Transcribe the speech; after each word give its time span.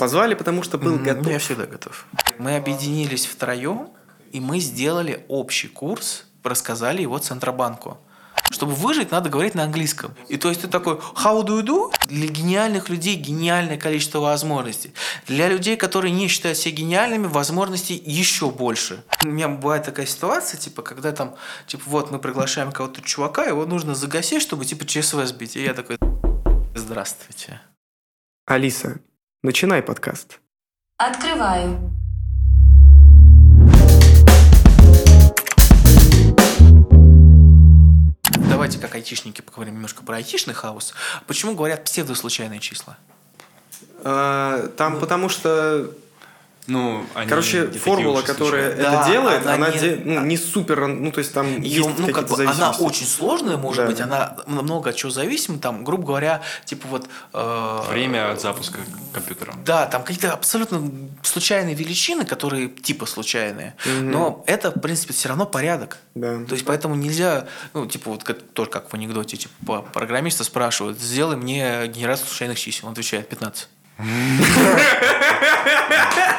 Позвали, 0.00 0.32
потому 0.32 0.62
что 0.62 0.78
был 0.78 0.96
готов. 0.96 1.26
Я 1.26 1.38
всегда 1.38 1.66
готов. 1.66 2.06
Мы 2.38 2.56
объединились 2.56 3.26
втроем, 3.26 3.90
и 4.32 4.40
мы 4.40 4.58
сделали 4.58 5.26
общий 5.28 5.68
курс, 5.68 6.24
рассказали 6.42 7.02
его 7.02 7.18
Центробанку. 7.18 7.98
Чтобы 8.50 8.72
выжить, 8.72 9.10
надо 9.10 9.28
говорить 9.28 9.54
на 9.54 9.62
английском. 9.62 10.14
И 10.28 10.38
то 10.38 10.48
есть 10.48 10.62
ты 10.62 10.68
такой 10.68 10.94
«How 10.94 11.44
do 11.44 11.60
you 11.60 11.62
do?» 11.62 11.92
Для 12.06 12.28
гениальных 12.28 12.88
людей 12.88 13.14
гениальное 13.16 13.76
количество 13.76 14.20
возможностей. 14.20 14.94
Для 15.26 15.48
людей, 15.48 15.76
которые 15.76 16.12
не 16.12 16.28
считают 16.28 16.56
себя 16.56 16.76
гениальными, 16.76 17.26
возможностей 17.26 18.02
еще 18.02 18.50
больше. 18.50 19.04
У 19.22 19.28
меня 19.28 19.48
бывает 19.48 19.84
такая 19.84 20.06
ситуация, 20.06 20.58
типа, 20.58 20.80
когда 20.80 21.12
там, 21.12 21.34
типа, 21.66 21.82
вот 21.86 22.10
мы 22.10 22.18
приглашаем 22.18 22.72
кого-то 22.72 23.02
чувака, 23.02 23.44
его 23.44 23.66
нужно 23.66 23.94
загасить, 23.94 24.40
чтобы, 24.40 24.64
типа, 24.64 24.86
ЧСВ 24.86 25.26
сбить. 25.26 25.56
И 25.56 25.62
я 25.62 25.74
такой 25.74 25.98
«Здравствуйте». 26.74 27.60
Алиса, 28.46 28.98
начинай 29.42 29.82
подкаст. 29.82 30.40
Открываю. 30.96 31.90
Давайте, 38.48 38.78
как 38.78 38.94
айтишники, 38.94 39.40
поговорим 39.40 39.74
немножко 39.74 40.02
про 40.02 40.16
айтишный 40.16 40.54
хаос. 40.54 40.92
Почему 41.26 41.54
говорят 41.54 41.84
псевдослучайные 41.84 42.60
числа? 42.60 42.98
А, 44.04 44.68
Там 44.76 44.98
потому 44.98 45.28
что, 45.28 45.90
Ну, 46.70 47.04
они 47.14 47.28
короче, 47.28 47.66
формула, 47.70 48.22
которая. 48.22 48.74
Да, 48.76 49.02
это 49.02 49.12
делает, 49.12 49.42
она 49.46 49.54
она, 49.54 49.70
не- 49.70 49.78
де- 49.78 50.00
ну, 50.04 50.20
не 50.24 50.36
супер, 50.36 50.86
ну, 50.86 51.10
то 51.12 51.18
есть 51.18 51.32
там 51.34 51.60
Её, 51.60 51.86
есть 51.88 51.98
ну, 51.98 52.08
как 52.12 52.28
бы, 52.28 52.44
она 52.44 52.70
очень 52.72 53.06
сложная, 53.06 53.56
может 53.56 53.84
Да. 53.84 53.90
быть, 53.90 54.00
она 54.00 54.36
много 54.46 54.90
от 54.90 54.96
чего 54.96 55.10
зависима. 55.10 55.58
Там, 55.58 55.84
грубо 55.84 56.06
говоря, 56.06 56.42
типа 56.64 56.86
вот... 56.88 57.08
э, 57.32 57.80
Время 57.90 58.32
от 58.32 58.40
запуска 58.40 58.78
компьютера. 59.12 59.54
Да, 59.64 59.86
там 59.86 60.02
какие-то 60.02 60.32
абсолютно 60.32 60.90
случайные 61.22 61.74
величины, 61.74 62.24
которые 62.24 62.68
типа 62.68 63.06
случайные. 63.06 63.74
Но 64.00 64.44
это, 64.46 64.70
в 64.70 64.80
принципе, 64.80 65.12
все 65.12 65.28
равно 65.28 65.46
порядок. 65.46 65.98
Да. 66.14 66.44
То 66.44 66.54
есть 66.54 66.64
поэтому 66.64 66.94
нельзя, 66.94 67.46
ну, 67.74 67.86
типа, 67.86 68.10
вот 68.10 68.24
как, 68.24 68.38
тоже 68.54 68.70
как 68.70 68.90
в 68.90 68.94
анекдоте, 68.94 69.36
типа, 69.36 69.82
программиста 69.92 70.44
спрашивают, 70.44 70.98
сделай 71.00 71.36
мне 71.36 71.86
генерацию 71.88 72.28
случайных 72.28 72.58
чисел. 72.58 72.86
Он 72.86 72.92
отвечает 72.92 73.28
15. 73.28 73.68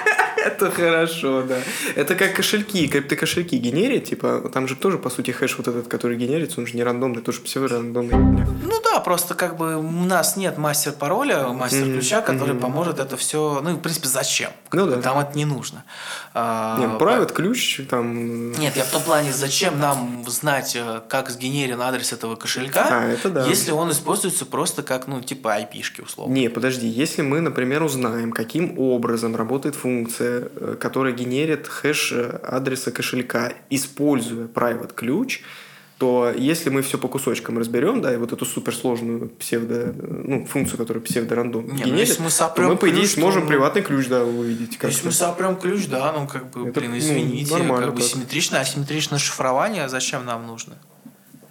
Это 0.45 0.72
хорошо, 0.72 1.44
да. 1.44 1.58
Это 1.95 2.16
как 2.16 2.36
кошельки, 2.36 2.88
криптокошельки 2.88 3.56
генерят, 3.56 4.06
типа, 4.06 4.50
там 4.53 4.67
же 4.67 4.75
тоже, 4.75 4.97
по 4.97 5.09
сути, 5.09 5.31
хэш 5.31 5.58
вот 5.58 5.67
этот, 5.67 5.88
который 5.88 6.17
генерится, 6.17 6.59
он 6.59 6.67
же 6.67 6.75
не 6.75 6.84
рандомный, 6.84 7.22
тоже 7.22 7.42
псевдорандомный. 7.42 8.45
Ну 8.64 8.81
да, 8.84 9.00
просто 9.00 9.36
как 9.36 9.58
бы 9.58 9.78
у 9.78 10.06
нас 10.06 10.38
нет 10.38 10.58
мастер 10.58 10.94
пароля, 10.94 11.47
мастер 11.50 11.84
ключа, 11.84 12.22
который 12.22 12.56
поможет 12.56 13.00
это 13.00 13.17
все. 13.17 13.62
Ну, 13.64 13.75
в 13.75 13.80
принципе, 13.80 14.08
зачем? 14.08 14.52
Ну 14.72 14.88
да. 14.88 15.02
Там 15.02 15.19
это 15.19 15.38
не 15.38 15.45
нужно. 15.45 15.84
А, 16.34 16.78
Нет, 16.80 17.02
private 17.02 17.34
ключ, 17.34 17.81
там... 17.89 18.52
Нет, 18.53 18.75
я 18.78 18.84
в 18.84 18.92
том 18.92 19.02
плане, 19.03 19.34
зачем 19.34 19.80
нам 19.80 20.23
знать, 20.28 20.75
э, 20.75 21.02
как 21.09 21.30
сгенерен 21.30 21.81
адрес 21.81 22.14
этого 22.14 22.36
кошелька, 22.36 22.88
А, 22.89 23.08
это 23.08 23.30
да. 23.30 23.45
если 23.45 23.72
он 23.72 23.92
используется 23.92 24.45
просто 24.45 24.81
как, 24.84 25.08
ну, 25.08 25.22
типа 25.22 25.59
IP-шки, 25.59 26.02
условно. 26.03 26.34
Не, 26.34 26.50
подожди, 26.50 26.88
если 26.88 27.22
мы, 27.22 27.42
например, 27.42 27.84
узнаем, 27.84 28.31
каким 28.31 28.80
образом 28.80 29.36
работает 29.36 29.75
функция, 29.75 30.31
э, 30.56 30.76
которая 30.80 31.14
генерит 31.14 31.68
хэш 31.68 32.12
э, 32.14 32.40
адреса 32.44 32.92
кошелька, 32.92 33.54
используя 33.70 34.48
private 34.48 34.94
ключ, 34.94 35.42
то 36.02 36.34
если 36.36 36.72
мы 36.72 36.82
все 36.82 36.98
по 36.98 37.08
кусочкам 37.08 37.60
разберем, 37.60 38.02
да, 38.02 38.12
и 38.12 38.18
вот 38.18 38.34
эту 38.34 38.44
суперсложную 38.44 39.30
псевдо, 39.30 39.94
ну, 39.96 40.48
функцию, 40.48 40.80
которая 40.80 41.04
псевдорандом 41.04 41.68
ну, 41.68 41.76
генерит, 41.76 42.08
если 42.08 42.24
мы 42.24 42.32
сопрем 42.32 42.70
мы, 42.70 42.78
по 42.78 42.90
идее, 42.90 43.02
ключ, 43.02 43.14
сможем 43.14 43.44
ну, 43.44 43.48
приватный 43.48 43.84
ключ, 43.84 44.08
да, 44.08 44.24
увидеть. 44.24 44.78
как-то. 44.80 44.88
Если 44.88 45.06
мы 45.06 45.12
сопрем 45.12 45.56
ключ, 45.58 45.86
да, 45.86 46.12
ну 46.12 46.28
как 46.28 46.50
бы, 46.50 46.70
Это, 46.70 46.80
блин, 46.80 46.92
ну, 46.94 46.98
извините, 46.98 47.54
нормально 47.54 47.86
как 47.86 47.96
бы 47.96 48.02
так. 48.02 48.09
симметричное, 48.09 48.62
асимметричное 48.62 49.20
шишифрование 49.20 49.88
зачем 49.90 50.26
нам 50.26 50.48
нужно? 50.48 50.74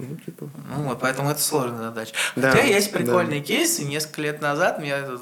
Ну, 0.00 0.16
типа, 0.16 0.50
Ну 0.76 0.82
вот, 0.84 0.98
поэтому 1.00 1.30
это 1.30 1.40
сложная 1.40 1.82
задача. 1.82 2.12
Да, 2.34 2.50
Хотя 2.50 2.64
есть 2.64 2.90
да. 2.90 2.98
прикольные 2.98 3.42
кейсы. 3.42 3.84
Несколько 3.84 4.22
лет 4.22 4.40
назад 4.40 4.80
меня 4.80 4.98
э, 4.98 5.18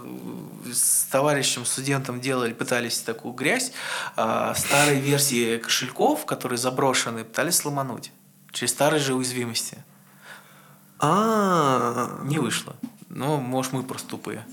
с 0.73 1.06
товарищем, 1.11 1.65
студентом 1.65 2.21
делали, 2.21 2.53
пытались 2.53 3.01
такую 3.01 3.34
грязь. 3.34 3.73
а, 4.17 4.55
Старые 4.55 5.01
версии 5.01 5.59
кошельков, 5.59 6.25
которые 6.27 6.59
заброшены, 6.59 7.25
пытались 7.25 7.56
сломануть. 7.56 8.12
Через 8.53 8.73
старые 8.73 9.01
же 9.01 9.15
уязвимости. 9.15 9.79
а 11.01 12.19
Не 12.25 12.39
вышло. 12.39 12.75
Ну, 13.09 13.37
может, 13.39 13.73
мы 13.73 13.83
просто 13.83 14.09
тупые. 14.09 14.45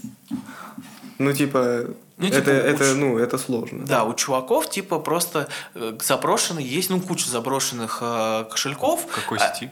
Ну, 1.18 1.34
типа, 1.34 1.86
Ну, 2.18 2.26
типа, 2.28 2.38
это, 2.38 2.52
это, 2.52 2.84
уч- 2.84 2.96
ну, 2.96 3.18
это 3.18 3.38
сложно. 3.38 3.86
Да, 3.86 4.04
у 4.04 4.14
чуваков 4.14 4.70
типа 4.70 5.00
просто 5.00 5.48
э, 5.74 5.98
заброшены, 6.02 6.60
есть 6.60 6.90
ну 6.90 7.00
куча 7.00 7.30
заброшенных 7.30 8.00
э, 8.02 8.46
кошельков. 8.52 9.06
Какой 9.08 9.38
А, 9.40 9.54
сети? 9.54 9.72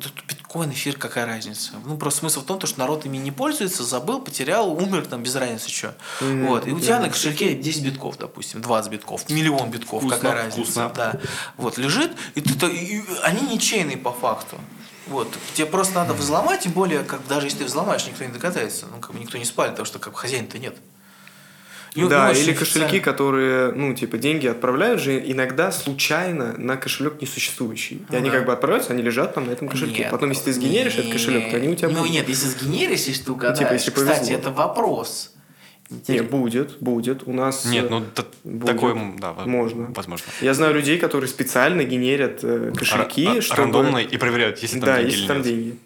Тут 0.00 0.12
биткоин, 0.28 0.70
эфир, 0.70 0.96
какая 0.96 1.26
разница? 1.26 1.72
Ну, 1.84 1.96
просто 1.96 2.20
смысл 2.20 2.40
в 2.40 2.44
том, 2.44 2.58
то, 2.58 2.66
что 2.66 2.78
народ 2.78 3.04
ими 3.06 3.18
не 3.18 3.30
пользуется, 3.30 3.84
забыл, 3.84 4.20
потерял, 4.20 4.72
умер, 4.72 5.06
там, 5.06 5.22
без 5.22 5.34
разницы, 5.36 5.68
что. 5.68 5.94
Мгм. 6.20 6.46
Вот. 6.46 6.66
И 6.66 6.72
у 6.72 6.80
тебя 6.80 7.00
на 7.00 7.08
кошельке 7.08 7.54
10 7.54 7.84
битков, 7.84 8.18
допустим, 8.18 8.62
20 8.62 8.90
битков, 8.90 9.28
миллион 9.28 9.70
битков, 9.70 10.00
Вкусно, 10.02 10.16
какая 10.18 10.44
разница. 10.44 10.62
вкусно. 10.62 10.92
Да. 10.94 11.20
Вот, 11.56 11.78
лежит, 11.78 12.12
и, 12.34 12.40
ты, 12.40 12.66
и 12.66 13.04
они 13.22 13.42
ничейные 13.54 13.96
по 13.96 14.12
факту. 14.12 14.58
Вот. 15.06 15.28
Тебе 15.54 15.66
просто 15.66 15.94
надо 15.96 16.14
взломать, 16.14 16.60
тем 16.60 16.72
более, 16.72 17.02
как 17.02 17.26
даже 17.26 17.46
если 17.46 17.58
ты 17.58 17.64
взломаешь, 17.64 18.06
никто 18.06 18.24
не 18.24 18.32
догадается. 18.32 18.86
Ну, 18.86 19.00
как 19.00 19.12
бы 19.12 19.18
никто 19.18 19.38
не 19.38 19.44
спалит, 19.44 19.72
потому 19.72 19.86
что 19.86 19.98
как 19.98 20.12
бы 20.12 20.18
хозяина-то 20.18 20.58
нет. 20.58 20.76
И 21.94 22.04
Да, 22.04 22.30
очень 22.30 22.42
или 22.42 22.50
официально. 22.52 22.86
кошельки, 22.88 23.00
которые, 23.00 23.72
ну, 23.72 23.94
типа, 23.94 24.16
деньги 24.18 24.46
отправляют 24.46 25.00
же 25.00 25.18
иногда 25.18 25.72
случайно 25.72 26.54
на 26.56 26.76
кошелек 26.76 27.20
несуществующий. 27.20 27.96
И 27.96 28.02
Ну 28.10 28.16
они 28.18 28.30
да. 28.30 28.36
как 28.36 28.46
бы 28.46 28.52
отправляются, 28.52 28.92
они 28.92 29.02
лежат 29.02 29.34
там 29.34 29.46
на 29.46 29.50
этом 29.50 29.68
кошельке. 29.68 30.02
Нет. 30.02 30.10
Потом, 30.10 30.30
если 30.30 30.44
ты 30.44 30.52
сгенеришь 30.52 30.94
этот 30.96 31.12
кошелек, 31.12 31.50
то 31.50 31.56
они 31.56 31.68
у 31.68 31.74
тебя 31.74 31.88
Ну 31.88 31.98
будут. 31.98 32.12
нет, 32.12 32.28
если 32.28 32.46
сгенеришь, 32.48 33.00
если 33.06 33.24
ты 33.24 33.32
угадаешь. 33.32 33.58
типа, 33.58 33.72
если 33.72 33.90
Кстати, 33.90 34.18
повезло. 34.18 34.36
это 34.38 34.50
вопрос. 34.50 35.34
Не, 36.06 36.22
будет, 36.22 36.76
будет. 36.78 37.26
У 37.26 37.32
нас... 37.32 37.64
Нет, 37.64 37.86
э, 37.86 37.88
ну 37.90 38.00
т- 38.14 38.22
будет. 38.44 38.66
такое, 38.66 38.94
да, 39.18 39.32
Можно. 39.44 39.92
возможно. 39.92 40.24
Я 40.40 40.54
знаю 40.54 40.72
людей, 40.74 40.98
которые 40.98 41.26
специально 41.28 41.82
генерят 41.82 42.38
э, 42.44 42.70
кошельки, 42.76 43.26
а- 43.26 43.40
чтобы... 43.42 43.62
Рандомно 43.62 43.98
и 43.98 44.16
проверяют, 44.16 44.60
есть 44.62 44.74
ли 44.74 44.80
там 44.80 44.86
Да, 44.86 44.96
деньги 44.98 45.08
если 45.10 45.20
или 45.22 45.26
там 45.26 45.36
нет. 45.38 45.46
деньги. 45.46 45.76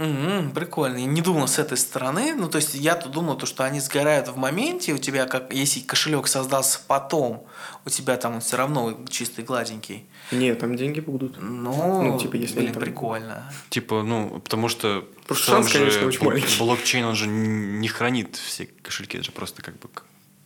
Мгм, 0.00 0.52
прикольно. 0.52 0.96
Я 0.96 1.04
не 1.04 1.20
думал 1.20 1.46
с 1.46 1.58
этой 1.58 1.76
стороны. 1.76 2.34
Ну, 2.34 2.48
то 2.48 2.56
есть 2.56 2.74
я-то 2.74 3.10
думал, 3.10 3.36
то, 3.36 3.44
что 3.44 3.64
они 3.64 3.80
сгорают 3.80 4.28
в 4.28 4.36
моменте. 4.36 4.94
У 4.94 4.98
тебя, 4.98 5.26
как 5.26 5.52
если 5.52 5.80
кошелек 5.80 6.26
создался 6.26 6.80
потом, 6.86 7.46
у 7.84 7.90
тебя 7.90 8.16
там 8.16 8.36
он 8.36 8.40
все 8.40 8.56
равно 8.56 8.98
чистый, 9.10 9.44
гладенький. 9.44 10.06
Нет, 10.32 10.58
там 10.58 10.74
деньги 10.76 11.00
будут. 11.00 11.36
Ну, 11.38 12.02
Ну, 12.02 12.18
типа, 12.18 12.36
если 12.36 12.60
блин, 12.60 12.72
там- 12.72 12.82
прикольно. 12.82 13.52
Типа, 13.68 14.02
ну, 14.02 14.40
потому 14.40 14.68
что 14.70 15.06
Просто 15.26 15.50
шанс, 15.52 15.68
конечно, 15.70 16.00
же 16.00 16.06
очень 16.06 16.20
бл- 16.20 16.24
маленький. 16.24 16.58
блокчейн, 16.58 17.04
он 17.04 17.14
же 17.14 17.26
не 17.26 17.88
хранит 17.88 18.36
все 18.36 18.66
кошельки, 18.82 19.18
это 19.18 19.26
же 19.26 19.32
просто 19.32 19.60
как 19.60 19.78
бы 19.78 19.90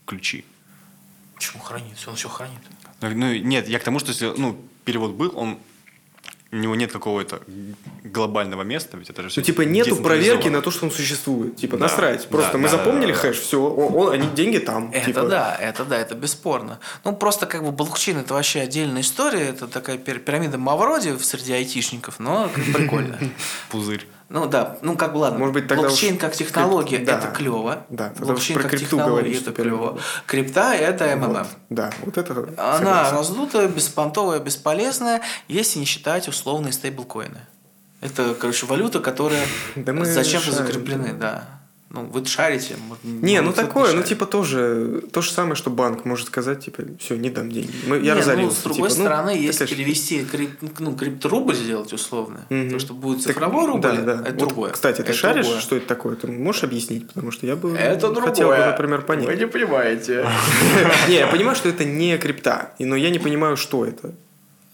ключи. 0.04 0.44
Почему 1.36 1.62
хранит? 1.62 1.96
Он 2.08 2.16
все 2.16 2.28
хранит. 2.28 2.58
Ну, 3.00 3.10
ну, 3.10 3.34
нет, 3.36 3.68
я 3.68 3.78
к 3.78 3.84
тому, 3.84 4.00
что 4.00 4.08
если, 4.10 4.32
ну, 4.36 4.58
перевод 4.84 5.12
был, 5.12 5.32
он 5.36 5.58
у 6.54 6.58
него 6.60 6.74
нет 6.76 6.92
какого-то 6.92 7.40
глобального 8.04 8.62
места, 8.62 8.96
ведь 8.96 9.10
это 9.10 9.22
же 9.22 9.26
Ну, 9.26 9.30
всё 9.30 9.42
типа, 9.42 9.62
нету 9.62 9.96
проверки 9.96 10.48
на 10.48 10.60
то, 10.62 10.70
что 10.70 10.86
он 10.86 10.92
существует. 10.92 11.56
Типа, 11.56 11.76
Да. 11.76 11.84
насрать. 11.84 12.28
Просто 12.28 12.52
Да, 12.52 12.58
мы 12.58 12.64
да, 12.64 12.76
запомнили 12.76 13.12
да, 13.12 13.22
да. 13.22 13.28
хэш, 13.28 13.38
все, 13.40 14.10
они 14.12 14.28
деньги 14.34 14.58
там. 14.58 14.90
Это 14.92 15.06
типа. 15.06 15.22
да, 15.22 15.56
это 15.60 15.84
да, 15.84 15.96
это 15.98 16.14
бесспорно. 16.14 16.78
Ну, 17.04 17.14
просто 17.16 17.46
как 17.46 17.64
бы 17.64 17.72
блокчейн 17.72 18.18
это 18.18 18.34
вообще 18.34 18.60
отдельная 18.60 19.02
история. 19.02 19.48
Это 19.48 19.66
такая 19.66 19.98
пир- 19.98 20.20
пирамида 20.20 20.58
Мавроди 20.58 21.16
среди 21.18 21.52
айтишников, 21.52 22.20
но 22.20 22.48
прикольно. 22.74 23.18
Пузырь. 23.70 24.06
Ну 24.28 24.46
да, 24.46 24.78
ну 24.82 24.96
как 24.96 25.12
бы 25.12 25.18
ладно. 25.18 25.38
Может 25.38 25.54
быть, 25.54 25.68
тогда 25.68 25.84
блокчейн 25.84 26.14
уж 26.14 26.20
как 26.20 26.32
технология 26.34 26.96
крип- 26.98 27.06
да. 27.06 27.18
это 27.18 27.28
клево. 27.28 27.84
Да, 27.88 28.08
тогда 28.08 28.32
блокчейн 28.32 28.58
про 28.58 28.68
как 28.68 28.80
технология 28.80 29.36
это 29.38 29.52
клево. 29.52 29.98
Крипта 30.26 30.74
это 30.74 31.14
МММ. 31.16 31.28
Вот. 31.34 31.46
Да, 31.70 31.90
вот 32.02 32.16
это 32.16 32.32
Она 32.56 32.78
согласен. 32.78 33.16
раздутая, 33.16 33.68
беспонтовая, 33.68 34.40
бесполезная, 34.40 35.20
если 35.48 35.78
не 35.78 35.84
считать 35.84 36.26
условные 36.28 36.72
стейблкоины. 36.72 37.40
Это, 38.00 38.34
короче, 38.34 38.66
валюта, 38.66 39.00
которая 39.00 39.44
Да 39.76 40.04
зачем-то 40.04 40.52
закреплены, 40.52 41.12
да. 41.14 41.53
Ну, 41.94 42.02
вы 42.06 42.24
шарите. 42.26 42.74
может, 42.88 43.04
Не, 43.04 43.40
ну 43.40 43.52
такое, 43.52 43.92
ну 43.92 44.02
типа 44.02 44.26
тоже 44.26 45.02
то 45.12 45.22
же 45.22 45.30
самое, 45.30 45.54
что 45.54 45.70
банк 45.70 46.04
может 46.04 46.26
сказать, 46.26 46.64
типа, 46.64 46.82
все, 46.98 47.16
не 47.16 47.30
дам 47.30 47.50
деньги. 47.50 47.70
Мы, 47.86 47.96
я 47.98 48.14
Не, 48.14 48.20
разорился. 48.20 48.44
ну, 48.46 48.50
с 48.50 48.62
другой 48.64 48.88
типа, 48.90 48.98
ну, 49.00 49.04
стороны, 49.06 49.30
если 49.30 49.58
такая 49.60 49.68
ж- 49.68 49.76
перевести 49.78 50.24
крип, 50.24 50.50
ну, 50.80 50.96
крипторубль 50.96 51.54
сделать 51.54 51.92
условно, 51.92 52.46
Мгм. 52.50 52.70
то, 52.70 52.78
что 52.78 52.94
будет 52.94 53.18
Так, 53.18 53.26
цифровой 53.34 53.66
рубль, 53.66 53.80
да, 53.82 53.92
да. 53.96 54.12
это 54.14 54.30
Вот, 54.30 54.38
другое. 54.38 54.70
Кстати, 54.72 54.96
ты 54.96 55.02
Это 55.02 55.12
шаришь, 55.12 55.44
другое. 55.46 55.60
что 55.62 55.76
это 55.76 55.86
такое? 55.86 56.16
Ты 56.16 56.26
можешь 56.28 56.64
объяснить? 56.64 57.06
Потому 57.08 57.30
что 57.30 57.46
я 57.46 57.54
бы 57.56 57.76
Это 57.76 58.08
другое. 58.08 58.24
хотел 58.30 58.48
бы, 58.48 58.56
например, 58.56 59.02
понять. 59.02 59.26
Вы 59.26 59.36
не 59.36 59.46
понимаете. 59.46 60.26
Не, 61.08 61.14
я 61.16 61.26
понимаю, 61.28 61.54
что 61.56 61.68
это 61.68 61.84
не 61.84 62.16
крипта, 62.18 62.74
но 62.78 62.96
я 62.96 63.10
не 63.10 63.18
понимаю, 63.18 63.56
что 63.56 63.84
это. 63.84 64.14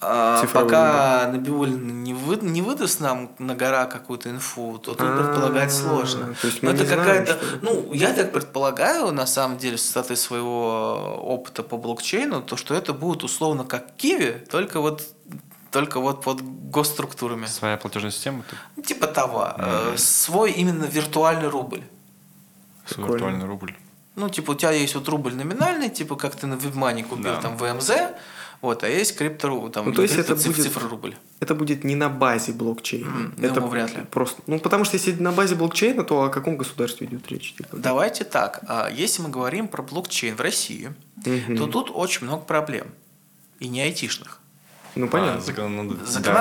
А, 0.02 0.40
Цифровым, 0.40 0.68
пока 0.68 1.26
Набиуль 1.30 1.70
не, 1.70 2.14
вы, 2.14 2.36
не 2.36 2.62
выдаст 2.62 3.00
нам 3.00 3.32
на 3.38 3.54
гора 3.54 3.84
какую-то 3.84 4.30
инфу, 4.30 4.78
то 4.78 4.92
тут 4.94 5.00
А, 5.06 5.22
предполагать 5.22 5.72
сложно. 5.72 6.34
то 6.40 6.46
есть 6.46 6.62
Но 6.62 6.70
мы 6.70 6.76
это 6.76 6.86
какая-то. 6.86 7.38
Ну, 7.60 7.92
я 7.92 8.14
так 8.14 8.32
предполагаю, 8.32 9.12
на 9.12 9.26
самом 9.26 9.58
деле, 9.58 9.76
с 9.76 9.86
высоты 9.88 10.16
своего 10.16 11.18
опыта 11.22 11.62
по 11.62 11.76
блокчейну, 11.76 12.40
то 12.40 12.56
что 12.56 12.74
это 12.74 12.94
будет 12.94 13.24
условно 13.24 13.64
как 13.64 13.94
Киви, 13.96 14.42
только 14.50 14.80
вот 14.80 15.02
только 15.70 16.00
вот 16.00 16.22
под 16.24 16.40
госструктурами. 16.70 17.46
Своя 17.46 17.76
платежная 17.76 18.10
система, 18.10 18.42
ты 18.76 18.82
Типа 18.82 19.06
того. 19.06 19.52
Э, 19.56 19.94
Свой 19.96 20.50
именно 20.52 20.84
виртуальный 20.84 21.48
рубль. 21.48 21.82
свой 22.86 23.08
виртуальный 23.12 23.46
рубль. 23.46 23.76
Ну, 24.16 24.28
типа, 24.28 24.50
у 24.50 24.54
тебя 24.56 24.72
есть 24.72 24.94
вот 24.96 25.08
рубль 25.08 25.34
номинальный, 25.34 25.88
типа, 25.88 26.16
как 26.16 26.34
ты 26.34 26.46
на 26.48 26.54
WebMoney 26.54 27.04
купил 27.04 27.34
Да. 27.34 27.40
там 27.40 27.56
ВМЗ, 27.56 27.90
вот, 28.62 28.84
а 28.84 28.88
есть 28.88 29.16
крипто, 29.16 29.68
там, 29.70 29.86
Ну, 29.86 29.92
то 29.92 30.02
есть 30.02 30.16
это 30.16 30.34
будет- 30.34 30.56
цифра 30.56 30.88
рубль. 30.88 31.16
Это 31.40 31.54
будет 31.54 31.82
не 31.84 31.94
на 31.96 32.08
базе 32.08 32.52
блокчейна. 32.52 33.06
М, 33.08 33.34
это 33.38 33.54
думаю, 33.54 33.70
вряд 33.70 33.96
ли. 33.96 34.02
Просто, 34.10 34.42
ну, 34.46 34.58
потому 34.58 34.84
что 34.84 34.96
если 34.96 35.12
на 35.12 35.32
базе 35.32 35.54
блокчейна, 35.54 36.04
то 36.04 36.22
о 36.24 36.28
каком 36.28 36.56
государстве 36.56 37.06
идет 37.06 37.26
речь? 37.28 37.54
Типа? 37.56 37.76
Давайте 37.76 38.24
так, 38.24 38.60
а, 38.68 38.88
если 38.90 39.22
мы 39.22 39.28
говорим 39.30 39.66
про 39.68 39.82
блокчейн 39.82 40.36
в 40.36 40.40
России, 40.40 40.92
Мгм. 41.24 41.56
то 41.56 41.66
тут 41.66 41.90
очень 41.92 42.26
много 42.26 42.42
проблем. 42.44 42.88
И 43.60 43.68
не 43.68 43.80
айтишных. 43.82 44.38
Ну, 44.96 45.06
А, 45.06 45.08
понятно. 45.08 45.40
закон- 45.40 45.88
да. 46.22 46.32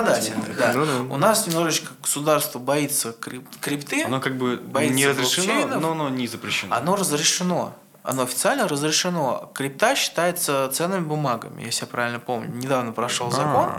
Да. 0.57 0.73
Ну 0.73 0.85
да. 0.85 1.13
У 1.13 1.17
нас 1.17 1.45
немножечко 1.45 1.91
государство 2.01 2.57
боится 2.59 3.09
крип- 3.11 3.45
крипты. 3.61 4.03
Оно 4.03 4.19
как 4.19 4.37
бы 4.37 4.57
Боится 4.57 4.95
не 4.95 5.07
разрешено, 5.07 5.79
но 5.79 5.91
оно 5.91 6.09
не 6.09 6.27
запрещено. 6.27 6.75
Оно 6.75 6.95
разрешено. 6.95 7.75
Оно 8.03 8.23
официально 8.23 8.67
разрешено. 8.67 9.51
Крипта 9.53 9.95
считается 9.95 10.69
ценными 10.71 11.05
бумагами, 11.05 11.63
если 11.63 11.85
я 11.85 11.87
правильно 11.87 12.19
помню. 12.19 12.49
Недавно 12.55 12.91
прошел 12.91 13.31
закон. 13.31 13.69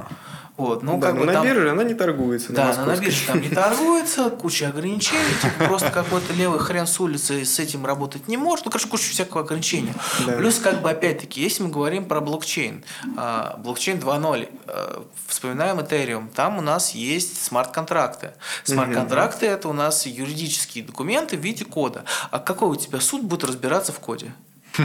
Вот, 0.60 0.82
ну, 0.82 0.98
да, 0.98 1.06
как 1.08 1.14
но 1.14 1.20
бы 1.20 1.26
на 1.26 1.32
там- 1.32 1.44
бирже 1.46 1.70
она 1.70 1.84
не 1.84 1.94
торгуется. 1.94 2.52
Да, 2.52 2.64
на 2.64 2.68
московской. 2.68 3.06
бирже 3.06 3.26
там 3.26 3.40
не 3.40 3.48
торгуется, 3.48 4.30
куча 4.30 4.68
ограничений, 4.68 5.20
типа 5.40 5.64
просто 5.68 5.90
какой-то 5.90 6.32
левый 6.34 6.58
хрен 6.60 6.86
с 6.86 7.00
улицы 7.00 7.44
с 7.44 7.58
этим 7.58 7.86
работать 7.86 8.28
не 8.28 8.36
может. 8.36 8.66
Ну, 8.66 8.70
короче, 8.70 8.88
куча 8.88 9.10
всякого 9.10 9.40
ограничения. 9.42 9.94
Да. 10.26 10.32
Плюс, 10.32 10.58
как 10.58 10.82
бы, 10.82 10.90
опять-таки, 10.90 11.40
если 11.40 11.62
мы 11.62 11.70
говорим 11.70 12.04
про 12.04 12.20
блокчейн, 12.20 12.84
а, 13.16 13.56
блокчейн 13.58 13.98
2.0, 13.98 14.48
а, 14.66 15.04
вспоминаем 15.26 15.78
Ethereum, 15.80 16.28
там 16.34 16.58
у 16.58 16.60
нас 16.60 16.90
есть 16.94 17.42
смарт-контракты. 17.42 18.32
Смарт-контракты– 18.64 19.46
это 19.46 19.68
у 19.68 19.72
нас 19.72 20.04
юридические 20.06 20.84
документы 20.84 21.36
в 21.36 21.40
виде 21.40 21.64
кода. 21.64 22.04
А 22.30 22.38
какой 22.38 22.68
у 22.68 22.76
тебя 22.76 23.00
суд 23.00 23.22
будет 23.22 23.44
разбираться 23.44 23.92
в 23.92 23.98
коде? 24.00 24.32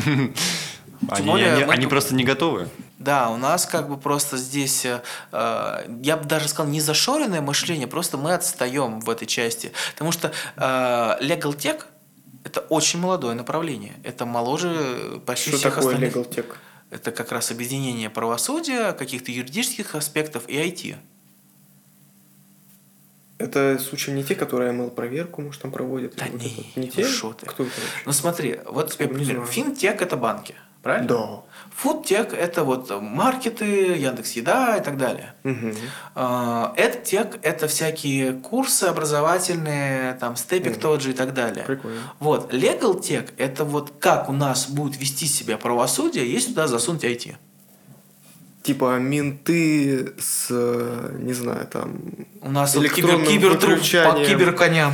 Они, 1.09 1.27
более 1.29 1.53
они- 1.55 1.65
мы 1.65 1.73
они 1.73 1.87
просто 1.87 2.15
не 2.15 2.23
готовы. 2.23 2.69
Да, 2.97 3.29
у 3.29 3.37
нас 3.37 3.65
как 3.65 3.89
бы 3.89 3.97
просто 3.97 4.37
здесь, 4.37 4.85
э, 4.85 5.01
э, 5.31 5.97
я 6.01 6.15
бы 6.15 6.25
даже 6.25 6.47
сказал, 6.47 6.71
не 6.71 6.79
зашоренное 6.79 7.41
мышление, 7.41 7.87
просто 7.87 8.17
мы 8.17 8.33
отстаем 8.33 9.01
в 9.01 9.09
этой 9.09 9.25
части. 9.25 9.73
Потому 9.91 10.11
что 10.11 10.31
э, 10.55 10.61
Legal 10.61 11.55
Tech– 11.55 11.81
это 12.45 12.61
очень 12.61 12.99
молодое 12.99 13.35
направление. 13.35 13.95
Это 14.03 14.25
моложе 14.25 15.21
почти 15.25 15.49
Что 15.49 15.57
всех 15.57 15.75
такое 15.75 15.93
остальных. 15.93 16.15
Legal 16.15 16.29
Tech? 16.29 16.55
Это 16.89 17.11
как 17.11 17.31
раз 17.31 17.51
объединение 17.51 18.09
правосудия, 18.09 18.93
каких-то 18.93 19.31
юридических 19.31 19.95
аспектов 19.95 20.43
и 20.47 20.55
IT. 20.55 20.95
Это 23.37 23.77
случаем 23.79 24.15
не 24.15 24.23
те, 24.23 24.35
которые 24.35 24.71
ML-проверку, 24.71 25.41
может, 25.41 25.61
там 25.61 25.71
проводят? 25.71 26.15
Да 26.15 26.25
вот 26.31 26.41
не, 26.41 26.47
это 26.47 26.79
не 26.79 26.87
те? 26.87 27.05
шо 27.05 27.33
ты. 27.33 27.45
Кто 27.45 27.63
это 27.63 27.73
вообще? 27.73 28.03
Ну 28.05 28.11
смотри, 28.13 28.59
вот 28.65 28.93
тебе 28.93 29.07
пример. 29.09 29.45
Финтех– 29.45 30.01
это 30.01 30.15
банки, 30.15 30.55
правильно? 30.81 31.07
Да. 31.07 31.43
Фудтех– 31.75 32.33
это 32.33 32.63
вот 32.63 32.89
маркеты, 33.01 33.65
Яндекс 33.97 34.31
Еда 34.31 34.77
и 34.77 34.83
так 34.83 34.97
далее. 34.97 35.33
Мгм. 35.43 35.73
EdTech– 36.15 37.39
это 37.41 37.67
всякие 37.67 38.33
курсы 38.33 38.85
образовательные, 38.85 40.13
там, 40.13 40.37
степик 40.37 40.73
Мгм. 40.73 40.79
тот 40.79 41.01
же 41.01 41.09
и 41.11 41.13
так 41.13 41.33
далее. 41.33 41.65
Прикольно. 41.65 41.99
Вот, 42.19 42.53
Tech– 42.53 43.29
это 43.37 43.65
вот 43.65 43.91
как 43.99 44.29
у 44.29 44.31
нас 44.31 44.69
будет 44.69 44.99
вести 44.99 45.25
себя 45.25 45.57
правосудие, 45.57 46.31
если 46.31 46.49
туда 46.49 46.67
засунуть 46.67 47.03
IT. 47.03 47.35
Типа 48.63 48.97
менты 48.97 50.15
с, 50.17 50.47
э, 50.49 51.17
не 51.19 51.33
знаю, 51.33 51.67
там... 51.67 51.99
У 52.41 52.49
нас 52.49 52.75
вот 52.75 52.89
кибер, 52.89 53.23
кибертруп 53.23 53.79
по 53.79 54.25
киберконям. 54.25 54.93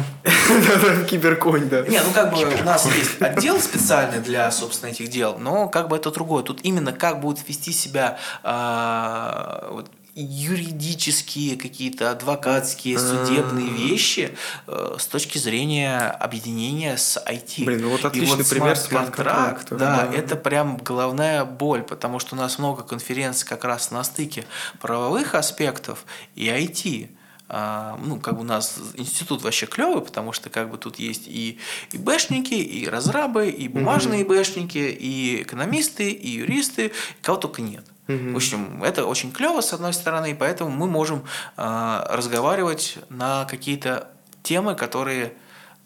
Киберконь, 1.09 1.69
да. 1.69 1.81
Не, 1.81 1.99
ну 1.99 2.11
как 2.13 2.33
бы 2.33 2.43
у 2.43 2.63
нас 2.63 2.85
есть 2.85 3.21
отдел 3.21 3.59
специальный 3.59 4.19
для, 4.19 4.51
собственно, 4.51 4.91
этих 4.91 5.09
дел, 5.09 5.37
но 5.39 5.67
как 5.67 5.87
бы 5.87 5.95
это 5.95 6.11
другое. 6.11 6.43
Тут 6.43 6.61
именно 6.63 6.93
как 6.93 7.19
будут 7.19 7.47
вести 7.47 7.71
себя 7.71 8.17
а, 8.43 9.69
вот, 9.71 9.89
юридические 10.15 11.57
какие-то 11.57 12.11
адвокатские, 12.11 12.99
судебные 12.99 13.69
вещи 13.69 14.35
э, 14.67 14.95
с 14.99 15.07
точки 15.07 15.37
зрения 15.37 15.99
объединения 15.99 16.97
с 16.97 17.17
IT. 17.25 17.63
Блин, 17.63 17.81
ну 17.83 17.89
вот 17.89 18.03
отличный 18.03 18.43
пример 18.43 18.75
смарт-контракт, 18.75 19.69
да, 19.71 19.77
да. 19.77 20.13
это 20.13 20.35
прям 20.35 20.77
головная 20.77 21.45
боль, 21.45 21.83
потому 21.83 22.19
что 22.19 22.35
у 22.35 22.37
нас 22.37 22.59
много 22.59 22.83
конференций 22.83 23.47
как 23.47 23.63
раз 23.63 23.91
на 23.91 24.03
стыке 24.03 24.45
правовых 24.79 25.33
аспектов 25.35 26.05
и 26.35 26.47
IT. 26.47 27.09
А, 27.53 27.99
ну, 28.01 28.17
как 28.17 28.35
бы 28.35 28.41
у 28.41 28.45
нас 28.45 28.79
институт 28.95 29.41
вообще 29.41 29.65
клевый, 29.65 30.01
потому 30.01 30.31
что 30.31 30.49
как 30.49 30.71
бы 30.71 30.77
тут 30.77 30.99
есть 30.99 31.27
и, 31.27 31.59
и 31.91 31.97
бэшники, 31.97 32.53
и 32.53 32.87
разрабы, 32.87 33.49
и 33.49 33.67
бумажные 33.67 34.23
бэшники, 34.23 34.77
и 34.77 35.41
экономисты, 35.41 36.11
и 36.11 36.29
юристы, 36.29 36.93
кого 37.21 37.37
только 37.37 37.61
нет. 37.61 37.83
Мгм. 38.07 38.31
В 38.31 38.37
общем, 38.37 38.83
это 38.85 39.05
очень 39.05 39.33
клево, 39.33 39.59
с 39.59 39.73
одной 39.73 39.91
стороны, 39.91 40.31
и 40.31 40.33
поэтому 40.33 40.69
мы 40.69 40.87
можем 40.87 41.25
а, 41.57 42.07
разговаривать 42.09 42.97
на 43.09 43.43
какие-то 43.43 44.07
темы, 44.43 44.73
которые 44.75 45.33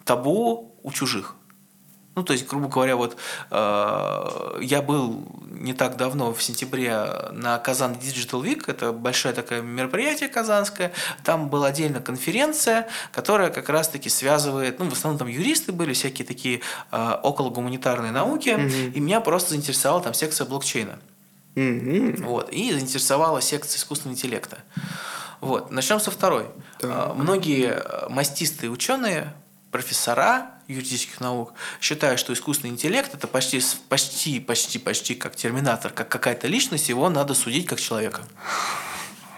табу 0.04 0.72
у 0.84 0.92
чужих. 0.92 1.34
Ну, 2.16 2.24
то 2.24 2.34
есть, 2.34 2.48
грубо 2.48 2.70
говоря, 2.70 2.96
вот 2.96 3.18
э, 3.52 4.58
я 4.62 4.82
был 4.82 5.26
не 5.50 5.74
так 5.74 5.98
давно, 5.98 6.34
в 6.34 6.42
сентябре, 6.42 6.96
на 7.32 7.58
Казан 7.60 7.94
Digital 7.94 8.42
Week, 8.42 8.64
это 8.68 8.92
большое 8.94 9.34
такое 9.34 9.62
мероприятие 9.62 10.30
казанское, 10.30 10.92
там 11.24 11.50
была 11.50 11.68
отдельно 11.68 12.00
конференция, 12.00 12.88
которая 13.12 13.50
как 13.50 13.68
раз-таки 13.70 14.10
связывает, 14.10 14.80
ну, 14.80 14.90
в 14.90 14.94
основном 14.94 15.20
там 15.20 15.28
юристы 15.28 15.72
были, 15.72 15.94
всякие 15.94 16.26
такие 16.26 16.62
э, 16.92 17.12
около 17.24 17.50
гуманитарные 17.50 18.12
науки, 18.12 18.50
Мгм. 18.50 18.92
и 18.94 19.00
меня 19.00 19.20
просто 19.22 19.52
заинтересовала 19.52 20.02
там 20.02 20.14
секция 20.14 20.46
блокчейна. 20.46 21.00
Мгм. 21.56 22.24
Вот, 22.26 22.50
и 22.52 22.72
заинтересовала 22.72 23.42
секция 23.42 23.78
искусственного 23.78 24.16
интеллекта. 24.18 24.58
Вот, 25.42 25.72
начнем 25.72 26.00
со 26.00 26.12
второй. 26.12 26.46
А, 26.84 27.14
Многие 27.14 27.82
э, 27.82 28.10
мастистые 28.10 28.70
ученые, 28.70 29.34
профессора 29.72 30.52
юридических 30.68 31.20
наук 31.22 31.54
считают, 31.82 32.20
что 32.20 32.34
искусственный 32.34 32.72
интеллект 32.74 33.14
это 33.14 33.28
почти, 33.28 33.62
почти, 33.90 34.40
почти, 34.40 34.80
почти 34.80 35.16
как 35.16 35.36
терминатор, 35.36 35.92
как 35.92 36.10
какая-то 36.10 36.48
личность, 36.48 36.90
его 36.90 37.10
надо 37.10 37.34
судить 37.34 37.66
как 37.68 37.80
человека. 37.80 38.22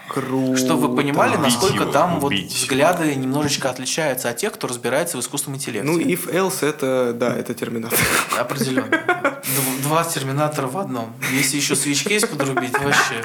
Круто. 0.08 0.56
Чтобы 0.56 0.88
вы 0.88 0.96
понимали, 0.96 1.32
Убить 1.36 1.42
насколько 1.42 1.82
его, 1.82 1.92
там 1.92 2.18
вот 2.20 2.28
убить. 2.28 2.50
взгляды 2.50 3.14
немножечко 3.14 3.68
отличаются 3.68 4.30
от 4.30 4.38
тех, 4.38 4.54
кто 4.54 4.66
разбирается 4.66 5.18
в 5.18 5.20
искусственном 5.20 5.58
интеллекте. 5.58 5.86
Ну, 5.86 5.98
if 6.00 6.32
else, 6.32 6.66
это, 6.66 7.12
да, 7.12 7.36
это 7.36 7.52
терминатор. 7.52 7.98
Определенно. 8.38 8.86
Дв- 8.86 9.82
Два 9.82 10.04
терминатора 10.04 10.66
в 10.66 10.78
одном. 10.78 11.12
Если 11.32 11.58
еще 11.58 11.76
свечкейс 11.76 12.24
подрубить, 12.24 12.72
вообще. 12.78 13.22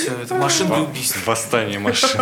Все, 0.00 0.12
это 0.22 0.34
машина 0.34 0.76
для. 0.76 0.86
Восстание 1.26 1.78
машин. 1.78 2.20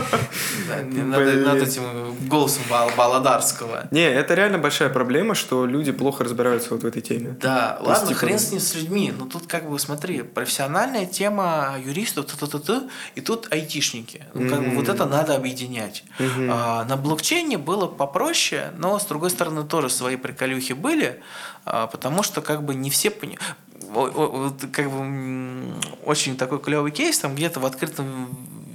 Надо, 0.69 1.57
этим 1.65 2.15
голосом 2.29 2.63
Бал- 2.71 2.91
Баладарского. 2.97 3.89
Не, 3.91 4.05
это 4.09 4.35
реально 4.35 4.59
большая 4.59 4.89
проблема, 4.89 5.35
что 5.35 5.67
люди 5.67 5.93
плохо 5.93 6.25
разбираются 6.25 6.71
вот 6.71 6.83
в 6.83 6.87
этой 6.87 7.03
теме. 7.03 7.37
Да, 7.41 7.79
ладно, 7.81 8.09
типа, 8.09 8.21
хрен 8.21 8.39
с 8.39 8.51
ним 8.51 8.61
с 8.61 8.75
людьми. 8.75 9.13
Но 9.17 9.27
тут 9.27 9.47
как 9.47 9.69
бы 9.71 9.79
смотри, 9.79 10.23
профессиональная 10.23 11.07
тема 11.07 11.77
юристов, 11.85 12.27
и 13.15 13.21
тут 13.21 13.53
айтишники. 13.53 14.25
Ну, 14.35 14.49
как 14.49 14.61
бы 14.61 14.67
Мгм. 14.67 14.77
вот 14.77 14.89
это 14.89 15.07
надо 15.07 15.35
объединять. 15.35 16.05
А, 16.19 16.85
на 16.85 16.97
блокчейне 16.97 17.59
было 17.59 17.87
попроще, 17.87 18.73
но 18.79 18.99
с 18.99 19.05
другой 19.07 19.31
стороны 19.31 19.65
тоже 19.65 19.89
свои 19.91 20.17
приколюхи 20.17 20.73
были, 20.73 21.21
а, 21.65 21.87
потому 21.87 22.23
что 22.23 22.41
как 22.41 22.63
бы 22.63 22.75
не 22.75 22.91
все 22.91 23.11
пони- 23.11 23.39
о- 23.39 23.43
о- 23.43 23.68
вот 23.89 24.55
как 24.73 24.91
бы 24.91 25.75
очень 26.05 26.37
такой 26.37 26.61
клевый 26.61 26.91
кейс, 26.91 27.19
там 27.19 27.35
где-то 27.35 27.61
в 27.61 27.67
открытом 27.67 28.29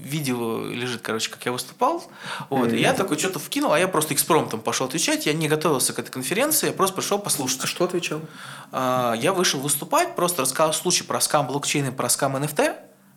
видео 0.04 0.66
лежит, 0.68 1.02
короче, 1.02 1.30
как 1.32 1.46
я 1.46 1.52
выступал. 1.52 2.04
Вот, 2.50 2.72
и 2.72 2.78
я 2.78 2.94
такой 2.94 3.18
что-то 3.18 3.40
вкинул, 3.40 3.74
а 3.74 3.80
я 3.80 3.88
просто 3.88 4.14
экспромтом 4.14 4.60
пошел 4.60 4.86
отвечать. 4.86 5.26
Я 5.26 5.34
не 5.34 5.48
готовился 5.48 5.94
к 5.94 6.00
этой 6.00 6.12
конференции, 6.12 6.68
я 6.68 6.74
просто 6.74 6.96
пришел 6.96 7.20
послушать. 7.20 7.64
А 7.64 7.68
что 7.68 7.86
отвечал? 7.86 8.22
А, 8.72 9.14
Я 9.14 9.34
вышел 9.34 9.60
выступать, 9.60 10.16
просто 10.16 10.44
рассказал 10.44 10.74
случай 10.74 11.04
про 11.04 11.20
скам 11.22 11.48
блокчейна 11.48 11.88
и 11.88 11.92
про 11.92 12.10
скам 12.10 12.36
NFT. 12.36 12.76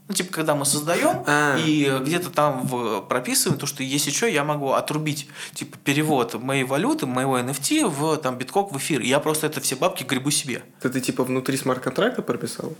Ну, 0.08 0.14
типа, 0.14 0.32
когда 0.32 0.54
мы 0.54 0.64
создаем, 0.64 1.24
А. 1.26 1.56
и 1.58 1.90
где-то 2.00 2.30
там 2.30 2.64
в, 2.66 3.00
прописываем 3.02 3.58
то, 3.58 3.66
что 3.66 3.82
если 3.82 4.10
что, 4.10 4.26
я 4.26 4.44
могу 4.44 4.72
отрубить, 4.72 5.28
типа, 5.52 5.76
перевод 5.82 6.34
моей 6.34 6.62
валюты, 6.62 7.06
моего 7.06 7.38
NFT 7.38 7.88
в 7.88 8.16
там, 8.18 8.38
биткок 8.38 8.72
в 8.72 8.78
эфир. 8.78 9.00
И 9.00 9.08
я 9.08 9.18
просто 9.18 9.48
это 9.48 9.60
все 9.60 9.74
бабки 9.74 10.04
гребу 10.04 10.30
себе. 10.30 10.62
Это 10.78 10.90
ты 10.90 11.00
типа 11.00 11.24
внутри 11.24 11.56
смарт-контракта 11.56 12.22
прописал? 12.22 12.74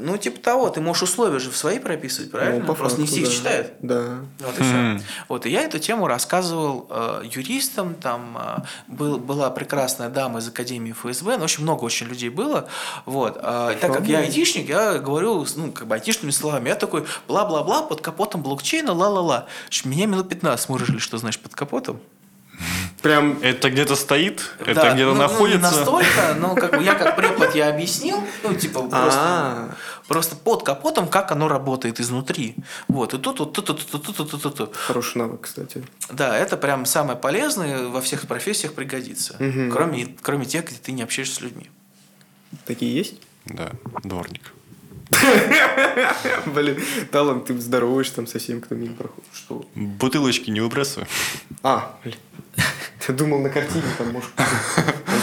Ну, 0.00 0.16
типа 0.16 0.40
того, 0.40 0.68
ты 0.70 0.80
можешь 0.80 1.04
условия 1.04 1.38
же 1.38 1.50
в 1.50 1.56
свои 1.56 1.78
прописывать, 1.78 2.30
правильно? 2.32 2.60
Ну, 2.60 2.66
по 2.66 2.74
Просто 2.74 3.00
не 3.00 3.06
все 3.06 3.20
их 3.20 3.26
да. 3.26 3.32
читают. 3.32 3.72
Да. 3.80 4.18
Вот 4.40 4.58
и 4.58 4.62
все. 4.62 5.00
Вот, 5.28 5.46
и 5.46 5.50
я 5.50 5.62
эту 5.62 5.78
тему 5.78 6.06
рассказывал 6.06 6.88
э, 6.90 7.22
юристам, 7.32 7.94
там 7.94 8.36
э, 8.36 8.62
был, 8.88 9.18
была 9.18 9.50
прекрасная 9.50 10.08
дама 10.08 10.40
из 10.40 10.48
Академии 10.48 10.92
ФСБ, 10.92 11.34
ну, 11.34 11.40
в 11.40 11.44
общем, 11.44 11.62
много 11.62 11.84
очень 11.84 12.06
людей 12.06 12.28
было, 12.28 12.68
вот, 13.04 13.36
и 13.36 13.40
так 13.40 13.92
как 13.92 14.06
я 14.06 14.18
айтишник, 14.20 14.68
я 14.68 14.98
говорю, 14.98 15.46
ну, 15.56 15.72
как 15.72 15.86
бы 15.86 15.94
айтишными 15.94 16.30
словами, 16.30 16.47
я 16.56 16.74
такой, 16.74 17.06
бла-бла-бла, 17.26 17.82
под 17.82 18.00
капотом 18.00 18.42
блокчейна, 18.42 18.92
ла-ла-ла. 18.92 19.46
Меня 19.84 20.06
минут 20.06 20.28
15 20.28 20.68
мурыжили, 20.68 20.98
что 20.98 21.18
значит 21.18 21.42
под 21.42 21.54
капотом. 21.54 22.00
Прям 23.02 23.38
Это 23.42 23.70
где-то 23.70 23.94
стоит? 23.94 24.42
Это 24.58 24.74
Да, 24.74 24.92
где-то 24.94 25.10
ну, 25.10 25.14
ну, 25.14 25.22
не 25.22 25.28
находится? 25.28 25.60
настолько, 25.60 26.34
но 26.40 26.56
как 26.56 26.76
бы 26.76 26.82
я 26.82 26.94
как 26.96 27.14
препод 27.14 27.54
я 27.54 27.68
объяснил, 27.68 28.20
ну, 28.42 28.54
типа, 28.54 28.80
просто, 28.80 29.20
А. 29.20 29.74
просто 30.08 30.34
под 30.34 30.64
капотом, 30.64 31.06
как 31.06 31.30
оно 31.30 31.46
работает 31.46 32.00
изнутри. 32.00 32.56
Вот, 32.88 33.14
и 33.14 33.18
тут, 33.18 33.38
вот 33.38 33.52
тут, 33.52 33.66
тут, 33.66 33.86
тут, 33.88 34.02
тут, 34.02 34.16
тут, 34.16 34.42
тут, 34.42 34.54
тут. 34.56 34.76
хороший 34.76 35.18
навык, 35.18 35.42
кстати. 35.42 35.84
Да, 36.10 36.36
это 36.36 36.56
прям 36.56 36.84
самое 36.86 37.16
полезное 37.16 37.86
во 37.86 38.00
всех 38.00 38.26
профессиях 38.26 38.72
пригодится. 38.74 39.36
Кроме, 39.72 40.08
кроме 40.20 40.44
тех, 40.44 40.64
где 40.66 40.76
ты 40.78 40.90
не 40.90 41.02
общаешься 41.02 41.36
с 41.36 41.40
людьми. 41.40 41.70
Такие 42.66 42.92
есть? 42.96 43.14
Да, 43.44 43.70
дворник. 44.02 44.52
Блин, 46.46 46.82
Талан, 47.10 47.40
ты 47.42 47.58
здороваешься 47.58 48.16
там 48.16 48.26
со 48.26 48.38
всем, 48.38 48.60
кто 48.60 48.74
мимо 48.74 48.94
проходит. 48.94 49.24
Что? 49.32 49.64
Бутылочки 49.74 50.50
не 50.50 50.60
выбрасывай. 50.60 51.06
А, 51.62 51.96
блин. 52.04 52.16
Ты 53.06 53.12
думал 53.12 53.38
на 53.38 53.48
картине 53.48 53.84
там, 53.96 54.10
может, 54.12 54.30
там 54.36 54.46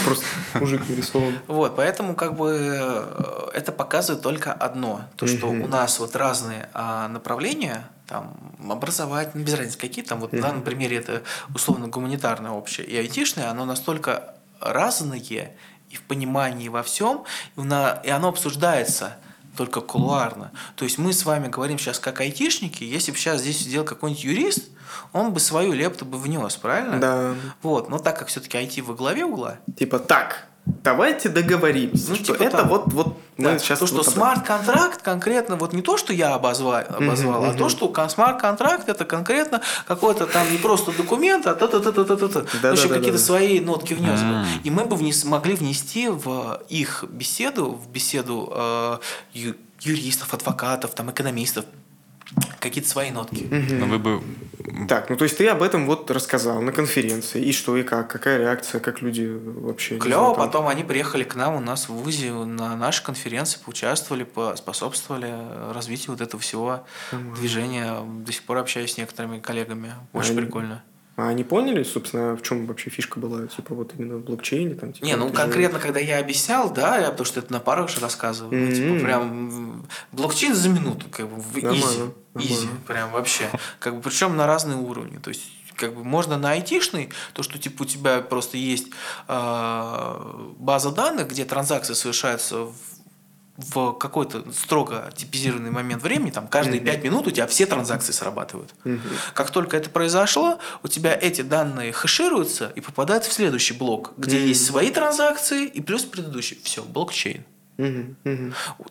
просто 0.04 0.24
мужик 0.54 0.82
нарисован. 0.88 1.38
Вот, 1.46 1.76
поэтому 1.76 2.14
как 2.16 2.34
бы 2.36 2.50
э, 2.58 3.50
это 3.54 3.70
показывает 3.70 4.22
только 4.22 4.52
одно, 4.52 5.02
то 5.16 5.26
что 5.26 5.46
у 5.48 5.68
нас 5.68 5.98
вот 6.00 6.16
разные 6.16 6.68
а, 6.72 7.06
направления, 7.08 7.88
там 8.08 8.34
образовательные, 8.68 9.44
без 9.44 9.54
разницы 9.54 9.78
какие, 9.78 10.04
там 10.04 10.20
вот 10.20 10.32
в 10.32 10.40
данном 10.40 10.62
примере 10.62 10.96
это 10.96 11.22
условно 11.54 11.88
гуманитарное 11.88 12.50
общее 12.50 12.86
и 12.86 12.96
айтишное, 12.96 13.50
оно 13.50 13.64
настолько 13.66 14.34
разные 14.58 15.54
и 15.90 15.96
в 15.96 16.02
понимании 16.02 16.68
во 16.68 16.82
всем, 16.82 17.24
и, 17.56 17.60
на- 17.60 18.00
и 18.04 18.08
оно 18.10 18.28
обсуждается 18.28 19.16
только 19.56 19.80
кулуарно. 19.80 20.52
То 20.76 20.84
есть 20.84 20.98
мы 20.98 21.12
с 21.12 21.24
вами 21.24 21.48
говорим 21.48 21.78
сейчас 21.78 21.98
как 21.98 22.20
айтишники, 22.20 22.84
если 22.84 23.10
бы 23.12 23.18
сейчас 23.18 23.40
здесь 23.40 23.58
сидел 23.58 23.84
какой-нибудь 23.84 24.24
юрист, 24.24 24.68
он 25.12 25.32
бы 25.32 25.40
свою 25.40 25.72
лепту 25.72 26.04
бы 26.04 26.18
внес, 26.18 26.56
правильно? 26.56 27.00
Да. 27.00 27.34
Вот, 27.62 27.88
но 27.88 27.98
так 27.98 28.18
как 28.18 28.28
все-таки 28.28 28.58
IT 28.58 28.82
во 28.82 28.94
главе 28.94 29.24
угла, 29.24 29.58
Типа, 29.76 29.98
так, 29.98 30.46
давайте 30.66 31.28
договоримся, 31.28 32.10
Ну, 32.10 32.16
что 32.16 32.32
типа 32.32 32.42
это 32.42 32.56
так. 32.58 32.66
вот, 32.68 32.92
вот 32.92 33.16
Да, 33.38 33.52
мы 33.52 33.58
сейчас... 33.58 33.78
то, 33.78 33.86
что 33.86 33.96
вот 33.98 34.06
смарт-контракт 34.08 35.02
конкретно, 35.02 35.56
вот 35.56 35.72
не 35.72 35.82
то, 35.82 35.96
что 35.96 36.12
я 36.12 36.34
обозвал, 36.34 36.82
обозвал 36.88 37.44
а 37.44 37.48
мгм. 37.48 37.58
то, 37.58 37.68
что 37.68 37.88
кон- 37.88 38.10
смарт-контракт 38.10 38.88
это 38.88 39.04
конкретно 39.04 39.60
какой-то 39.86 40.26
там 40.26 40.50
не 40.50 40.58
просто 40.58 40.92
документ, 40.92 41.46
а 41.46 41.54
та 41.54 41.66
та 41.68 41.80
та 41.80 41.92
та 41.92 42.04
та 42.04 42.16
та 42.16 42.28
та 42.28 42.44
Да, 42.62 42.70
еще 42.72 42.88
да, 42.88 42.94
какие-то 42.94 43.18
да. 43.18 43.24
свои 43.24 43.60
нотки 43.60 43.94
внес 43.94 44.20
бы. 44.20 44.44
И 44.64 44.70
мы 44.70 44.84
бы 44.86 44.96
внес, 44.96 45.24
могли 45.24 45.54
внести 45.54 46.08
в 46.08 46.60
их 46.68 47.04
беседу, 47.10 47.70
в 47.70 47.88
беседу 47.88 48.52
э, 48.54 48.98
юристов, 49.80 50.34
адвокатов, 50.34 50.94
там, 50.94 51.10
экономистов, 51.10 51.64
какие-то 52.60 52.88
свои 52.88 53.10
нотки. 53.10 53.44
Но 53.50 53.86
вы 53.86 53.98
бы... 53.98 54.22
Так, 54.88 55.08
ну 55.10 55.16
то 55.16 55.24
есть 55.24 55.38
ты 55.38 55.46
об 55.48 55.62
этом 55.62 55.86
вот 55.86 56.10
рассказал 56.10 56.60
на 56.60 56.72
конференции. 56.72 57.42
И 57.42 57.52
что, 57.52 57.76
и 57.76 57.82
как? 57.82 58.10
Какая 58.10 58.38
реакция, 58.38 58.80
как 58.80 59.00
люди 59.00 59.24
вообще... 59.26 59.94
не 59.94 60.00
Клево, 60.00 60.20
знаю, 60.22 60.34
там- 60.34 60.46
потом 60.46 60.68
они 60.68 60.82
приехали 60.82 61.24
к 61.24 61.34
нам 61.36 61.54
у 61.54 61.60
нас 61.60 61.88
в 61.88 61.92
ВУЗе 61.94 62.32
на 62.32 62.76
нашей 62.76 63.04
конференции, 63.04 63.58
поучаствовали, 63.64 64.24
поспособствовали 64.24 65.32
развитию 65.72 66.10
вот 66.12 66.20
этого 66.20 66.40
всего 66.42 66.84
движения. 67.38 67.96
До 68.24 68.32
сих 68.32 68.42
пор 68.42 68.58
общаюсь 68.58 68.94
с 68.94 68.96
некоторыми 68.98 69.38
коллегами. 69.38 69.94
Очень 70.12 70.32
Они- 70.32 70.40
прикольно. 70.42 70.82
А 71.16 71.28
они 71.28 71.44
поняли, 71.44 71.82
собственно, 71.82 72.36
в 72.36 72.42
чем 72.42 72.66
вообще 72.66 72.90
фишка 72.90 73.18
была? 73.18 73.46
Типа 73.46 73.74
вот 73.74 73.92
именно 73.98 74.16
в 74.18 74.24
блокчейне? 74.24 74.74
Там, 74.74 74.92
типа, 74.92 75.04
Не, 75.06 75.16
ну 75.16 75.28
это 75.28 75.36
же- 75.36 75.42
конкретно, 75.42 75.78
когда 75.78 75.98
я 75.98 76.18
объяснял, 76.18 76.70
да, 76.70 76.98
я, 76.98 77.10
потому 77.10 77.24
что 77.24 77.40
это 77.40 77.50
на 77.52 77.58
пару 77.60 77.84
уже 77.84 78.00
рассказывал. 78.00 78.52
Ну, 78.52 78.70
типа, 78.72 78.88
Мгм. 78.94 79.00
прям 79.04 79.86
блокчейн 80.12 80.54
за 80.54 80.68
минуту, 80.68 81.06
как 81.10 81.28
бы 81.28 81.40
в 81.40 81.54
Нормально, 81.62 82.12
изи. 82.34 82.52
Изи, 82.54 82.68
прям 82.86 83.12
вообще. 83.12 83.44
Как 83.78 83.96
бы 83.96 84.02
причем 84.02 84.36
на 84.36 84.46
разные 84.46 84.76
уровни. 84.76 85.16
То 85.18 85.30
есть 85.30 85.42
как 85.74 85.94
бы 85.94 86.04
можно 86.04 86.36
на 86.38 86.52
айтишный, 86.52 87.10
то, 87.34 87.42
что 87.42 87.58
типа 87.58 87.82
у 87.82 87.86
тебя 87.86 88.20
просто 88.20 88.56
есть 88.58 88.88
э, 89.28 90.50
база 90.58 90.90
данных, 90.90 91.28
где 91.28 91.44
транзакции 91.44 91.94
совершаются 91.94 92.56
в, 92.64 92.74
в 93.56 93.92
какой-то 93.92 94.44
строго 94.52 95.10
типизированный 95.16 95.70
момент 95.70 96.02
времени, 96.02 96.30
там 96.30 96.46
каждые 96.48 96.80
5 96.80 97.04
минут 97.04 97.26
у 97.26 97.30
тебя 97.30 97.46
все 97.46 97.66
транзакции 97.66 98.12
срабатывают. 98.12 98.74
Как 99.34 99.50
только 99.50 99.76
это 99.76 99.90
произошло, 99.90 100.58
у 100.82 100.88
тебя 100.88 101.16
эти 101.20 101.42
данные 101.42 101.92
хэшируются 101.92 102.72
и 102.74 102.80
попадают 102.80 103.24
в 103.24 103.32
следующий 103.32 103.74
блок, 103.74 104.12
где 104.16 104.46
есть 104.46 104.66
свои 104.66 104.90
транзакции 104.90 105.66
и 105.66 105.80
плюс 105.80 106.04
предыдущий. 106.04 106.58
Все, 106.62 106.82
блокчейн. 106.82 107.44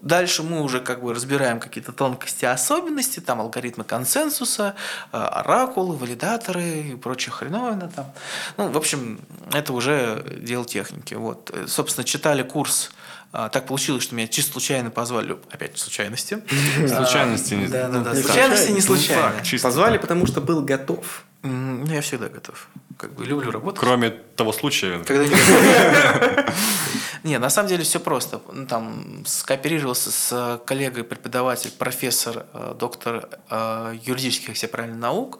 Дальше 0.01 0.43
мы 0.43 0.61
уже 0.61 0.79
как 0.79 1.01
бы 1.01 1.13
разбираем 1.13 1.59
какие-то 1.59 1.91
тонкости, 1.91 2.45
особенности, 2.45 3.19
там 3.19 3.41
алгоритмы 3.41 3.83
консенсуса, 3.83 4.75
э, 5.11 5.17
оракулы, 5.17 5.95
валидаторы 5.95 6.63
и 6.63 6.95
прочее 6.95 7.33
хреновина 7.33 7.89
там. 7.95 8.11
Ну, 8.57 8.69
в 8.69 8.77
общем, 8.77 9.19
это 9.51 9.73
уже 9.73 10.23
дело 10.39 10.65
техники. 10.65 11.15
Вот, 11.15 11.53
собственно, 11.67 12.05
читали 12.05 12.43
курс. 12.43 12.91
А, 13.37 13.49
Так 13.49 13.67
получилось, 13.67 14.03
что 14.03 14.15
меня 14.15 14.27
чисто 14.27 14.53
случайно 14.53 14.89
позвали, 14.91 15.37
опять 15.51 15.77
случайности. 15.77 16.39
Случайности 16.87 17.53
не- 17.55 17.67
Да, 17.67 17.87
да, 17.89 17.99
да. 17.99 18.13
не 18.15 18.21
Случайности 18.23 18.71
не 18.71 18.81
случайно. 18.81 19.31
случайно. 19.43 19.63
Позвали, 19.63 19.97
потому 19.97 20.25
что 20.25 20.41
был 20.41 20.61
готов. 20.61 21.25
Ну, 21.45 21.85
Я 21.85 22.01
всегда 22.01 22.27
готов. 22.29 22.67
Как 22.97 23.13
бы 23.13 23.25
люблю 23.25 23.51
работать. 23.51 23.79
Кроме 23.79 24.09
того 24.09 24.53
случая, 24.53 25.03
Когда 25.03 25.23
не 25.25 25.29
готов. 25.29 26.55
Не, 27.23 27.39
на 27.39 27.49
самом 27.49 27.69
деле 27.69 27.83
все 27.83 27.99
просто. 27.99 28.39
Ну, 28.53 28.67
Там 28.67 29.23
скооперировался 29.25 30.11
с 30.11 30.61
коллегой 30.65 31.03
преподаватель, 31.03 31.71
профессор, 31.71 32.45
э, 32.53 32.75
доктор 32.79 33.27
э, 33.49 33.95
юридических, 34.03 34.49
если 34.49 34.67
правильно, 34.67 34.97
наук. 34.97 35.39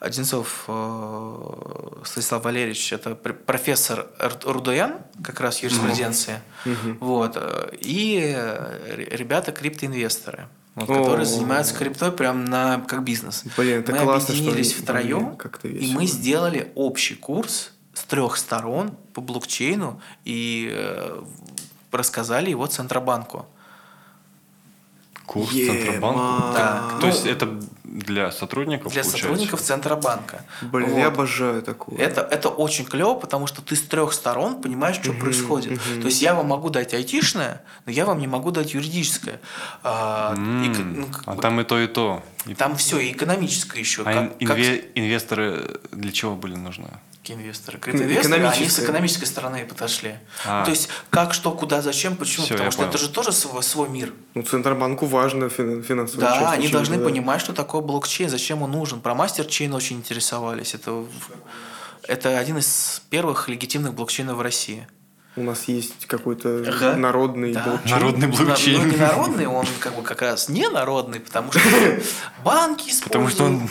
Одинцов 0.00 0.64
э, 0.68 2.02
Станислав 2.04 2.44
Валерьевич, 2.44 2.92
это 2.94 3.14
пр- 3.14 3.34
профессор 3.34 4.06
Рудоян, 4.44 4.94
как 5.22 5.40
раз 5.40 5.62
юриспруденции. 5.62 6.40
Вот. 7.00 7.32
э, 7.36 7.76
И 7.78 8.32
э, 8.34 8.94
ре- 8.96 9.16
ребята 9.16 9.52
криптоинвесторы. 9.52 10.48
Вот, 10.86 10.96
которые 10.98 11.26
занимаются 11.26 11.74
криптой 11.74 12.12
прям 12.12 12.44
на 12.44 12.80
как 12.80 13.02
бизнес. 13.04 13.44
Блин, 13.56 13.80
это 13.80 13.92
мы 13.92 13.98
классно, 13.98 14.34
что 14.34 14.42
объединились 14.44 14.72
они- 14.74 14.82
втроем, 14.82 15.36
как-то 15.36 15.68
и 15.68 15.92
мы 15.92 16.06
сделали 16.06 16.72
общий 16.74 17.14
курс 17.14 17.72
с 17.94 18.04
трех 18.04 18.36
сторон 18.36 18.92
по 19.14 19.20
блокчейну 19.20 20.00
и 20.24 20.70
э, 20.72 21.22
рассказали 21.92 22.50
его 22.50 22.66
Центробанку. 22.66 23.46
Курс 25.28 25.52
Ема. 25.52 25.74
Центробанка. 25.74 26.52
Да. 26.54 26.82
То 27.00 27.06
Ну, 27.06 27.06
есть 27.12 27.26
это 27.26 27.60
для 27.84 28.30
сотрудников 28.30 28.92
Для 28.92 29.02
получается? 29.02 29.22
сотрудников 29.22 29.60
Центробанка. 29.60 30.40
Блин, 30.62 30.90
Вот. 30.90 30.98
я 30.98 31.06
обожаю 31.08 31.62
такое. 31.62 31.98
Это, 31.98 32.22
это 32.22 32.48
очень 32.48 32.84
клево, 32.86 33.14
потому 33.14 33.46
что 33.46 33.60
ты 33.62 33.76
с 33.76 33.82
трех 33.82 34.12
сторон 34.12 34.60
понимаешь, 34.62 34.96
что 34.96 35.12
происходит. 35.12 35.80
То 36.00 36.06
есть 36.06 36.22
я 36.22 36.34
вам 36.34 36.46
могу 36.46 36.70
дать 36.70 36.94
айтишное, 36.94 37.60
но 37.86 37.92
я 37.92 38.04
вам 38.06 38.18
не 38.20 38.26
могу 38.26 38.50
дать 38.50 38.74
юридическое. 38.74 39.40
А, 39.82 40.34
М, 40.34 40.62
и 40.64 40.74
к- 40.74 40.78
ну, 40.78 41.06
как 41.06 41.22
а 41.26 41.34
бы 41.34 41.42
там 41.42 41.60
и 41.60 41.64
то, 41.64 41.78
и 41.78 41.86
то. 41.86 42.22
И- 42.46 42.54
там 42.54 42.76
все, 42.76 42.98
и 42.98 43.12
экономическое 43.12 43.80
еще. 43.80 44.02
А 44.02 44.04
как- 44.12 44.32
ин- 44.40 44.46
как 44.48 44.58
инве- 44.58 44.84
инвесторы 44.94 45.78
для 45.92 46.12
чего 46.12 46.34
были 46.36 46.54
нужны? 46.56 46.88
Какие 47.28 47.36
инвесторы? 47.44 47.78
Криптоинвесторы, 47.78 48.46
они 48.46 48.68
с 48.68 48.78
экономической 48.78 49.26
стороны 49.26 49.66
подошли. 49.66 50.14
А. 50.46 50.64
То 50.64 50.70
есть 50.70 50.88
как, 51.10 51.34
что, 51.34 51.50
куда, 51.52 51.82
зачем, 51.82 52.16
почему. 52.16 52.46
Всё, 52.46 52.54
Потому 52.54 52.70
что 52.70 52.82
это 52.84 52.92
понял. 52.92 53.04
же 53.06 53.12
тоже 53.12 53.32
свой, 53.32 53.62
свой 53.62 53.88
мир. 53.90 54.14
Ну, 54.34 54.42
Центробанку 54.42 55.04
важно 55.04 55.50
фин- 55.50 55.82
финансовая 55.82 56.26
Да, 56.30 56.38
часть, 56.40 56.52
они 56.54 56.68
должны 56.68 56.96
да. 56.96 57.04
понимать, 57.04 57.40
что 57.42 57.52
такое 57.52 57.82
блокчейн, 57.82 58.30
зачем 58.30 58.62
он 58.62 58.70
нужен. 58.72 59.00
Про 59.02 59.14
мастерчейн 59.14 59.74
очень 59.74 59.96
интересовались. 59.98 60.72
Это, 60.74 61.04
это 62.04 62.38
один 62.38 62.56
из 62.56 63.02
первых 63.10 63.48
легитимных 63.50 63.92
блокчейнов 63.92 64.36
в 64.36 64.40
России. 64.40 64.88
У 65.38 65.42
нас 65.44 65.64
есть 65.68 66.06
какой-то 66.06 66.64
Ага. 66.66 66.96
народный 66.96 67.52
Да. 67.52 67.62
блокчейн. 67.64 67.90
Народный 67.94 68.26
Ну, 68.28 68.36
блокчейн. 68.36 68.80
Ну, 68.82 68.86
не 68.90 68.96
народный, 68.96 69.46
он 69.46 69.66
как 69.80 69.94
бы 69.94 70.02
как 70.02 70.22
раз 70.22 70.48
не 70.48 70.68
народный, 70.68 71.20
потому 71.20 71.52
что 71.52 71.60
банки 72.44 72.90
используют. 72.90 73.04
Потому 73.04 73.28
что 73.28 73.44
он 73.44 73.68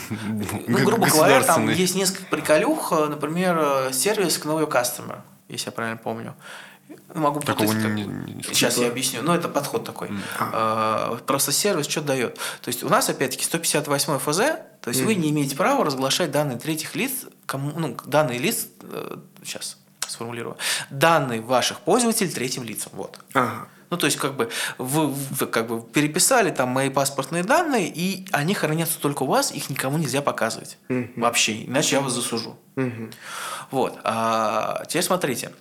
Ну, 0.67 0.77
грубо 0.85 1.07
говоря, 1.07 1.41
там 1.43 1.67
есть 1.69 1.95
несколько 1.95 2.25
приколюх. 2.25 2.91
э, 2.93 3.05
Например, 3.07 3.57
э, 3.89 3.93
сервис 3.93 4.39
Know 4.43 4.65
Your 4.65 4.71
Customer, 4.71 5.17
если 5.49 5.67
я 5.67 5.71
правильно 5.71 5.97
помню. 5.97 6.35
Могу 7.13 7.39
Такого 7.41 7.67
путать, 7.67 7.83
не- 7.85 8.03
не- 8.03 8.33
не 8.35 8.43
Сейчас 8.43 8.75
слышал. 8.75 8.83
я 8.83 8.89
объясню. 8.89 9.21
Но 9.21 9.35
это 9.35 9.49
подход 9.49 9.83
такой. 9.83 10.09
А, 10.39 11.17
Просто 11.25 11.51
сервис 11.51 11.85
что 11.87 12.01
дает? 12.01 12.35
То 12.61 12.67
есть 12.67 12.83
у 12.83 12.89
нас, 12.89 13.09
опять-таки, 13.09 13.43
158 13.43 14.19
ФЗ, 14.19 14.37
то 14.81 14.89
есть 14.89 15.01
вы 15.01 15.15
не 15.15 15.29
имеете 15.31 15.55
права 15.55 15.83
разглашать 15.83 16.31
данные 16.31 16.57
третьих 16.57 16.95
лиц, 16.95 17.11
кому, 17.45 17.71
ну, 17.77 17.97
данные 18.05 18.39
лиц, 18.39 18.67
сейчас 19.43 19.77
сформулирую, 20.07 20.57
данные 20.89 21.41
ваших 21.41 21.79
пользователей 21.79 22.29
третьим 22.29 22.63
лицам. 22.63 22.91
Вот. 22.95 23.19
Ага. 23.33 23.67
Ну, 23.89 23.95
то 23.95 24.05
есть, 24.05 24.17
как 24.17 24.35
бы, 24.35 24.49
вы, 24.77 25.07
вы 25.07 25.47
как 25.47 25.67
бы 25.67 25.81
переписали 25.81 26.51
там 26.51 26.69
мои 26.69 26.89
паспортные 26.89 27.43
данные, 27.43 27.87
и 27.87 28.25
они 28.31 28.53
хранятся 28.53 28.99
только 28.99 29.23
у 29.23 29.27
вас, 29.27 29.53
их 29.53 29.69
никому 29.69 29.97
нельзя 29.97 30.21
показывать. 30.21 30.77
Мгм. 30.89 31.13
Вообще, 31.15 31.63
иначе 31.63 31.95
я 31.95 32.01
вас 32.01 32.11
засужу. 32.13 32.57
Мгм. 32.75 33.11
Вот. 33.71 33.97
А 34.03 34.83
теперь 34.89 35.03
смотрите. 35.03 35.51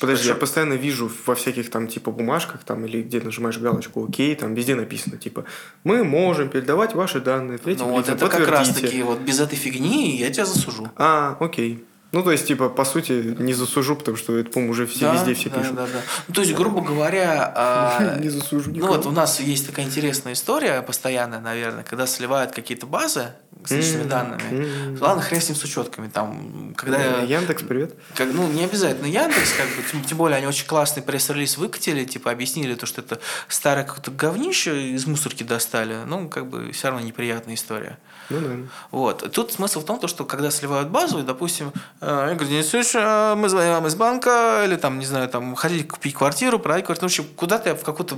Подожди, 0.00 0.28
я 0.28 0.32
Хорошо. 0.34 0.40
постоянно 0.40 0.72
вижу 0.74 1.10
во 1.26 1.34
всяких 1.34 1.70
там 1.70 1.86
типа 1.86 2.10
бумажках 2.10 2.64
там 2.64 2.86
или 2.86 3.02
где 3.02 3.20
нажимаешь 3.20 3.58
галочку 3.58 4.04
ОК, 4.04 4.38
там 4.38 4.54
везде 4.54 4.74
написано 4.74 5.18
типа 5.18 5.44
мы 5.84 6.04
можем 6.04 6.48
передавать 6.48 6.94
ваши 6.94 7.20
данные 7.20 7.58
третьим 7.58 7.86
Ну, 7.86 7.92
вот 7.92 8.08
это 8.08 8.28
как 8.28 8.48
раз 8.48 8.68
подтвердите». 8.68 8.86
таки, 8.86 9.02
вот 9.02 9.18
без 9.18 9.40
этой 9.40 9.56
фигни 9.56 10.16
я 10.16 10.30
тебя 10.30 10.46
засужу. 10.46 10.90
А, 10.96 11.36
окей. 11.38 11.84
Ну, 12.12 12.24
то 12.24 12.32
есть, 12.32 12.46
типа, 12.46 12.68
по 12.68 12.84
сути, 12.84 13.36
не 13.38 13.52
засужу, 13.52 13.94
потому 13.94 14.16
что 14.16 14.36
это, 14.36 14.50
по-моему, 14.50 14.72
уже 14.72 14.86
все 14.86 15.06
Да, 15.06 15.14
везде 15.14 15.34
все 15.34 15.48
да, 15.48 15.58
пишут. 15.60 15.74
Да, 15.76 15.86
да. 15.86 16.00
Ну, 16.26 16.34
то 16.34 16.40
есть, 16.40 16.54
грубо 16.54 16.80
говоря, 16.80 17.52
а, 17.54 18.16
Не 18.20 18.28
засужу 18.28 18.72
ну 18.74 18.86
вот 18.88 19.06
у 19.06 19.12
нас 19.12 19.38
есть 19.38 19.66
такая 19.66 19.86
интересная 19.86 20.32
история 20.32 20.82
постоянная, 20.82 21.40
наверное, 21.40 21.84
когда 21.84 22.06
сливают 22.06 22.52
какие-то 22.52 22.86
базы 22.86 23.28
с 23.64 23.70
личными 23.70 24.08
данными. 24.08 24.98
Ладно, 24.98 25.22
хрен 25.22 25.40
с 25.40 25.48
ним 25.48 25.56
с 25.56 25.62
учетками. 25.62 26.08
Там, 26.08 26.74
когда 26.76 27.20
Яндекс, 27.22 27.62
привет. 27.62 27.94
Как, 28.16 28.32
ну, 28.32 28.48
не 28.48 28.64
обязательно 28.64 29.06
Яндекс, 29.06 29.52
как 29.56 29.66
бы, 29.66 30.02
тем 30.06 30.18
более 30.18 30.38
они 30.38 30.46
очень 30.46 30.66
классный 30.66 31.02
пресс-релиз 31.02 31.58
выкатили, 31.58 32.04
типа 32.04 32.30
объяснили 32.30 32.74
то, 32.74 32.86
что 32.86 33.02
это 33.02 33.20
старое 33.48 33.84
какое-то 33.84 34.10
говнище 34.10 34.92
из 34.94 35.06
мусорки 35.06 35.42
достали. 35.42 35.98
Ну, 36.06 36.28
как 36.28 36.48
бы, 36.48 36.72
все 36.72 36.88
равно 36.88 37.06
неприятная 37.06 37.54
история. 37.54 37.98
Ну 38.30 38.40
да. 38.40 38.54
Вот. 38.90 39.30
Тут 39.32 39.52
смысл 39.52 39.80
в 39.80 39.84
том, 39.84 39.98
то, 39.98 40.08
что 40.08 40.24
когда 40.24 40.50
сливают 40.50 40.88
базу, 40.88 41.22
допустим, 41.22 41.72
э, 42.00 42.32
Игорь 42.32 42.48
Денисович, 42.48 42.94
э, 42.94 43.34
мы 43.34 43.48
звоним 43.48 43.72
вам 43.72 43.86
из 43.86 43.94
банка, 43.94 44.62
или 44.64 44.76
там, 44.76 44.98
не 44.98 45.06
знаю, 45.06 45.28
там, 45.28 45.54
хотите 45.54 45.84
купить 45.84 46.14
квартиру, 46.14 46.58
продать 46.58 46.84
квартиру, 46.84 47.06
ну, 47.06 47.08
в 47.08 47.12
общем, 47.12 47.26
куда-то 47.36 47.70
я 47.70 47.74
в 47.74 47.82
какую-то, 47.82 48.16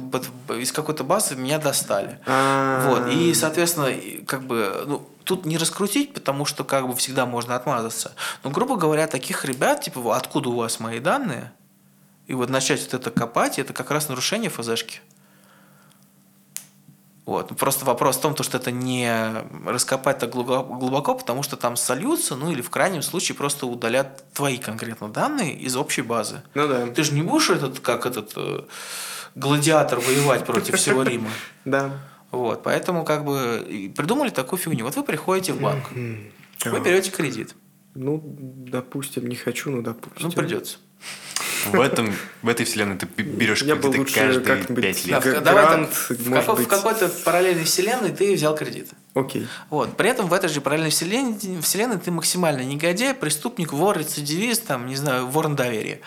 из 0.55 0.71
какой-то 0.73 1.03
базы 1.03 1.35
меня 1.35 1.59
достали. 1.59 2.19
А, 2.27 2.89
Вот. 2.89 3.09
И, 3.09 3.33
соответственно, 3.35 3.93
как 4.27 4.43
бы, 4.45 4.85
ну, 4.87 5.09
тут 5.25 5.47
не 5.47 5.57
раскрутить, 5.57 6.13
потому 6.13 6.45
что 6.45 6.65
как 6.65 6.87
бы 6.87 6.95
всегда 6.95 7.27
можно 7.27 7.57
отмазаться. 7.57 8.13
Но, 8.45 8.51
грубо 8.51 8.77
говоря, 8.77 9.07
таких 9.07 9.45
ребят, 9.45 9.81
типа, 9.81 10.01
«Во, 10.01 10.13
откуда 10.13 10.51
у 10.51 10.57
вас 10.57 10.81
мои 10.81 11.01
данные? 11.01 11.53
И 12.27 12.35
вот 12.35 12.51
начать 12.51 12.83
вот 12.83 12.95
это 12.95 13.11
копать, 13.11 13.59
это 13.59 13.73
как 13.73 13.91
раз 13.91 14.09
нарушение 14.09 14.51
ФЗшки. 14.51 15.01
Вот. 17.25 17.57
Просто 17.57 17.85
вопрос 17.85 18.17
в 18.17 18.21
том, 18.21 18.35
то, 18.35 18.43
что 18.43 18.59
это 18.59 18.73
не 18.73 19.09
раскопать 19.65 20.19
так 20.19 20.31
глубоко, 20.31 21.15
потому 21.15 21.43
что 21.43 21.57
там 21.57 21.77
сольются, 21.77 22.35
ну 22.35 22.51
или 22.51 22.63
в 22.63 22.71
крайнем 22.71 23.03
случае 23.03 23.37
просто 23.37 23.67
удалят 23.67 24.25
твои 24.33 24.59
конкретно 24.59 25.09
данные 25.09 25.55
из 25.55 25.77
общей 25.77 26.03
базы. 26.03 26.43
Ну 26.55 26.67
да. 26.67 26.87
Ты 26.89 27.05
же 27.05 27.15
не 27.15 27.23
будешь 27.23 27.51
этот, 27.51 27.79
как 27.79 28.07
этот 28.07 28.33
э, 28.35 28.63
гладиатор 29.37 30.01
воевать 30.01 30.45
против 30.45 30.77
всего 30.77 31.03
Рима. 31.05 31.31
Да. 31.65 31.93
Вот, 32.33 32.63
поэтому 32.63 33.05
как 33.05 33.25
бы 33.25 33.93
придумали 33.95 34.31
такую 34.31 34.59
фигню. 34.59 34.85
Вот 34.85 34.97
вы 34.97 35.05
приходите 35.05 35.53
в 35.53 35.61
банк, 35.61 35.85
вы 35.93 36.81
берете 36.81 37.11
кредит. 37.11 37.55
Ну, 37.95 38.21
допустим, 38.25 39.29
не 39.29 39.37
хочу, 39.37 39.71
но 39.71 39.83
допустим. 39.83 40.29
Ну, 40.29 40.33
придется. 40.33 40.79
В, 41.67 41.81
этом, 41.81 42.15
в 42.43 42.49
этой 42.49 42.65
вселенной 42.67 42.97
ты 42.99 43.07
берешь 43.23 43.61
кредиты 43.61 44.05
каждые 44.15 44.65
пять 44.83 45.03
Да, 45.07 45.17
лет. 45.17 45.25
в, 45.25 45.27
Г- 45.33 45.41
давай 45.41 45.65
так, 45.65 45.91
в, 45.91 46.55
в 46.65 46.67
какой-то 46.67 47.09
параллельной 47.25 47.65
вселенной 47.65 48.11
ты 48.11 48.35
взял 48.35 48.55
кредит. 48.57 48.89
Окей. 49.15 49.47
Вот. 49.69 49.95
При 49.99 50.09
этом 50.09 50.27
в 50.27 50.33
этой 50.33 50.49
же 50.49 50.63
параллельной 50.63 50.91
вселенной, 50.91 51.61
вселенной 51.61 51.99
ты 51.99 52.11
максимально 52.11 52.63
негодяй, 52.63 53.13
преступник, 53.13 53.73
вор, 53.75 53.99
рецидивист, 53.99 54.67
там, 54.67 54.87
не 54.87 54.97
знаю, 54.97 55.27
вор 55.27 55.49
на 55.49 55.57
доверие. 55.57 56.01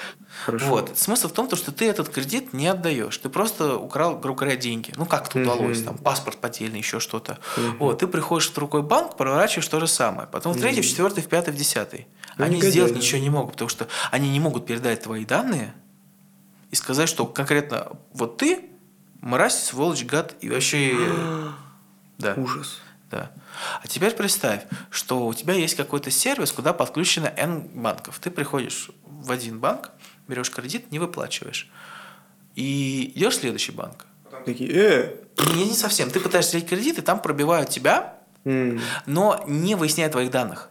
Хорошо. 0.44 0.66
Вот. 0.66 0.98
Смысл 0.98 1.28
в 1.28 1.32
том, 1.34 1.48
то, 1.48 1.56
что 1.56 1.72
ты 1.72 1.88
этот 1.88 2.10
кредит 2.10 2.52
не 2.54 2.66
отдаешь. 2.68 3.16
Ты 3.20 3.30
просто 3.30 3.78
украл, 3.78 4.18
грубо 4.18 4.40
говоря, 4.40 4.56
деньги. 4.58 4.92
Ну, 4.98 5.06
как 5.06 5.28
это 5.28 5.40
удалось, 5.40 5.78
Мгм. 5.78 5.86
там, 5.86 5.98
паспорт 6.00 6.38
потерянный, 6.40 6.80
еще 6.80 7.00
что-то. 7.00 7.38
Мгм. 7.58 7.78
Вот. 7.78 8.00
Ты 8.00 8.08
приходишь 8.08 8.50
в 8.50 8.56
другой 8.56 8.82
банк, 8.82 9.16
проворачиваешь 9.18 9.68
то 9.68 9.80
же 9.80 9.88
самое. 9.88 10.28
Потом 10.28 10.54
в 10.54 10.60
третий, 10.60 10.82
в 10.82 10.88
четвертый, 10.88 11.22
в 11.24 11.28
пятый, 11.28 11.54
в 11.54 11.58
десятый. 11.58 12.08
Ну, 12.38 12.46
Они 12.46 12.56
негодяи, 12.56 12.72
сделать 12.72 12.94
да. 12.94 13.00
ничего 13.00 13.22
не 13.22 13.30
могут, 13.30 13.52
потому 13.54 13.70
что 13.70 13.88
они 14.12 14.30
не 14.32 14.40
могут 14.40 14.66
передать 14.66 15.04
твои 15.04 15.26
данные 15.26 15.76
и 16.72 16.76
сказать, 16.76 17.08
что 17.08 17.28
конкретно 17.28 17.90
вот 18.14 18.38
ты 18.38 18.66
мразь, 19.22 19.64
сволочь, 19.64 20.04
гад 20.06 20.34
и 20.42 20.50
вообще... 20.50 20.96
Да. 22.18 22.34
Ужас. 22.38 22.80
Да. 23.12 23.32
А 23.84 23.88
теперь 23.88 24.14
представь, 24.16 24.64
что 24.90 25.28
у 25.28 25.34
тебя 25.34 25.54
есть 25.54 25.76
какой-то 25.76 26.10
сервис, 26.12 26.52
куда 26.52 26.74
подключено 26.74 27.32
N 27.38 27.62
банков. 27.74 28.20
Ты 28.20 28.32
приходишь 28.32 28.90
в 29.06 29.32
один 29.32 29.60
банк, 29.60 29.92
берешь 30.28 30.52
кредит, 30.52 30.92
не 30.92 31.00
выплачиваешь. 31.00 31.70
И 32.56 33.12
идешь 33.16 33.36
в 33.36 33.40
следующий 33.42 33.72
банк. 33.72 34.06
Такие, 34.46 34.70
э, 34.72 35.16
Не, 35.56 35.66
не 35.66 35.76
совсем. 35.76 36.10
Ты 36.10 36.20
пытаешься 36.20 36.58
взять 36.58 36.68
кредит, 36.70 36.98
и 36.98 37.02
там 37.02 37.22
пробивают 37.22 37.70
тебя, 37.70 38.18
м, 38.46 38.82
но 39.06 39.44
не 39.48 39.76
выясняя 39.76 40.10
твоих 40.10 40.32
данных. 40.32 40.70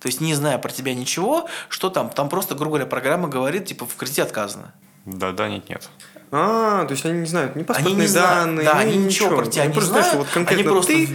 То 0.00 0.06
есть 0.06 0.20
не 0.20 0.34
зная 0.34 0.58
про 0.58 0.70
тебя 0.70 0.94
ничего, 0.94 1.48
что 1.68 1.90
там, 1.90 2.08
там 2.10 2.28
просто, 2.28 2.54
грубо 2.54 2.72
говоря, 2.76 2.86
программа 2.86 3.28
говорит, 3.28 3.66
типа, 3.66 3.84
в 3.86 3.94
кредите 3.96 4.22
отказано. 4.22 4.74
Да, 5.04 5.32
да, 5.32 5.48
нет, 5.48 5.68
нет. 5.68 5.88
А, 6.30 6.84
то 6.84 6.92
есть 6.92 7.04
они 7.06 7.20
не 7.20 7.26
знают 7.26 7.56
ни 7.56 7.62
паспортные 7.62 7.92
Они 7.94 8.02
не 8.02 8.06
знают, 8.08 8.30
данные, 8.46 8.64
да, 8.66 8.84
ни 8.84 8.88
они 8.90 9.04
ничего 9.06 9.36
про 9.36 9.46
тебя 9.46 9.62
Они 9.62 9.68
не 9.70 9.74
просто 9.74 9.90
знают, 9.92 10.08
что 10.08 10.18
вот 10.18 10.26
конкретно 10.28 10.62
они 10.62 10.70
просто- 10.70 10.92
ты, 10.92 11.08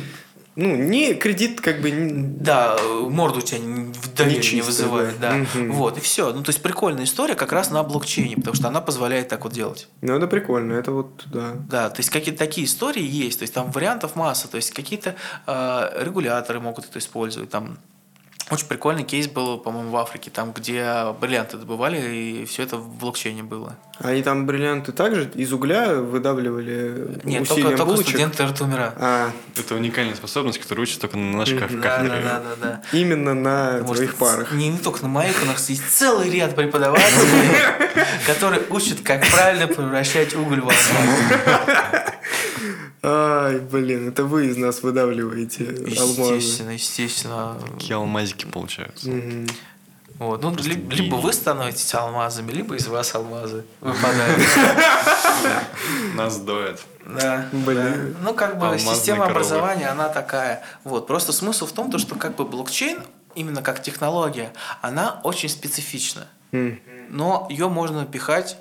ну, 0.56 0.76
не 0.76 1.14
кредит 1.16 1.62
как 1.62 1.82
бы... 1.82 1.90
не- 1.92 2.24
Да, 2.40 2.78
морду 3.10 3.40
у 3.40 3.42
тебя 3.42 3.60
в 3.60 4.14
доверие 4.16 4.56
не 4.56 4.62
вызывает, 4.62 5.20
да. 5.20 5.32
да. 5.32 5.36
Мгм. 5.38 5.72
Вот, 5.74 5.98
и 5.98 6.02
все. 6.02 6.32
Ну, 6.32 6.44
то 6.44 6.50
есть 6.50 6.62
прикольная 6.62 7.06
история 7.06 7.34
как 7.36 7.52
раз 7.52 7.72
на 7.72 7.82
блокчейне, 7.84 8.36
потому 8.36 8.56
что 8.56 8.68
она 8.68 8.80
позволяет 8.82 9.28
так 9.30 9.44
вот 9.44 9.54
делать. 9.54 9.88
Ну, 10.02 10.16
это 10.16 10.28
прикольно, 10.28 10.74
это 10.74 10.92
вот, 10.92 11.24
да. 11.26 11.54
Да, 11.70 11.90
то 11.90 12.00
есть 12.00 12.10
какие-то 12.12 12.38
такие 12.40 12.66
истории 12.68 13.04
есть, 13.04 13.40
то 13.40 13.44
есть 13.44 13.54
там 13.54 13.72
вариантов 13.72 14.16
масса, 14.16 14.48
то 14.48 14.58
есть 14.58 14.72
какие-то 14.72 15.16
э, 15.48 16.04
регуляторы 16.04 16.60
могут 16.60 16.86
это 16.86 17.00
использовать, 17.00 17.50
там 17.50 17.78
очень 18.52 18.68
прикольный 18.68 19.04
кейс 19.04 19.28
был, 19.28 19.58
по-моему, 19.58 19.90
в 19.92 19.98
Африке, 19.98 20.30
там, 20.30 20.52
где 20.52 20.86
бриллианты 21.20 21.58
добывали, 21.58 21.98
и 22.00 22.46
все 22.46 22.64
это 22.64 22.78
в 22.78 22.88
блокчейне 22.98 23.42
было. 23.44 23.76
Они 24.00 24.22
там 24.24 24.46
бриллианты 24.46 24.92
также 24.92 25.30
из 25.36 25.54
угля 25.54 25.94
выдавливали 25.96 27.20
Нет, 27.24 27.48
только, 27.48 27.70
только 27.70 27.86
булочек? 27.86 28.08
студенты 28.10 28.46
Ртумира. 28.46 28.94
А, 28.98 29.32
Это 29.56 29.76
уникальная 29.76 30.16
способность, 30.16 30.60
которая 30.60 30.84
учится 30.84 31.02
только 31.02 31.18
на 31.18 31.38
наших 31.38 31.56
Мгм. 31.62 31.82
каф- 31.82 31.82
Да, 31.82 31.98
да, 32.04 32.10
да, 32.10 32.42
да, 32.42 32.56
да. 32.62 32.82
именно 32.98 33.34
на 33.34 33.72
Потому 33.78 33.94
твоих 33.94 34.16
парах. 34.16 34.52
Не, 34.52 34.70
не 34.70 34.78
только 34.80 35.04
на 35.04 35.10
моих, 35.10 35.42
у 35.44 35.46
нас 35.46 35.70
есть 35.70 35.88
целый 35.90 36.30
ряд 36.30 36.56
преподавателей, 36.56 37.50
которые 38.28 38.64
учат, 38.70 39.02
как 39.02 39.26
правильно 39.30 39.68
превращать 39.68 40.34
уголь 40.36 40.62
в 40.62 40.70
алмаз. 40.70 40.92
Ай, 43.06 43.60
блин, 43.60 44.08
это 44.10 44.24
вы 44.24 44.48
из 44.48 44.58
нас 44.58 44.82
выдавливаете 44.82 45.66
алмазы. 46.00 46.36
Естественно, 46.36 46.70
естественно. 46.72 47.58
Какие 47.74 47.96
алмазики 47.96 48.46
получаются. 48.46 49.10
Мгм. 49.10 49.48
Вот. 50.20 50.42
Ну, 50.42 50.56
ли- 50.56 50.76
либо 50.90 51.16
вы 51.16 51.34
становитесь 51.34 51.94
алмазами, 51.96 52.52
либо 52.52 52.76
из 52.76 52.88
вас 52.88 53.14
алмазы 53.16 53.66
выпадают. 53.82 54.40
Нас 56.16 56.38
доят. 56.38 56.82
Да. 57.06 57.50
Блин. 57.52 58.16
Ну, 58.22 58.34
как 58.34 58.58
бы 58.58 58.78
система 58.80 59.26
образования, 59.26 59.88
она 59.90 60.08
такая. 60.10 60.64
Вот. 60.84 61.08
Просто 61.08 61.34
смысл 61.34 61.66
в 61.66 61.74
том, 61.74 61.92
то, 61.92 61.98
что 62.00 62.16
как 62.16 62.36
бы 62.36 62.46
блокчейн, 62.46 63.00
именно 63.36 63.62
как 63.62 63.82
технология, 63.84 64.54
она 64.82 65.20
очень 65.24 65.50
специфична. 65.50 66.28
Но 67.10 67.48
ее 67.50 67.68
можно 67.68 68.06
пихать 68.06 68.58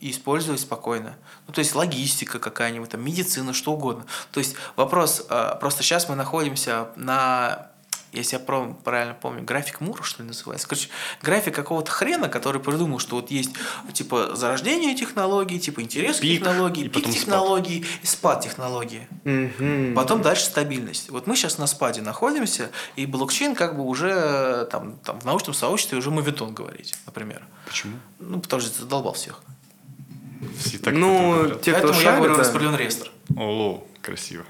и 0.00 0.10
использовать 0.10 0.60
спокойно. 0.60 1.16
Ну, 1.46 1.52
то 1.52 1.58
есть 1.58 1.74
логистика 1.74 2.38
какая-нибудь, 2.38 2.90
там, 2.90 3.04
медицина, 3.04 3.52
что 3.52 3.72
угодно. 3.72 4.04
То 4.32 4.38
есть 4.38 4.54
вопрос, 4.76 5.26
э, 5.28 5.56
просто 5.60 5.82
сейчас 5.82 6.08
мы 6.08 6.14
находимся 6.14 6.88
на, 6.94 7.68
если 8.12 8.36
я 8.36 8.40
правильно 8.40 9.14
помню, 9.14 9.42
график 9.42 9.80
Мура, 9.80 10.02
что 10.04 10.22
ли, 10.22 10.28
называется. 10.28 10.68
Короче, 10.68 10.88
график 11.20 11.54
какого-то 11.54 11.90
хрена, 11.90 12.28
который 12.28 12.60
придумал, 12.60 13.00
что 13.00 13.16
вот 13.16 13.30
есть, 13.32 13.50
типа, 13.92 14.36
зарождение 14.36 14.94
технологий, 14.94 15.58
типа, 15.58 15.82
интерес 15.82 16.18
к 16.18 16.20
Пик, 16.20 16.38
технологии, 16.38 16.84
и 16.84 16.88
пик 16.88 16.94
потом 16.94 17.12
спад. 17.12 17.20
технологий 17.20 17.86
и 18.02 18.06
спад 18.06 18.40
технологии. 18.42 19.08
Мгм. 19.24 19.94
Потом 19.96 20.22
дальше 20.22 20.44
стабильность. 20.44 21.10
Вот 21.10 21.26
мы 21.26 21.34
сейчас 21.34 21.58
на 21.58 21.66
спаде 21.66 22.02
находимся, 22.02 22.70
и 22.94 23.04
блокчейн 23.04 23.56
как 23.56 23.76
бы 23.76 23.84
уже 23.84 24.68
там, 24.70 24.96
там 24.98 25.18
в 25.18 25.24
научном 25.24 25.54
сообществе 25.54 25.98
уже 25.98 26.12
мовитон 26.12 26.54
говорить, 26.54 26.94
например. 27.04 27.44
Почему? 27.66 27.96
Ну, 28.20 28.40
потому 28.40 28.62
что 28.62 28.82
задолбал 28.82 29.14
всех. 29.14 29.42
Все 30.58 30.78
так 30.78 30.94
Ну, 30.94 31.50
те, 31.62 31.72
кто 31.72 31.88
Поэтому 31.88 32.00
я 32.00 32.16
говорю 32.16 32.34
шарит, 32.34 32.38
а, 32.38 32.40
распределен 32.40 32.76
реестр. 32.76 33.10
О, 33.36 33.84
красиво. 34.02 34.44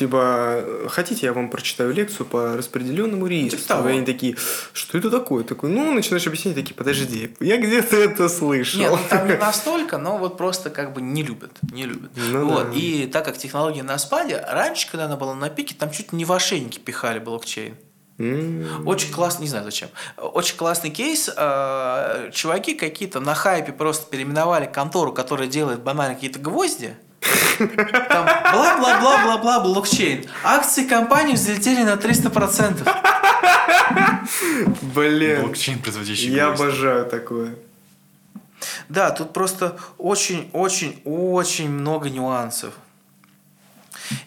Типа, 0.00 0.64
хотите, 0.88 1.26
я 1.26 1.34
вам 1.34 1.50
прочитаю 1.50 1.92
лекцию 1.92 2.24
по 2.24 2.56
распределенному 2.56 3.26
риску? 3.26 3.58
Типа 3.58 3.68
того. 3.68 3.90
И 3.90 3.92
они 3.92 4.06
такие, 4.06 4.34
что 4.72 4.96
это 4.96 5.10
такое? 5.10 5.44
Такой, 5.44 5.68
ну, 5.68 5.92
начинаешь 5.92 6.26
объяснять, 6.26 6.54
такие, 6.54 6.74
подожди, 6.74 7.36
я 7.38 7.58
где-то 7.58 7.96
это 7.96 8.30
слышал. 8.30 8.80
Нет, 8.80 8.92
ну 8.92 8.98
там 9.10 9.28
не 9.28 9.36
настолько, 9.36 9.98
но 9.98 10.16
вот 10.16 10.38
просто 10.38 10.70
как 10.70 10.94
бы 10.94 11.02
не 11.02 11.22
любят, 11.22 11.50
не 11.70 11.84
любят. 11.84 12.12
Ну 12.16 12.46
вот. 12.46 12.70
да. 12.70 12.78
И 12.78 13.08
так 13.08 13.26
как 13.26 13.36
технология 13.36 13.82
на 13.82 13.98
спаде, 13.98 14.42
раньше, 14.48 14.90
когда 14.90 15.04
она 15.04 15.18
была 15.18 15.34
на 15.34 15.50
пике, 15.50 15.74
там 15.78 15.90
чуть 15.90 16.14
не 16.14 16.24
в 16.24 16.32
ошейники 16.32 16.78
пихали 16.78 17.18
блокчейн. 17.18 17.74
М, 18.20 18.86
Очень 18.86 19.10
классный, 19.12 19.42
не 19.44 19.48
знаю 19.48 19.64
зачем, 19.64 19.88
очень 20.18 20.56
классный 20.56 20.90
кейс. 20.90 21.30
э, 21.34 22.30
Чуваки 22.34 22.74
какие-то 22.74 23.18
на 23.20 23.34
хайпе 23.34 23.72
просто 23.72 24.10
переименовали 24.10 24.66
контору, 24.66 25.12
которая 25.12 25.48
делает 25.48 25.80
банально 25.80 26.14
какие-то 26.14 26.38
гвозди. 26.38 26.94
Там 27.58 28.24
бла-бла-бла-бла-бла 28.52 29.60
блокчейн. 29.60 30.26
Акции 30.44 30.84
компании 30.86 31.34
взлетели 31.34 31.82
на 31.82 31.94
300%. 31.96 32.86
Блин, 34.94 35.42
Блокчейн, 35.42 35.78
производящий 35.78 36.30
я 36.32 36.48
обожаю 36.48 37.06
такое. 37.06 37.54
Да, 38.88 39.10
тут 39.10 39.32
просто 39.32 39.78
очень-очень-очень 39.98 41.70
много 41.70 42.10
нюансов. 42.10 42.74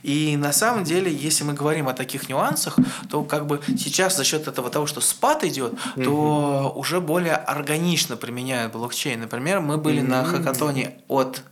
И 0.01 0.37
на 0.37 0.53
самом 0.53 0.83
деле, 0.83 1.13
если 1.13 1.43
мы 1.43 1.53
говорим 1.53 1.87
о 1.87 1.93
таких 1.93 2.29
нюансах, 2.29 2.77
то 3.09 3.23
как 3.23 3.47
бы 3.47 3.61
сейчас 3.67 4.17
за 4.17 4.23
счет 4.23 4.47
этого 4.47 4.69
того, 4.69 4.85
что 4.85 5.01
спад 5.01 5.43
идет, 5.43 5.73
то 5.95 6.73
уже 6.75 7.01
более 7.01 7.35
органично 7.35 8.17
применяют 8.17 8.73
блокчейн. 8.73 9.19
Например, 9.19 9.59
мы 9.59 9.77
были 9.77 10.01
на 10.01 10.23
хакатоне 10.23 10.95
от 11.07 11.43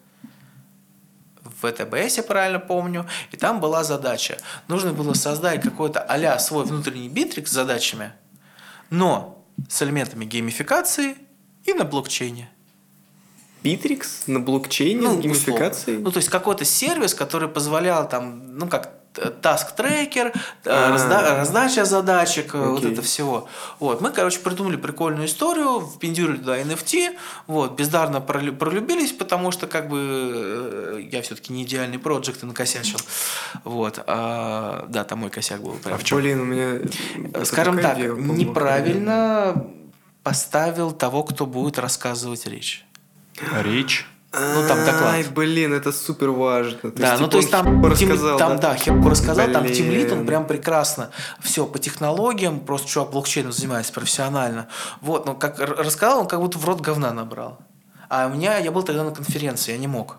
ВТБ, 1.62 1.94
если 1.96 2.22
я 2.22 2.24
правильно 2.24 2.60
помню, 2.60 3.06
и 3.32 3.38
там 3.38 3.60
была 3.60 3.84
задача. 3.84 4.38
Нужно 4.68 4.94
было 4.94 5.14
создать 5.14 5.62
какой-то 5.62 6.00
а 6.02 6.40
свой 6.40 6.66
внутренний 6.66 7.10
битрикс 7.10 7.52
с 7.52 7.54
задачами, 7.54 8.14
но 8.90 9.46
с 9.70 9.82
элементами 9.82 10.26
геймификации 10.26 11.16
и 11.66 11.74
на 11.74 11.84
блокчейне. 11.84 12.50
Битрикс 13.64 14.24
на 14.28 14.40
блокчейне 14.40 15.02
Ну, 15.08 15.16
с 15.16 15.20
геймификацией? 15.22 15.72
условно. 15.98 16.04
Ну, 16.04 16.12
то 16.12 16.18
есть 16.18 16.30
какой-то 16.30 16.66
сервис, 16.66 17.14
который 17.14 17.48
позволял 17.50 18.08
там, 18.10 18.58
ну, 18.58 18.68
как 18.68 18.92
task 19.42 19.76
tracker, 19.76 20.32
А. 20.66 21.38
раздача 21.38 21.84
задачек, 21.84 22.56
э, 22.56 22.58
вот 22.58 22.86
это 22.86 23.02
всего. 23.02 23.50
Вот. 23.80 24.00
Мы, 24.00 24.10
короче, 24.12 24.40
придумали 24.40 24.78
прикольную 24.78 25.28
историю, 25.28 25.82
впендюрили 25.82 26.38
туда 26.38 26.58
NFT, 26.62 27.10
вот, 27.46 27.74
бездарно 27.78 28.18
пролю- 28.18 28.56
пролюбились, 28.56 29.12
потому 29.12 29.52
что, 29.52 29.68
как 29.68 29.90
бы, 29.90 29.98
э, 30.00 31.02
я 31.12 31.22
все-таки 31.24 31.52
не 31.52 31.64
идеальный 31.64 32.00
проект 32.00 32.42
и 32.42 32.46
накосячил. 32.46 33.00
Вот. 33.66 34.02
А, 34.08 34.86
да, 34.88 35.04
там 35.04 35.20
мой 35.20 35.30
косяк 35.30 35.62
был. 35.62 35.74
прям. 35.74 36.00
Блин, 36.12 36.40
у 36.40 36.46
меня... 36.46 36.80
Скажем 37.44 37.80
так, 37.80 37.98
идея 37.98 38.14
неправильно 38.14 39.68
поставил 40.24 40.92
того, 40.92 41.24
кто 41.24 41.46
будет 41.46 41.78
рассказывать 41.80 42.46
речь. 42.48 42.86
Речь. 43.64 44.08
Ну, 44.34 44.66
там 44.66 44.86
доклад. 44.86 45.14
Ай, 45.14 45.24
блин, 45.26 45.74
это 45.74 45.92
супер 45.92 46.30
важно. 46.30 46.78
То 46.78 46.92
Да, 46.92 47.12
ну 47.14 47.18
типа, 47.18 47.30
то 47.32 47.38
есть 47.38 47.52
там, 47.52 47.86
рассказал, 47.86 48.38
там 48.38 48.60
да, 48.62 48.76
Хепко 48.78 49.10
рассказал, 49.10 49.52
там 49.52 49.64
Блин. 49.64 49.76
тимлит, 49.76 50.12
он 50.14 50.26
прям 50.26 50.48
прекрасно. 50.48 51.10
Все 51.42 51.66
по 51.66 51.80
технологиям, 51.80 52.62
просто 52.62 52.88
чувак 52.88 53.12
блокчейном 53.12 53.52
занимается 53.52 53.92
профессионально. 53.92 54.68
Вот, 55.02 55.26
но 55.26 55.34
как 55.36 55.60
р- 55.60 55.76
рассказал, 55.78 56.22
он 56.22 56.28
как 56.28 56.40
будто 56.40 56.58
в 56.58 56.66
рот 56.66 56.80
говна 56.80 57.12
набрал. 57.12 57.60
А 58.08 58.28
у 58.28 58.30
меня, 58.30 58.58
я 58.58 58.72
был 58.72 58.84
тогда 58.84 59.04
на 59.04 59.12
конференции, 59.12 59.74
я 59.74 59.78
не 59.78 59.88
мог. 59.88 60.16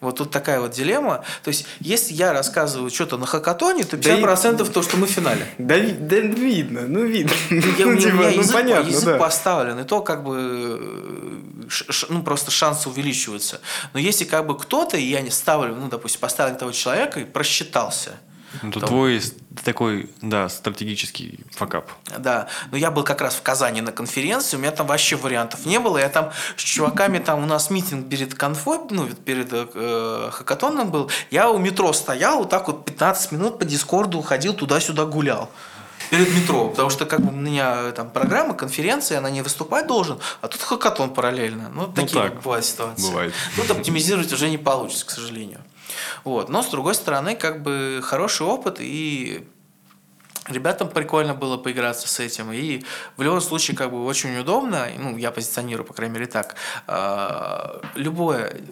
Вот 0.00 0.16
тут 0.18 0.30
такая 0.30 0.60
вот 0.60 0.72
дилемма. 0.72 1.24
То 1.42 1.48
есть, 1.48 1.66
если 1.80 2.12
я 2.12 2.32
рассказываю 2.34 2.90
что-то 2.90 3.16
на 3.16 3.24
хакатоне, 3.24 3.84
то 3.84 3.96
Да 3.96 4.14
и- 4.14 4.20
50% 4.22 4.70
то, 4.70 4.82
что 4.82 4.96
мы 4.98 5.06
в 5.06 5.10
финале. 5.10 5.46
Да, 5.56 5.76
да 5.78 6.16
видно, 6.18 6.82
ну 6.86 7.02
видно. 7.04 7.32
Я, 7.78 7.86
у 7.86 7.90
Ну, 7.90 7.92
меня, 7.92 8.00
типа, 8.02 8.14
у 8.14 8.18
меня 8.18 8.30
ну, 8.30 8.38
язык, 8.42 8.52
понятно, 8.54 8.88
язык 8.90 9.04
да. 9.06 9.16
поставлен, 9.18 9.78
и 9.80 9.84
то 9.84 10.02
как 10.02 10.22
бы 10.22 10.36
э, 11.66 11.68
ш- 11.68 12.06
ну, 12.10 12.22
просто 12.22 12.50
шансы 12.50 12.88
увеличиваются. 12.90 13.60
Но 13.94 13.98
если 14.00 14.24
как 14.24 14.46
бы 14.46 14.56
кто-то, 14.58 14.98
и 14.98 15.02
я 15.02 15.22
не 15.22 15.30
ставлю, 15.30 15.74
ну, 15.74 15.88
допустим, 15.88 16.20
поставил 16.20 16.56
того 16.56 16.72
человека 16.72 17.20
и 17.20 17.24
просчитался, 17.24 18.16
Ну, 18.62 18.72
то 18.72 18.80
Там- 18.80 18.88
твой 18.88 19.22
такой, 19.64 20.10
да, 20.22 20.48
стратегический 20.48 21.40
факап. 21.50 21.90
да, 22.18 22.46
но 22.70 22.76
я 22.76 22.90
был 22.90 23.04
как 23.04 23.20
раз 23.20 23.34
в 23.34 23.42
Казани 23.42 23.80
на 23.80 23.92
конференции, 23.92 24.56
у 24.56 24.60
меня 24.60 24.70
там 24.70 24.86
вообще 24.86 25.16
вариантов 25.16 25.66
не 25.66 25.78
было, 25.80 25.98
я 25.98 26.08
там 26.08 26.30
с 26.56 26.62
чуваками, 26.62 27.18
там 27.18 27.42
у 27.42 27.46
нас 27.46 27.70
митинг 27.70 28.08
перед 28.08 28.34
конфой, 28.34 28.78
ну, 28.90 29.08
перед 29.08 29.48
э, 29.52 30.30
хакатоном 30.32 30.90
был, 30.90 31.10
я 31.30 31.50
у 31.50 31.58
метро 31.58 31.92
стоял, 31.92 32.38
вот 32.38 32.50
так 32.50 32.68
вот 32.68 32.84
15 32.84 33.32
минут 33.32 33.58
по 33.58 33.64
дискорду 33.64 34.20
ходил, 34.22 34.54
туда-сюда 34.54 35.04
гулял. 35.04 35.50
Перед 36.10 36.32
метро, 36.32 36.68
потому 36.68 36.90
что 36.90 37.04
как 37.04 37.20
бы 37.20 37.32
у 37.32 37.36
меня 37.36 37.90
там 37.92 38.10
программа, 38.10 38.54
конференция, 38.54 39.18
она 39.18 39.30
не 39.30 39.42
выступать 39.42 39.86
должен, 39.88 40.20
а 40.40 40.48
тут 40.48 40.60
хакатон 40.60 41.12
параллельно. 41.12 41.68
Ну, 41.74 41.88
такие 41.88 42.22
так, 42.22 42.42
бывают 42.42 42.64
ситуации. 42.64 43.02
бывает. 43.02 43.34
Тут 43.56 43.70
оптимизировать 43.70 44.32
уже 44.32 44.48
не 44.48 44.58
получится, 44.58 45.04
к 45.06 45.10
сожалению. 45.10 45.60
Вот. 46.24 46.48
Но, 46.48 46.62
с 46.62 46.68
другой 46.68 46.94
стороны, 46.94 47.36
как 47.36 47.62
бы 47.62 48.00
хороший 48.02 48.46
опыт, 48.46 48.76
и 48.80 49.46
ребятам 50.48 50.88
прикольно 50.88 51.34
было 51.34 51.56
поиграться 51.56 52.08
с 52.08 52.20
этим. 52.20 52.52
И 52.52 52.84
в 53.16 53.22
любом 53.22 53.40
случае, 53.40 53.76
как 53.76 53.90
бы 53.90 54.04
очень 54.04 54.36
удобно, 54.38 54.88
ну, 54.98 55.16
я 55.16 55.30
позиционирую, 55.30 55.86
по 55.86 55.94
крайней 55.94 56.14
мере, 56.14 56.26
так, 56.26 56.56
а, 56.86 57.80
любой 57.94 58.62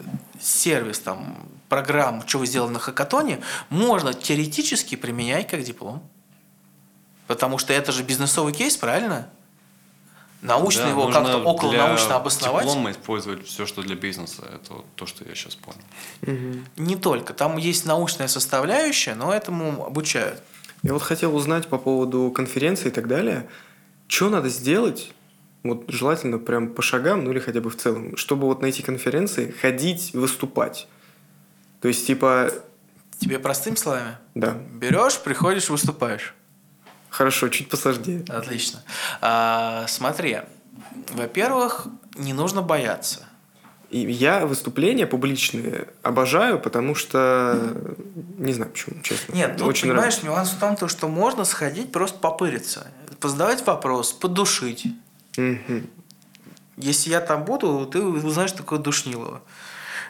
сервис, 0.41 1.01
там, 1.01 1.37
программу, 1.69 2.23
что 2.27 2.39
вы 2.39 2.47
сделали 2.47 2.73
на 2.73 2.79
хакатоне, 2.79 3.41
можно 3.69 4.15
теоретически 4.15 4.95
применять 4.95 5.49
как 5.49 5.63
диплом. 5.63 6.03
Потому 7.27 7.59
что 7.59 7.73
это 7.73 7.91
же 7.91 8.03
бизнесовый 8.03 8.53
кейс, 8.53 8.77
правильно? 8.77 9.29
Научно 10.45 10.83
Да, 10.83 10.89
его 10.91 11.05
нужно 11.05 11.21
как-то 11.23 11.39
около 11.39 11.73
научно 11.73 12.17
обосновать. 12.17 12.67
диплома 12.67 12.91
использовать 12.91 13.47
все, 13.47 13.65
что 13.65 13.81
для 13.81 13.97
бизнеса. 13.97 14.43
Это 14.55 14.75
вот 14.75 14.85
то, 14.95 15.07
что 15.07 15.25
я 15.25 15.35
сейчас 15.35 15.55
понял. 15.55 15.81
Мгм. 16.21 16.67
Не 16.77 16.97
только. 16.97 17.33
Там 17.33 17.57
есть 17.57 17.87
научная 17.87 18.29
составляющая, 18.29 19.15
но 19.15 19.33
этому 19.33 19.87
обучают. 19.87 20.43
Я 20.83 20.93
вот 20.93 21.03
хотел 21.03 21.35
узнать 21.35 21.69
по 21.69 21.79
поводу 21.79 22.31
конференции 22.31 22.89
и 22.89 22.91
так 22.91 23.09
далее. 23.09 23.49
Что 24.07 24.29
надо 24.29 24.51
сделать, 24.51 25.13
вот 25.63 25.85
желательно 25.89 26.39
прям 26.39 26.69
по 26.75 26.83
шагам, 26.83 27.25
ну 27.25 27.31
или 27.31 27.39
хотя 27.39 27.63
бы 27.63 27.71
в 27.71 27.77
целом, 27.77 28.15
чтобы 28.19 28.47
вот 28.47 28.61
на 28.61 28.67
эти 28.67 28.83
конференции 28.83 29.51
ходить, 29.51 30.13
выступать. 30.13 30.89
То 31.81 31.89
есть, 31.89 32.07
типа, 32.07 32.51
Тебе 33.19 33.39
простыми 33.39 33.77
словами? 33.77 34.19
да, 34.35 34.59
Берешь, 34.75 35.19
приходишь, 35.21 35.71
выступаешь. 35.71 36.35
Хорошо, 37.15 37.49
чуть 37.49 37.69
посложнее. 37.69 38.25
Отлично. 38.29 38.83
А, 39.21 39.87
смотри, 39.89 40.41
во-первых, 41.13 41.87
не 42.17 42.33
нужно 42.33 42.61
бояться. 42.61 43.21
И 43.91 44.01
я 44.01 44.45
выступления 44.45 45.07
публичные 45.07 45.87
обожаю, 46.03 46.59
потому 46.59 46.97
что 46.97 47.57
не 48.39 48.53
знаю 48.53 48.73
почему, 48.73 49.01
честно. 49.03 49.33
Нет, 49.33 49.57
тут, 49.57 49.69
очень 49.69 49.91
понимаешь, 49.91 50.23
нравится. 50.23 50.27
нюанс 50.27 50.51
в 50.51 50.59
том, 50.59 50.77
то, 50.77 50.89
что 50.89 51.07
можно 51.07 51.45
сходить 51.45 51.93
просто 51.93 52.19
попыриться, 52.19 52.89
позадавать 53.21 53.65
вопрос, 53.65 54.13
подушить. 54.13 54.87
Мгм. 55.37 55.89
Если 56.77 57.11
я 57.11 57.21
там 57.21 57.45
буду, 57.45 57.87
ты 57.87 58.03
узнаешь 58.03 58.53
такое 58.53 58.81
душнилово. 58.81 59.43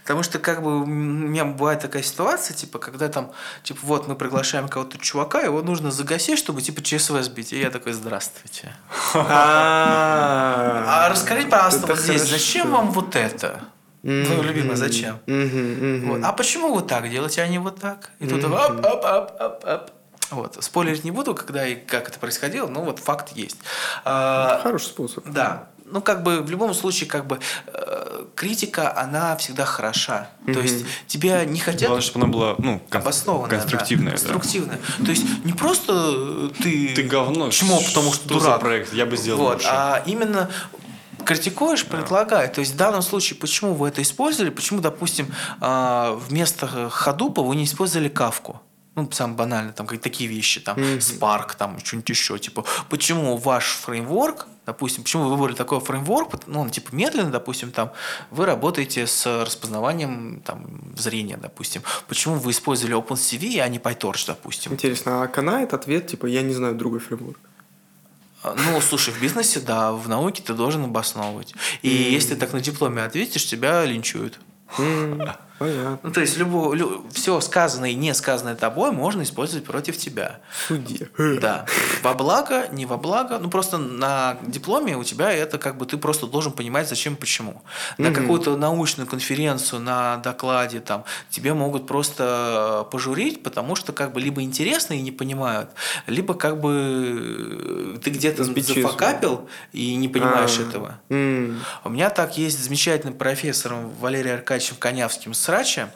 Потому 0.04 0.22
что, 0.22 0.38
как 0.38 0.62
бы, 0.62 0.82
у 0.82 0.86
меня 0.86 1.46
бывает 1.46 1.80
такая 1.80 2.02
ситуация, 2.02 2.54
типа, 2.54 2.78
когда 2.78 3.08
там, 3.08 3.32
типа, 3.62 3.80
вот 3.84 4.06
мы 4.06 4.16
приглашаем 4.16 4.68
кого-то 4.68 4.98
чувака, 4.98 5.40
его 5.40 5.62
нужно 5.62 5.90
загасить, 5.90 6.38
чтобы, 6.38 6.60
типа, 6.60 6.82
ЧСВ 6.82 7.22
сбить. 7.22 7.54
И 7.54 7.58
я 7.58 7.70
такой, 7.70 7.94
здравствуйте. 7.94 8.74
А 9.14 11.04
А 11.06 11.08
расскажите, 11.08 11.48
пожалуйста, 11.48 11.86
вот 11.86 11.98
здесь, 11.98 12.22
зачем 12.22 12.70
вам 12.70 12.90
вот 12.90 13.16
это? 13.16 13.60
Твое 14.02 14.42
любимое 14.42 14.76
зачем? 14.76 15.18
А 16.22 16.32
почему 16.32 16.74
вы 16.74 16.82
так 16.82 17.08
делаете, 17.08 17.40
а 17.42 17.48
не 17.48 17.58
вот 17.58 17.80
так? 17.80 18.10
И 18.20 18.26
тут 18.26 18.44
оп, 18.44 18.84
оп, 18.84 19.04
оп, 19.04 19.40
оп, 19.40 19.64
оп. 19.64 19.90
Вот. 20.30 20.62
Спойлерить 20.62 21.04
не 21.04 21.10
буду, 21.10 21.34
когда 21.34 21.66
и 21.66 21.74
как 21.74 22.08
это 22.08 22.18
происходило, 22.18 22.66
но 22.66 22.82
вот 22.82 22.98
факт 22.98 23.32
есть. 23.36 23.56
А, 24.04 24.60
Хороший 24.62 24.86
способ. 24.86 25.24
да. 25.28 25.68
Ну, 25.86 26.00
как 26.00 26.22
бы 26.22 26.40
в 26.42 26.50
любом 26.50 26.72
случае, 26.74 27.08
как 27.08 27.26
бы 27.26 27.38
э, 27.66 28.24
критика, 28.34 28.96
она 28.98 29.36
всегда 29.36 29.64
хороша. 29.64 30.28
То 30.46 30.52
Мгм. 30.52 30.62
есть 30.62 30.84
тебя 31.06 31.44
не 31.44 31.60
хотят 31.60 31.88
Главное, 31.88 32.00
чтобы 32.02 32.24
она 32.24 32.32
была 32.32 32.54
ну, 32.58 32.80
кон- 32.90 33.02
обоснованная, 33.02 33.50
да, 33.50 33.56
конструктивная. 33.58 34.12
да. 34.12 34.18
конструктивная. 34.18 34.80
То 35.04 35.10
есть 35.10 35.24
не 35.44 35.52
просто 35.52 35.92
э, 35.92 36.50
ты, 36.62 36.94
Ты 36.94 37.02
говно. 37.02 37.50
чмо, 37.50 37.80
потому 37.80 38.12
что, 38.12 38.24
что 38.28 38.38
за 38.40 38.44
дурак. 38.46 38.60
проект? 38.60 38.92
Я 38.94 39.06
бы 39.06 39.16
сделал 39.16 39.40
вот, 39.40 39.54
лучше. 39.56 39.68
а 39.70 40.02
именно 40.06 40.50
критикуешь, 41.24 41.84
предлагай. 41.86 42.48
То 42.48 42.60
есть 42.60 42.72
в 42.74 42.76
данном 42.76 43.02
случае, 43.02 43.38
почему 43.38 43.74
вы 43.74 43.88
это 43.88 44.02
использовали, 44.02 44.50
почему, 44.50 44.80
допустим, 44.80 45.32
а, 45.60 46.12
вместо 46.28 46.66
Хадупа 46.90 47.42
вы 47.42 47.56
не 47.56 47.64
использовали 47.64 48.08
кавку? 48.08 48.60
Ну, 48.94 49.10
самое 49.10 49.36
банальное, 49.36 49.72
там 49.72 49.86
какие 49.86 50.00
такие 50.00 50.30
вещи, 50.30 50.60
там, 50.60 50.76
Мгм. 50.80 50.98
Spark, 50.98 51.56
там, 51.58 51.78
что-нибудь 51.82 52.08
еще, 52.10 52.38
типа, 52.38 52.64
почему 52.90 53.36
ваш 53.36 53.72
фреймворк 53.72 54.46
Допустим, 54.66 55.02
почему 55.02 55.24
вы 55.24 55.36
выбрали 55.36 55.54
такой 55.54 55.78
фреймворк, 55.80 56.46
ну, 56.46 56.60
он 56.60 56.70
типа 56.70 56.94
медленный, 56.94 57.30
допустим, 57.30 57.70
там, 57.70 57.92
вы 58.30 58.46
работаете 58.46 59.06
с 59.06 59.26
распознаванием 59.44 60.40
там, 60.44 60.64
зрения, 60.96 61.36
допустим. 61.36 61.82
Почему 62.08 62.36
вы 62.36 62.52
использовали 62.52 62.96
OpenCV, 62.96 63.60
а 63.60 63.68
не 63.68 63.78
PyTorch, 63.78 64.26
допустим? 64.26 64.72
Интересно, 64.72 65.22
а 65.22 65.26
канает 65.26 65.74
ответ, 65.74 66.06
типа, 66.06 66.26
я 66.26 66.40
не 66.42 66.54
знаю 66.54 66.74
другой 66.74 67.00
фреймворк? 67.00 67.38
А, 68.42 68.54
Ну, 68.54 68.80
слушай, 68.80 69.12
в 69.12 69.20
бизнесе, 69.20 69.60
да, 69.60 69.92
в 69.92 70.08
науке 70.08 70.42
ты 70.42 70.54
должен 70.54 70.84
обосновывать. 70.84 71.54
И 71.82 71.88
если 71.88 72.34
так 72.34 72.52
на 72.52 72.60
дипломе 72.60 73.02
ответишь, 73.02 73.46
тебя 73.46 73.84
линчуют. 73.84 74.38
М, 74.78 75.20
Понятно. 75.58 75.98
Ну, 76.02 76.10
то 76.10 76.20
есть, 76.20 76.36
любо, 76.36 76.74
все 77.12 77.40
сказанное 77.40 77.90
и 77.90 77.94
не 77.94 78.12
сказанное 78.14 78.56
тобой 78.56 78.90
можно 78.90 79.22
использовать 79.22 79.64
против 79.64 79.96
тебя. 79.96 80.40
Суде. 80.66 81.08
Да. 81.40 81.64
Во 82.02 82.14
благо, 82.14 82.66
не 82.72 82.86
во 82.86 82.96
благо. 82.96 83.38
Ну, 83.38 83.48
просто 83.50 83.78
на 83.78 84.36
дипломе 84.42 84.96
у 84.96 85.04
тебя 85.04 85.30
это 85.32 85.58
как 85.58 85.78
бы 85.78 85.86
ты 85.86 85.96
просто 85.96 86.26
должен 86.26 86.52
понимать, 86.52 86.88
зачем 86.88 87.14
и 87.14 87.16
почему. 87.16 87.62
На 87.98 88.10
Мгм. 88.10 88.20
какую-то 88.22 88.56
научную 88.56 89.06
конференцию, 89.06 89.80
на 89.80 90.16
докладе 90.18 90.80
там 90.80 91.04
тебе 91.30 91.54
могут 91.54 91.86
просто 91.86 92.86
пожурить, 92.90 93.42
потому 93.42 93.76
что 93.76 93.92
как 93.92 94.12
бы 94.12 94.20
либо 94.20 94.42
интересно 94.42 94.94
и 94.94 95.00
не 95.00 95.12
понимают, 95.12 95.70
либо 96.06 96.34
как 96.34 96.60
бы 96.60 98.00
ты 98.02 98.10
где-то 98.10 98.44
зафакапил 98.44 99.48
и 99.72 99.94
не 99.94 100.08
понимаешь 100.08 100.58
А, 100.58 100.62
этого. 100.68 101.00
м, 101.10 101.60
У 101.84 101.88
меня 101.90 102.10
так 102.10 102.36
есть 102.38 102.62
замечательный 102.62 103.12
профессор 103.14 103.74
Валерий 104.00 104.34
Аркадьевич 104.34 104.74
Конявским 104.78 105.34
Срача, 105.44 105.90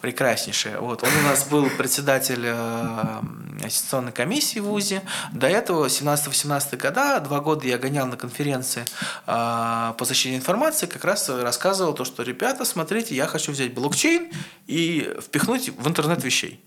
прекраснейший. 0.00 0.78
Вот, 0.78 1.02
он 1.02 1.08
у 1.08 1.22
нас 1.22 1.48
был 1.48 1.68
председатель 1.68 2.44
э, 2.44 3.20
аттестационной 3.64 4.12
комиссии 4.12 4.60
в 4.60 4.66
ВУЗе. 4.66 5.02
До 5.32 5.48
этого, 5.48 5.86
17-18 5.86 6.76
года, 6.76 7.18
два 7.18 7.40
года 7.40 7.66
я 7.66 7.76
гонял 7.76 8.06
на 8.06 8.16
конференции 8.16 8.84
э, 9.26 9.94
по 9.98 10.04
защите 10.04 10.36
информации, 10.36 10.86
как 10.86 11.04
раз 11.04 11.28
рассказывал 11.28 11.92
то, 11.92 12.04
что, 12.04 12.22
ребята, 12.22 12.64
смотрите, 12.64 13.16
я 13.16 13.26
хочу 13.26 13.50
взять 13.50 13.74
блокчейн 13.74 14.30
и 14.68 15.12
впихнуть 15.22 15.70
в 15.70 15.88
интернет 15.88 16.22
вещей. 16.22 16.64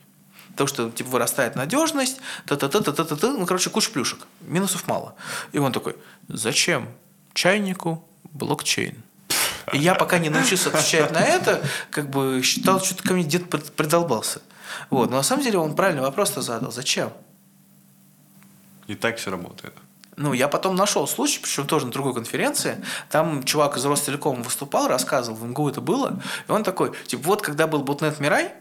То, 0.57 0.67
что 0.67 0.89
типа 0.89 1.11
вырастает 1.11 1.55
надежность, 1.55 2.17
та-та-та-та-та-та, 2.45 3.31
ну, 3.31 3.45
короче, 3.45 3.69
куча 3.69 3.89
плюшек. 3.89 4.27
Минусов 4.41 4.85
мало. 4.85 5.15
И 5.53 5.59
он 5.59 5.71
такой, 5.71 5.95
зачем 6.27 6.89
чайнику 7.33 8.05
блокчейн? 8.33 9.01
И 9.73 9.77
я 9.77 9.95
пока 9.95 10.17
не 10.19 10.29
научился 10.29 10.69
отвечать 10.69 11.11
на 11.11 11.19
это, 11.19 11.61
как 11.89 12.09
бы 12.09 12.41
считал, 12.43 12.81
что-то 12.81 13.03
ко 13.03 13.13
мне 13.13 13.23
дед 13.23 13.43
прид- 13.43 13.71
придолбался. 13.71 14.41
Вот. 14.89 15.09
Но 15.09 15.17
на 15.17 15.23
самом 15.23 15.43
деле 15.43 15.59
он 15.59 15.75
правильный 15.75 16.01
вопрос-то 16.01 16.41
задал. 16.41 16.71
Зачем? 16.71 17.11
И 18.87 18.95
так 18.95 19.17
все 19.17 19.31
работает. 19.31 19.73
Ну, 20.17 20.33
я 20.33 20.47
потом 20.47 20.75
нашел 20.75 21.07
случай, 21.07 21.39
причем 21.41 21.65
тоже 21.65 21.85
на 21.85 21.91
другой 21.91 22.13
конференции. 22.13 22.83
Там 23.09 23.43
чувак 23.43 23.77
из 23.77 23.85
Ростелекома 23.85 24.43
выступал, 24.43 24.87
рассказывал, 24.87 25.37
в 25.37 25.45
МГУ 25.45 25.69
это 25.69 25.81
было. 25.81 26.21
И 26.47 26.51
он 26.51 26.63
такой, 26.63 26.91
типа, 27.07 27.23
вот 27.23 27.41
когда 27.41 27.65
был 27.65 27.81
ботнет 27.81 28.19
Мирай, 28.19 28.53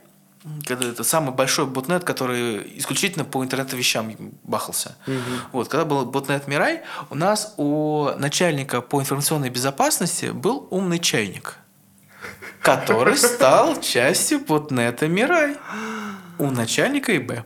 когда 0.66 0.88
это 0.88 1.04
самый 1.04 1.34
большой 1.34 1.66
ботнет, 1.66 2.04
который 2.04 2.78
исключительно 2.78 3.24
по 3.24 3.44
интернет-вещам 3.44 4.14
бахался. 4.42 4.96
Вот, 5.52 5.68
когда 5.68 5.84
был 5.84 6.04
ботнет 6.06 6.48
Мирай, 6.48 6.82
у 7.10 7.14
нас 7.14 7.54
у 7.56 8.10
начальника 8.16 8.80
по 8.80 9.00
информационной 9.00 9.50
безопасности 9.50 10.26
был 10.26 10.66
умный 10.70 10.98
чайник, 10.98 11.56
который 12.62 13.16
стал 13.16 13.80
частью 13.80 14.40
ботнета 14.40 15.08
Мирай 15.08 15.56
у 16.38 16.50
начальника 16.50 17.16
ИБ. 17.16 17.44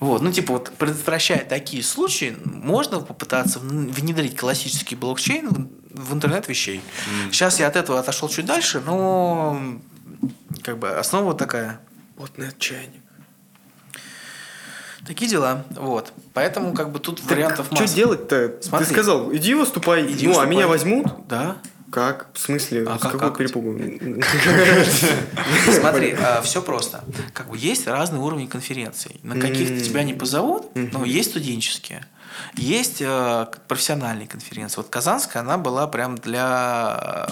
Вот, 0.00 0.22
ну 0.22 0.32
типа 0.32 0.54
вот 0.54 0.72
предотвращая 0.78 1.44
такие 1.44 1.82
случаи, 1.82 2.34
можно 2.44 3.00
попытаться 3.00 3.58
вн- 3.58 3.92
внедрить 3.92 4.34
классический 4.34 4.96
блокчейн 4.96 5.48
в, 5.48 5.68
в 5.90 6.14
интернет 6.14 6.48
вещей. 6.48 6.80
Сейчас 7.30 7.60
я 7.60 7.66
от 7.66 7.76
этого 7.76 8.00
отошел 8.00 8.30
чуть 8.30 8.46
дальше, 8.46 8.80
но 8.80 9.60
как 10.62 10.78
бы 10.78 10.90
основа 10.90 11.34
такая. 11.34 11.80
Вот 12.16 12.36
на 12.38 12.52
чайник. 12.52 13.02
Такие 15.06 15.30
дела. 15.30 15.64
Вот. 15.70 16.12
Поэтому 16.34 16.74
как 16.74 16.92
бы 16.92 16.98
тут 17.00 17.22
вариантов 17.24 17.66
Что 17.66 17.80
масса. 17.80 17.94
делать-то? 17.96 18.56
Смотри. 18.60 18.86
Ты 18.86 18.92
сказал, 18.92 19.34
иди 19.34 19.54
выступай. 19.54 20.06
Иди 20.06 20.26
ну, 20.26 20.32
а 20.32 20.44
выступай. 20.44 20.50
меня 20.50 20.68
возьмут? 20.68 21.06
Да. 21.26 21.56
Как? 21.90 22.28
В 22.34 22.38
смысле? 22.38 22.84
А 22.86 22.98
С 22.98 23.00
как- 23.00 23.12
какого 23.12 23.30
как? 23.30 23.38
перепугу? 23.38 23.76
Смотри, 25.80 26.16
все 26.42 26.62
просто. 26.62 27.02
Как 27.32 27.48
бы 27.48 27.56
есть 27.58 27.86
разный 27.86 28.18
уровень 28.20 28.46
конференций. 28.48 29.18
На 29.22 29.40
каких-то 29.40 29.74
М. 29.74 29.80
тебя 29.82 30.02
не 30.04 30.14
позовут, 30.14 30.70
но 30.74 31.04
есть 31.04 31.30
студенческие. 31.30 32.04
Есть 32.54 32.98
э, 33.00 33.46
профессиональные 33.68 34.26
конференции. 34.28 34.76
Вот 34.76 34.88
Казанская, 34.88 35.42
она 35.42 35.58
была 35.58 35.86
прям 35.88 36.16
для 36.16 37.28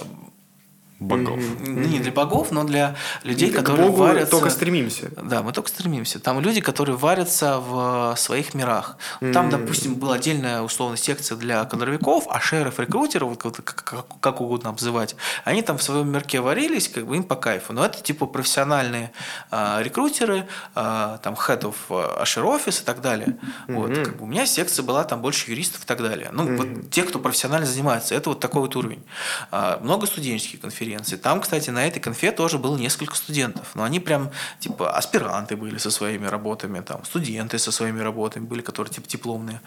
Богов. 1.01 1.39
не 1.61 2.01
для 2.01 2.11
богов, 2.11 2.51
но 2.51 2.65
для 2.65 2.97
людей, 3.23 3.51
которые 3.53 3.87
Богу 3.87 3.99
варятся. 4.03 4.31
только 4.33 4.51
стремимся. 4.51 5.11
Да, 5.23 5.43
мы 5.43 5.53
только 5.53 5.69
стремимся. 5.69 6.19
Там 6.19 6.41
люди, 6.41 6.61
которые 6.61 6.97
варятся 6.97 7.59
в 7.61 8.17
своих 8.17 8.55
мирах. 8.55 8.97
Там, 9.33 9.49
допустим, 9.51 9.95
была 9.95 10.15
отдельная 10.17 10.63
условно 10.63 10.97
секция 10.97 11.37
для 11.37 11.65
кадровиков, 11.67 12.25
а 12.29 12.41
шеров, 12.41 12.81
рекрутеров, 12.81 13.29
вот 13.31 13.43
как, 13.43 13.65
как- 13.85 14.07
как 14.21 14.41
угодно 14.41 14.71
обзывать, 14.71 15.15
они 15.45 15.63
там 15.63 15.79
в 15.79 15.83
своем 15.83 16.11
мирке 16.11 16.41
варились, 16.41 16.89
как 16.89 17.07
бы 17.07 17.17
им 17.17 17.23
по 17.23 17.37
кайфу. 17.37 17.73
Но 17.73 17.85
это 17.85 18.03
типа 18.03 18.27
профессиональные 18.27 19.13
а, 19.51 19.81
рекрутеры, 19.83 20.47
а, 20.75 21.19
там 21.19 21.37
хедов 21.37 21.77
ашер 21.91 22.45
офис 22.45 22.81
и 22.81 22.85
так 22.85 23.01
далее. 23.01 23.37
Вот, 23.69 23.95
как 24.05 24.17
бы 24.17 24.25
у 24.25 24.27
меня 24.27 24.47
секция 24.47 24.83
была 24.83 25.05
там 25.05 25.21
больше 25.23 25.51
юристов 25.51 25.85
и 25.85 25.87
так 25.87 26.03
далее. 26.03 26.31
Ну, 26.33 26.57
вот 26.57 26.91
те, 26.91 27.05
кто 27.05 27.21
профессионально 27.21 27.67
занимается, 27.67 28.15
это 28.17 28.31
вот 28.31 28.41
такой 28.41 28.63
вот 28.63 28.75
уровень. 28.75 29.05
А, 29.53 29.79
Много 29.81 30.07
студенческих 30.07 30.61
конференций. 30.61 30.88
Там, 31.23 31.41
кстати, 31.41 31.71
на 31.71 31.87
этой 31.87 32.01
конфе 32.01 32.33
тоже 32.33 32.59
было 32.59 32.77
несколько 32.77 33.15
студентов. 33.15 33.71
Но 33.75 33.85
они 33.85 34.01
прям, 34.01 34.31
типа, 34.61 34.97
аспиранты 34.97 35.57
были 35.57 35.79
со 35.79 35.91
своими 35.91 36.27
работами, 36.27 36.81
там, 36.81 37.05
студенты 37.05 37.59
со 37.59 37.73
своими 37.73 38.01
работами 38.01 38.45
были, 38.45 38.63
которые, 38.63 38.93
типа, 38.93 39.09
дипломные. 39.09 39.61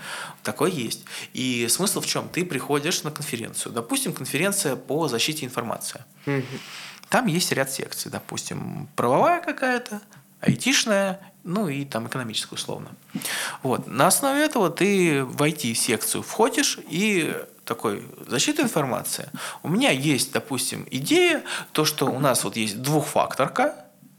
Такое 0.43 0.71
есть. 0.71 1.05
И 1.33 1.67
смысл 1.67 2.01
в 2.01 2.05
чем? 2.05 2.29
Ты 2.29 2.45
приходишь 2.45 3.03
на 3.03 3.11
конференцию. 3.11 3.73
Допустим, 3.73 4.13
конференция 4.13 4.75
по 4.75 5.07
защите 5.07 5.45
информации. 5.45 6.03
Там 7.09 7.27
есть 7.27 7.51
ряд 7.51 7.69
секций, 7.69 8.09
допустим, 8.09 8.87
правовая 8.95 9.41
какая-то, 9.41 10.01
айтишная, 10.39 11.19
ну 11.43 11.67
и 11.67 11.85
там 11.85 12.07
экономическая 12.07 12.55
условно. 12.55 12.89
Вот. 13.63 13.87
На 13.87 14.07
основе 14.07 14.43
этого 14.43 14.69
ты 14.69 15.23
в 15.23 15.41
IT-секцию 15.41 16.23
входишь 16.23 16.79
и 16.89 17.35
такой, 17.75 18.03
защита 18.27 18.61
информации. 18.61 19.29
У 19.63 19.69
меня 19.69 19.91
есть, 19.91 20.31
допустим, 20.33 20.85
идея, 20.91 21.41
то, 21.71 21.85
что 21.85 22.05
у 22.07 22.19
нас 22.19 22.43
вот 22.43 22.57
есть 22.57 22.81
двухфакторка, 22.81 23.75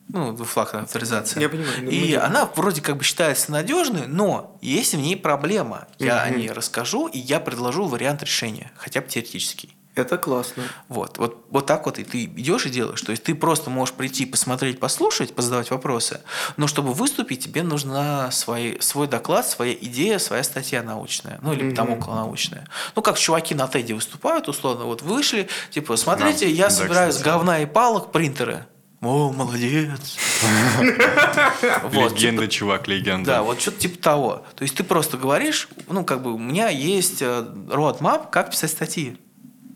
ну, 0.08 0.32
двухфакторная 0.32 0.84
авторизация. 0.84 1.40
Я 1.40 1.48
понимаю, 1.48 1.84
ну, 1.84 1.90
И 1.90 2.12
мы- 2.16 2.16
она 2.22 2.46
вроде 2.56 2.80
как 2.80 2.96
бы 2.96 3.04
считается 3.04 3.52
надежной, 3.52 4.06
но 4.06 4.56
есть 4.62 4.94
в 4.94 4.98
ней 4.98 5.16
проблема. 5.16 5.86
Я 5.98 6.22
о 6.22 6.28
Мгм. 6.30 6.38
ней 6.38 6.50
расскажу, 6.50 7.08
и 7.08 7.18
я 7.18 7.40
предложу 7.40 7.84
вариант 7.86 8.22
решения, 8.22 8.72
хотя 8.76 9.00
бы 9.02 9.08
теоретический. 9.08 9.76
Это 9.94 10.16
классно. 10.16 10.62
Вот, 10.88 11.18
вот, 11.18 11.44
вот 11.50 11.66
так 11.66 11.84
вот 11.84 11.98
и 11.98 12.04
ты 12.04 12.24
идешь 12.24 12.64
и 12.64 12.70
делаешь. 12.70 13.02
То 13.02 13.10
есть 13.10 13.24
ты 13.24 13.34
просто 13.34 13.68
можешь 13.68 13.94
прийти, 13.94 14.24
посмотреть, 14.24 14.80
послушать, 14.80 15.34
позадавать 15.34 15.70
вопросы, 15.70 16.22
но 16.56 16.66
чтобы 16.66 16.94
выступить, 16.94 17.44
тебе 17.44 17.62
нужна 17.62 18.30
свои, 18.30 18.80
свой 18.80 19.06
доклад, 19.06 19.46
своя 19.46 19.74
идея, 19.74 20.18
своя 20.18 20.42
статья 20.44 20.82
научная, 20.82 21.38
ну 21.42 21.52
или 21.52 21.74
там 21.74 21.90
Мгм. 21.90 21.98
околонаучная. 21.98 22.66
Ну, 22.96 23.02
как 23.02 23.18
чуваки 23.18 23.54
на 23.54 23.64
TED 23.66 23.94
выступают, 23.94 24.48
условно, 24.48 24.84
вот 24.86 25.02
вышли, 25.02 25.48
типа, 25.70 25.96
смотрите, 25.96 26.46
Да, 26.46 26.50
я 26.52 26.64
да, 26.64 26.70
собираю 26.70 27.12
с 27.12 27.20
говна 27.20 27.60
и 27.60 27.66
палок 27.66 28.12
принтеры. 28.12 28.64
О, 29.02 29.30
молодец. 29.32 30.16
Вот, 31.84 32.12
Легенда, 32.12 32.42
типа- 32.42 32.52
чувак, 32.52 32.88
легенда. 32.88 33.26
да, 33.32 33.42
вот 33.42 33.60
что-то 33.60 33.78
типа 33.80 34.02
того. 34.02 34.44
То 34.56 34.62
есть 34.62 34.76
ты 34.76 34.84
просто 34.84 35.16
говоришь, 35.16 35.68
ну, 35.88 36.04
как 36.04 36.22
бы 36.22 36.32
у 36.32 36.38
меня 36.38 36.68
есть 36.68 37.20
э, 37.22 37.44
roadmap, 37.68 38.30
как 38.30 38.50
писать 38.50 38.70
статьи. 38.70 39.16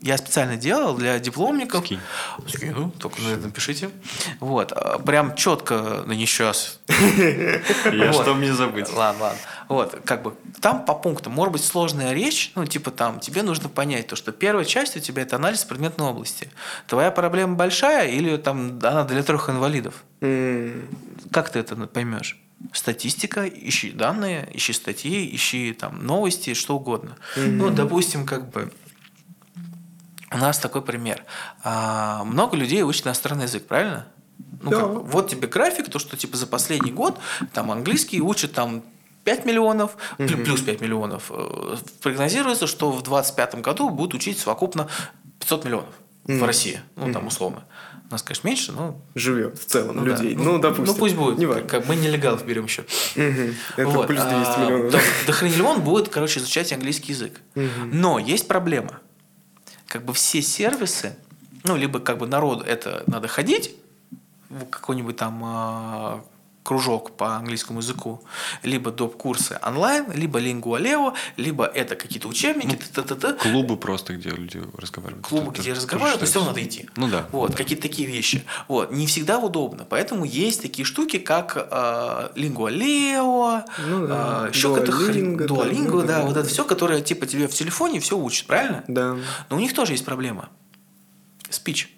Я 0.07 0.19
специально 0.19 0.57
делал 0.57 0.97
для 0.97 1.19
дипломников. 1.19 1.85
Скинь. 1.85 1.99
Скину, 2.47 2.93
только 2.93 3.21
на 3.23 3.31
это 3.31 3.47
напишите. 3.47 3.91
Вот, 4.39 4.71
а, 4.71 5.01
прям 5.01 5.35
четко, 5.35 6.05
ну 6.07 6.13
не 6.13 6.27
сейчас. 6.27 6.79
Я 6.87 8.13
что 8.13 8.35
мне 8.35 8.55
забыть? 8.55 8.89
Ладно, 8.93 9.25
ладно. 9.25 9.39
Вот, 9.69 9.99
как 10.05 10.23
бы 10.23 10.35
там 10.61 10.85
по 10.85 10.95
пунктам 10.95 11.33
может 11.33 11.55
быть 11.55 11.65
сложная 11.65 12.13
речь, 12.13 12.53
ну, 12.55 12.65
типа 12.65 12.93
там, 12.93 13.19
тебе 13.19 13.43
нужно 13.43 13.69
понять 13.69 14.07
то, 14.07 14.15
что 14.15 14.31
первая 14.31 14.65
часть 14.65 14.97
у 14.97 15.01
тебя 15.01 15.23
это 15.23 15.35
анализ 15.35 15.65
предметной 15.65 16.07
области. 16.07 16.53
Твоя 16.87 17.11
проблема 17.11 17.57
большая 17.57 18.09
или 18.09 18.37
там 18.37 18.79
она 18.85 19.03
для 19.03 19.25
трех 19.25 19.51
инвалидов? 19.51 20.05
Как 20.21 21.51
ты 21.51 21.59
это 21.59 21.75
поймешь? 21.89 22.39
Статистика, 22.73 23.45
ищи 23.49 23.91
данные, 23.91 24.49
ищи 24.53 24.73
статьи, 24.73 25.35
ищи 25.35 25.73
там 25.73 26.07
новости, 26.07 26.55
что 26.55 26.77
угодно. 26.77 27.17
Ну, 27.35 27.71
допустим, 27.71 28.25
как 28.25 28.51
бы 28.51 28.73
у 30.33 30.39
нас 30.39 30.59
такой 30.59 30.83
пример. 30.83 31.25
А, 31.63 32.25
много 32.25 32.57
людей 32.57 32.83
учат 32.83 33.07
иностранный 33.07 33.45
язык, 33.45 33.67
правильно? 33.67 34.07
Ну, 34.63 34.71
Да. 34.71 34.81
как 34.81 34.89
вот 35.13 35.29
тебе 35.31 35.49
график, 35.49 35.91
то, 35.91 35.99
что 35.99 36.17
типа 36.17 36.37
за 36.37 36.47
последний 36.47 36.91
год 36.93 37.19
там 37.53 37.71
английский 37.71 38.21
учат 38.21 38.53
там 38.53 38.83
5 39.25 39.45
миллионов, 39.45 39.97
плю- 40.19 40.45
плюс 40.45 40.61
5 40.61 40.81
миллионов. 40.81 41.31
Э, 41.31 41.77
Прогнозируется, 42.03 42.67
что 42.67 42.91
в 42.91 43.03
2025 43.03 43.61
году 43.61 43.91
будут 43.91 44.15
учить 44.15 44.39
совокупно 44.39 44.89
500 45.41 45.65
миллионов 45.65 45.95
в 46.25 46.43
России. 46.45 46.81
Ну, 46.97 47.13
там 47.13 47.27
условно. 47.27 47.65
У 48.09 48.13
нас, 48.13 48.23
конечно, 48.23 48.47
меньше, 48.47 48.73
но... 48.73 49.01
Живет 49.17 49.59
в 49.59 49.65
целом 49.65 49.97
ну 49.97 50.05
да. 50.05 50.13
людей. 50.13 50.37
Ну, 50.37 50.59
допустим. 50.59 50.85
Ну, 50.87 50.95
пусть 50.95 51.17
будет. 51.17 51.39
Не. 51.39 51.47
Как, 51.47 51.67
как 51.69 51.89
мы 51.89 51.97
нелегалов 51.97 52.45
берем 52.47 52.65
еще. 52.67 52.85
Это 53.17 53.89
Вот, 53.89 54.07
плюс 54.07 54.21
200 54.23 54.33
а, 54.33 54.65
миллионов. 54.65 54.93
то- 54.93 55.01
Дохрениллион 55.27 55.81
будет, 55.83 56.09
короче, 56.09 56.39
изучать 56.41 56.73
английский 56.73 57.13
язык. 57.13 57.41
Но 57.55 58.19
есть 58.21 58.47
проблема. 58.49 59.01
Как 59.87 60.05
бы 60.05 60.13
все 60.13 60.43
сервисы, 60.43 61.17
ну, 61.65 61.77
либо 61.77 62.01
как 62.01 62.19
бы 62.19 62.27
народу 62.27 62.65
это 62.65 63.05
надо 63.07 63.29
ходить 63.29 63.75
в 64.49 64.65
какой-нибудь 64.67 65.17
там 65.17 65.43
а, 65.45 66.25
кружок 66.67 67.17
по 67.17 67.37
английскому 67.37 67.79
языку, 67.79 68.21
либо 68.63 68.91
доп. 68.91 69.17
курсы 69.17 69.59
онлайн, 69.63 70.11
либо 70.13 70.39
лингуалео, 70.39 71.15
либо 71.37 71.65
это 71.65 71.95
какие-то 71.97 72.29
учебники, 72.29 72.75
т-т-т-т. 72.77 73.35
Клубы 73.35 73.77
просто, 73.77 74.15
где 74.15 74.31
люди 74.31 74.61
разговаривают. 74.77 75.27
клубы, 75.27 75.53
Это 75.53 75.63
где 75.63 75.73
разговаривают, 75.73 76.21
но 76.21 76.27
все 76.27 76.35
равно 76.41 76.51
надо 76.51 76.65
идти. 76.65 76.89
Ну 76.97 77.09
да. 77.09 77.27
Вот, 77.33 77.55
какие-то 77.55 77.83
такие 77.83 78.09
вещи. 78.09 78.45
Вот, 78.69 78.91
не 78.91 79.07
всегда 79.07 79.39
удобно. 79.39 79.87
Поэтому 79.89 80.25
есть 80.25 80.61
такие 80.61 80.85
штуки, 80.85 81.19
как 81.19 81.57
э, 81.71 82.29
лингуалео, 82.35 83.63
Ну 83.87 84.07
да. 84.09 84.47
э, 84.47 84.51
еще 84.53 84.75
какая-то 84.75 84.93
хрень- 84.93 85.37
Duolingo, 85.37 85.37
да, 85.37 85.45
Duolingo, 85.47 85.91
ну 85.91 86.01
да, 86.03 86.07
да, 86.19 86.23
вот 86.23 86.35
да. 86.35 86.41
это 86.41 86.49
все, 86.49 86.65
которое 86.65 87.01
типа 87.01 87.27
тебе 87.27 87.47
в 87.49 87.55
телефоне 87.55 88.01
все 88.01 88.19
учит, 88.19 88.47
правильно? 88.47 88.83
Да. 88.89 89.17
Но 89.51 89.57
у 89.57 89.61
них 89.61 89.73
тоже 89.75 89.93
есть 89.93 90.05
проблема. 90.05 90.49
Спич. 91.51 91.93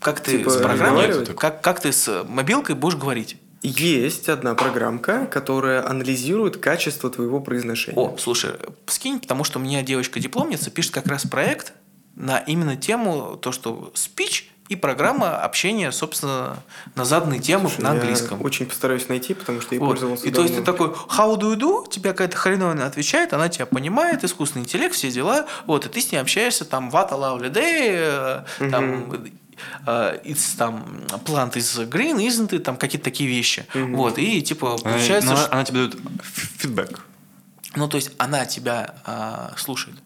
Как 0.00 0.20
ты 0.20 0.38
Типа 0.38 0.50
с 0.50 0.56
программой, 0.58 1.24
как, 1.34 1.62
как 1.62 1.80
ты 1.80 1.92
с 1.92 2.24
мобилкой 2.28 2.74
будешь 2.74 2.96
говорить? 2.96 3.36
Есть 3.62 4.28
одна 4.28 4.54
программка, 4.54 5.26
которая 5.26 5.86
анализирует 5.88 6.58
качество 6.58 7.10
твоего 7.10 7.40
произношения. 7.40 7.98
О, 7.98 8.16
слушай, 8.18 8.52
скинь, 8.86 9.18
потому 9.20 9.44
что 9.44 9.58
у 9.58 9.62
меня 9.62 9.82
девочка-дипломница 9.82 10.70
пишет 10.70 10.92
как 10.92 11.06
раз 11.06 11.26
проект 11.26 11.72
на 12.14 12.38
именно 12.38 12.76
тему 12.76 13.36
то, 13.40 13.52
что 13.52 13.90
спич 13.94 14.50
и 14.68 14.74
программа 14.74 15.38
общения, 15.38 15.92
собственно, 15.92 16.56
на 16.96 17.04
заданные 17.04 17.40
темы 17.40 17.68
Слушай, 17.68 17.80
на 17.82 17.94
я 17.94 18.00
английском. 18.00 18.42
очень 18.44 18.66
постараюсь 18.66 19.08
найти, 19.08 19.34
потому 19.34 19.60
что 19.60 19.74
я 19.74 19.80
Вот. 19.80 19.90
пользовался 19.90 20.26
И 20.26 20.30
то 20.32 20.42
есть 20.42 20.56
ты 20.56 20.62
давно. 20.62 20.88
такой, 20.88 21.06
how 21.16 21.36
do 21.38 21.54
you 21.54 21.56
do? 21.56 21.88
Тебе 21.88 22.10
какая-то 22.10 22.36
хреновина 22.36 22.86
отвечает, 22.86 23.32
она 23.32 23.48
тебя 23.48 23.66
понимает, 23.66 24.24
искусственный 24.24 24.64
интеллект, 24.64 24.94
все 24.94 25.10
дела. 25.10 25.46
Вот, 25.66 25.86
и 25.86 25.88
ты 25.88 26.00
с 26.00 26.10
ней 26.10 26.18
общаешься, 26.18 26.64
там, 26.64 26.90
a 26.92 27.02
lovely 27.02 27.52
day, 27.52 28.44
э, 28.60 28.70
там, 28.70 29.12
it's 29.86 30.56
там, 30.56 31.02
plant 31.24 31.54
is 31.54 31.88
green, 31.88 32.16
isn't 32.18 32.50
it? 32.50 32.60
Там 32.60 32.76
какие-то 32.76 33.04
такие 33.04 33.28
вещи. 33.28 33.66
Вот, 33.74 34.18
и 34.18 34.42
типа 34.42 34.74
Она- 34.74 34.78
получается, 34.82 35.30
но 35.30 35.36
что- 35.36 35.52
она 35.52 35.64
тебе 35.64 35.86
дает 35.86 35.96
фидбэк. 36.22 37.00
ну, 37.74 37.88
то 37.88 37.96
есть 37.96 38.12
она 38.18 38.44
тебя 38.46 38.94
а, 39.04 39.54
слушает 39.56 39.96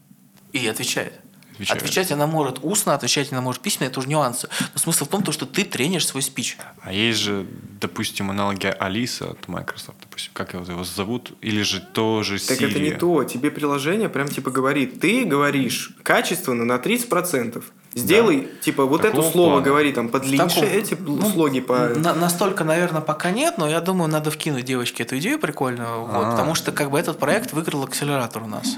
и 0.52 0.66
отвечает. 0.66 1.19
Отвечает. 1.60 1.82
Отвечать 1.82 2.12
она 2.12 2.26
может 2.26 2.58
устно, 2.62 2.94
отвечать 2.94 3.32
она 3.32 3.40
может 3.40 3.60
письменно, 3.60 3.90
это 3.90 4.00
уже 4.00 4.08
нюансы. 4.08 4.48
Но 4.74 4.78
смысл 4.80 5.04
в 5.04 5.08
том, 5.08 5.22
то, 5.22 5.32
что 5.32 5.44
ты 5.46 5.64
тренишь 5.64 6.06
свой 6.06 6.22
спич. 6.22 6.56
А 6.82 6.92
есть 6.92 7.18
же, 7.20 7.46
допустим, 7.80 8.30
аналоги 8.30 8.66
Алиса 8.78 9.30
от 9.30 9.46
Microsoft, 9.48 9.98
допустим, 10.00 10.30
как 10.32 10.54
его 10.54 10.64
его 10.64 10.84
зовут, 10.84 11.32
или 11.40 11.62
же 11.62 11.80
тоже 11.80 12.36
Siri. 12.36 12.48
Так 12.48 12.62
это 12.62 12.78
не 12.78 12.92
то. 12.92 13.24
Тебе 13.24 13.50
приложение 13.50 14.08
прям 14.08 14.28
типа 14.28 14.50
говорит, 14.50 15.00
ты 15.00 15.24
говоришь 15.24 15.92
качественно 16.02 16.64
на 16.64 16.76
30%. 16.76 17.62
Сделай, 17.92 18.48
типа, 18.62 18.84
вот 18.84 19.02
Такого 19.02 19.20
это 19.22 19.32
слово 19.32 19.50
плана. 19.50 19.64
говори 19.64 19.92
там 19.92 20.08
подлиннее, 20.10 20.70
эти 20.72 20.94
ну, 20.94 21.28
слоги 21.28 21.60
по... 21.60 21.88
На- 21.88 22.14
настолько, 22.14 22.62
наверное, 22.62 23.00
пока 23.00 23.32
нет, 23.32 23.58
но 23.58 23.68
я 23.68 23.80
думаю, 23.80 24.08
надо 24.08 24.30
вкинуть 24.30 24.64
девочке 24.64 25.02
эту 25.02 25.18
идею 25.18 25.40
прикольную, 25.40 26.02
вот, 26.06 26.24
А. 26.24 26.30
потому 26.30 26.54
что 26.54 26.70
как 26.70 26.92
бы 26.92 27.00
этот 27.00 27.18
проект 27.18 27.52
выиграл 27.52 27.82
акселератор 27.82 28.44
у 28.44 28.46
нас. 28.46 28.76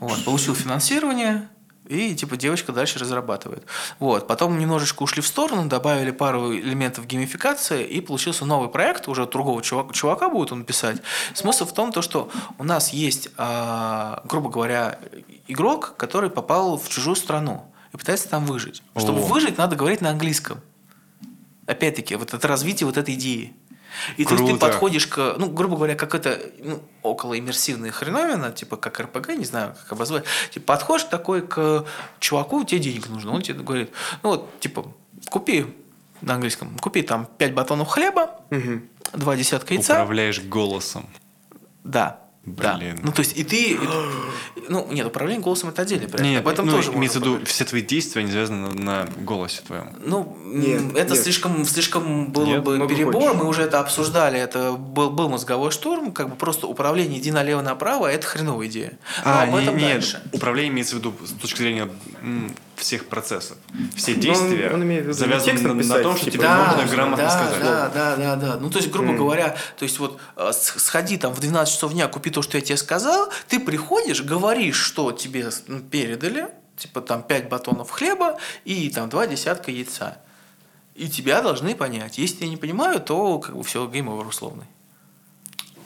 Вот, 0.00 0.24
получил 0.24 0.54
финансирование, 0.54 1.48
и 1.86 2.14
типа 2.14 2.36
девочка 2.36 2.72
дальше 2.72 2.98
разрабатывает. 2.98 3.64
Вот. 3.98 4.26
Потом 4.26 4.58
немножечко 4.58 5.02
ушли 5.02 5.20
в 5.20 5.26
сторону, 5.26 5.66
добавили 5.68 6.10
пару 6.10 6.54
элементов 6.54 7.06
геймификации, 7.06 7.84
и 7.84 8.00
получился 8.00 8.46
новый 8.46 8.68
проект, 8.68 9.08
уже 9.08 9.26
другого 9.26 9.62
чувака, 9.62 9.92
чувака 9.92 10.28
будет 10.30 10.52
он 10.52 10.64
писать. 10.64 11.02
Смысл 11.34 11.66
в 11.66 11.74
том, 11.74 11.92
то, 11.92 12.00
что 12.00 12.30
у 12.58 12.64
нас 12.64 12.90
есть, 12.90 13.28
а, 13.36 14.22
грубо 14.24 14.48
говоря, 14.48 14.98
игрок, 15.46 15.94
который 15.96 16.30
попал 16.30 16.78
в 16.78 16.88
чужую 16.88 17.16
страну 17.16 17.70
и 17.92 17.96
пытается 17.96 18.28
там 18.28 18.46
выжить. 18.46 18.82
Чтобы 18.96 19.20
О. 19.20 19.26
выжить, 19.26 19.58
надо 19.58 19.76
говорить 19.76 20.00
на 20.00 20.10
английском. 20.10 20.60
Опять-таки, 21.66 22.16
вот 22.16 22.34
это 22.34 22.46
развитие 22.48 22.86
вот 22.86 22.96
этой 22.96 23.14
идеи. 23.14 23.54
И 24.16 24.24
то 24.24 24.32
есть 24.34 24.44
ты 24.44 24.50
Круто. 24.50 24.66
подходишь 24.66 25.06
к, 25.06 25.36
ну, 25.38 25.48
грубо 25.50 25.76
говоря, 25.76 25.94
как 25.94 26.14
это 26.14 26.38
ну, 26.58 26.80
около 27.02 27.38
иммерсивная 27.38 27.90
хреновина, 27.92 28.50
типа 28.52 28.76
как 28.76 28.98
РПГ, 29.00 29.30
не 29.36 29.44
знаю, 29.44 29.74
как 29.80 29.92
обозвать. 29.92 30.24
Типа 30.50 30.66
подходишь 30.74 31.04
такой 31.04 31.42
к 31.46 31.84
чуваку, 32.20 32.64
тебе 32.64 32.80
денег 32.80 33.08
нужно, 33.08 33.32
он 33.32 33.42
тебе 33.42 33.60
говорит, 33.62 33.90
ну 34.22 34.30
вот, 34.30 34.60
типа, 34.60 34.84
купи 35.30 35.66
на 36.20 36.34
английском, 36.34 36.76
купи 36.78 37.02
там 37.02 37.26
5 37.38 37.54
батонов 37.54 37.88
хлеба, 37.88 38.30
Мгм. 38.50 38.88
два 39.12 39.36
десятка 39.36 39.74
яйца. 39.74 39.94
Управляешь 39.94 40.40
голосом. 40.42 41.08
Да. 41.84 42.20
Да. 42.46 42.76
Блин. 42.76 43.00
Ну, 43.02 43.10
то 43.10 43.20
есть, 43.20 43.36
и 43.38 43.42
ты... 43.42 43.78
ну, 44.68 44.86
нет, 44.90 45.06
управление 45.06 45.42
голосом 45.42 45.70
это 45.70 45.80
отдельный 45.82 46.08
проект. 46.08 46.24
Нет, 46.28 46.40
Об 46.42 46.48
этом 46.48 46.66
ну, 46.66 46.72
тоже 46.72 46.88
можно 46.88 46.98
имеется 46.98 47.18
в 47.18 47.22
виду, 47.22 47.44
все 47.46 47.64
твои 47.64 47.80
действия, 47.80 48.20
они 48.20 48.30
завязаны 48.30 48.68
на, 48.68 49.04
на 49.04 49.08
голосе 49.22 49.62
твоем. 49.66 49.96
Ну, 50.04 50.36
Нет, 50.44 50.94
это 50.94 51.14
нет. 51.14 51.22
слишком, 51.22 51.64
слишком 51.64 52.32
было 52.32 52.44
Нет? 52.46 52.62
бы 52.62 52.86
перебор, 52.86 53.14
хочешь. 53.22 53.36
мы 53.38 53.48
уже 53.48 53.62
это 53.62 53.80
обсуждали, 53.80 54.38
это 54.38 54.72
был, 54.72 55.10
был 55.10 55.30
мозговой 55.30 55.70
штурм, 55.70 56.12
как 56.12 56.28
бы 56.28 56.36
просто 56.36 56.66
управление 56.66 57.18
иди 57.18 57.30
налево-направо, 57.32 58.08
это 58.08 58.26
хреновая 58.26 58.66
идея. 58.68 58.98
Но 59.24 59.30
А, 59.30 59.42
об 59.44 59.54
этом 59.54 59.76
не- 59.76 59.84
нет, 59.84 59.92
дальше. 60.00 60.22
управление 60.32 60.72
имеется 60.72 60.96
в 60.96 60.98
виду 60.98 61.14
с 61.24 61.30
точки 61.40 61.58
зрения 61.58 61.88
всех 62.76 63.06
процессов. 63.06 63.56
Все 63.96 64.12
Ну, 64.12 64.16
он- 64.16 64.20
действия 64.22 64.70
он 64.72 64.88
не 64.88 65.12
завязаны 65.12 65.60
на, 65.60 65.74
на 65.74 65.82
писать, 65.82 66.02
том, 66.02 66.16
что 66.16 66.24
типа, 66.26 66.32
тебе 66.34 66.42
Да, 66.42 66.74
нужно 66.76 66.96
грамотно 66.96 67.24
да, 67.24 67.30
сказать. 67.30 67.62
Да, 67.62 67.88
да, 67.88 68.16
да, 68.16 68.36
да. 68.36 68.56
Ну, 68.58 68.70
то 68.70 68.78
есть, 68.78 68.90
грубо 68.90 69.12
говоря, 69.14 69.56
то 69.76 69.82
есть 69.84 69.98
вот 69.98 70.18
э, 70.36 70.50
сходи 70.52 71.16
там 71.16 71.32
в 71.34 71.40
12 71.40 71.74
часов 71.74 71.92
дня, 71.92 72.08
купи 72.08 72.30
то, 72.30 72.42
что 72.42 72.56
я 72.58 72.62
тебе 72.62 72.76
сказал, 72.76 73.30
ты 73.48 73.60
приходишь, 73.60 74.22
говоришь, 74.22 74.76
что 74.76 75.12
тебе 75.12 75.50
ну, 75.68 75.80
передали, 75.80 76.48
типа 76.76 77.00
там 77.00 77.22
5 77.22 77.48
батонов 77.48 77.90
хлеба 77.90 78.38
и 78.64 78.90
там 78.90 79.08
2 79.08 79.26
десятка 79.28 79.70
яйца. 79.70 80.18
И 80.94 81.08
тебя 81.08 81.42
должны 81.42 81.74
понять. 81.74 82.18
Если 82.18 82.44
я 82.44 82.50
не 82.50 82.56
понимаю, 82.56 83.00
то 83.00 83.38
как 83.40 83.56
бы 83.56 83.62
все, 83.64 83.86
game 83.88 84.08
over 84.10 84.26
условный. 84.26 84.66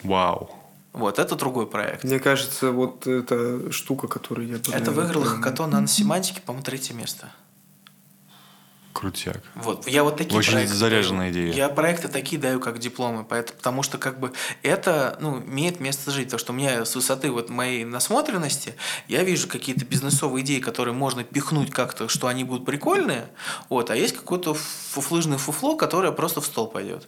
Вау. 0.03 0.55
Вот, 0.93 1.19
это 1.19 1.37
другой 1.37 1.67
проект. 1.67 2.05
Мне 2.05 2.19
кажется, 2.19 2.73
вот 2.73 3.07
эта 3.07 3.71
штука, 3.71 4.09
которую 4.09 4.49
я... 4.49 4.57
Это 4.57 4.71
наверное, 4.71 4.95
выиграл 4.95 5.23
прям- 5.23 5.37
хакатон 5.37 5.71
наносемантики, 5.71 6.41
по-моему, 6.45 6.65
третье 6.65 6.95
место. 6.95 7.31
Крутяк. 8.99 9.41
Вот, 9.55 9.87
я 9.87 10.03
вот 10.03 10.17
такие 10.17 10.37
Очень 10.37 10.53
проекты 10.55 10.75
заряженная 10.75 11.31
идея. 11.31 11.53
Я 11.53 11.69
проекты 11.69 12.09
такие 12.09 12.41
даю, 12.41 12.59
как 12.59 12.81
дипломы, 12.81 13.23
поэт- 13.23 13.53
потому 13.53 13.85
что 13.85 13.97
как 13.97 14.19
бы 14.19 14.33
это 14.65 15.17
ну, 15.21 15.39
имеет 15.39 15.79
место 15.79 16.11
жить. 16.11 16.31
То, 16.31 16.39
что 16.39 16.53
у 16.53 16.57
меня 16.57 16.85
с 16.85 16.97
высоты 16.97 17.31
вот 17.31 17.49
моей 17.49 17.85
насмотренности, 17.85 18.75
я 19.07 19.23
вижу 19.23 19.47
какие-то 19.47 19.85
бизнесовые 19.85 20.45
идеи, 20.45 20.59
которые 20.59 20.95
можно 20.95 21.23
пихнуть 21.23 21.71
как-то, 21.71 22.09
что 22.09 22.27
они 22.27 22.43
будут 22.43 22.65
прикольные, 22.67 23.29
вот, 23.69 23.91
а 23.91 23.95
есть 23.95 24.17
какое-то 24.17 24.55
фуфлыжное 24.55 25.39
фуфло, 25.39 25.77
которое 25.77 26.11
просто 26.11 26.41
в 26.41 26.47
стол 26.47 26.67
пойдет. 26.67 27.07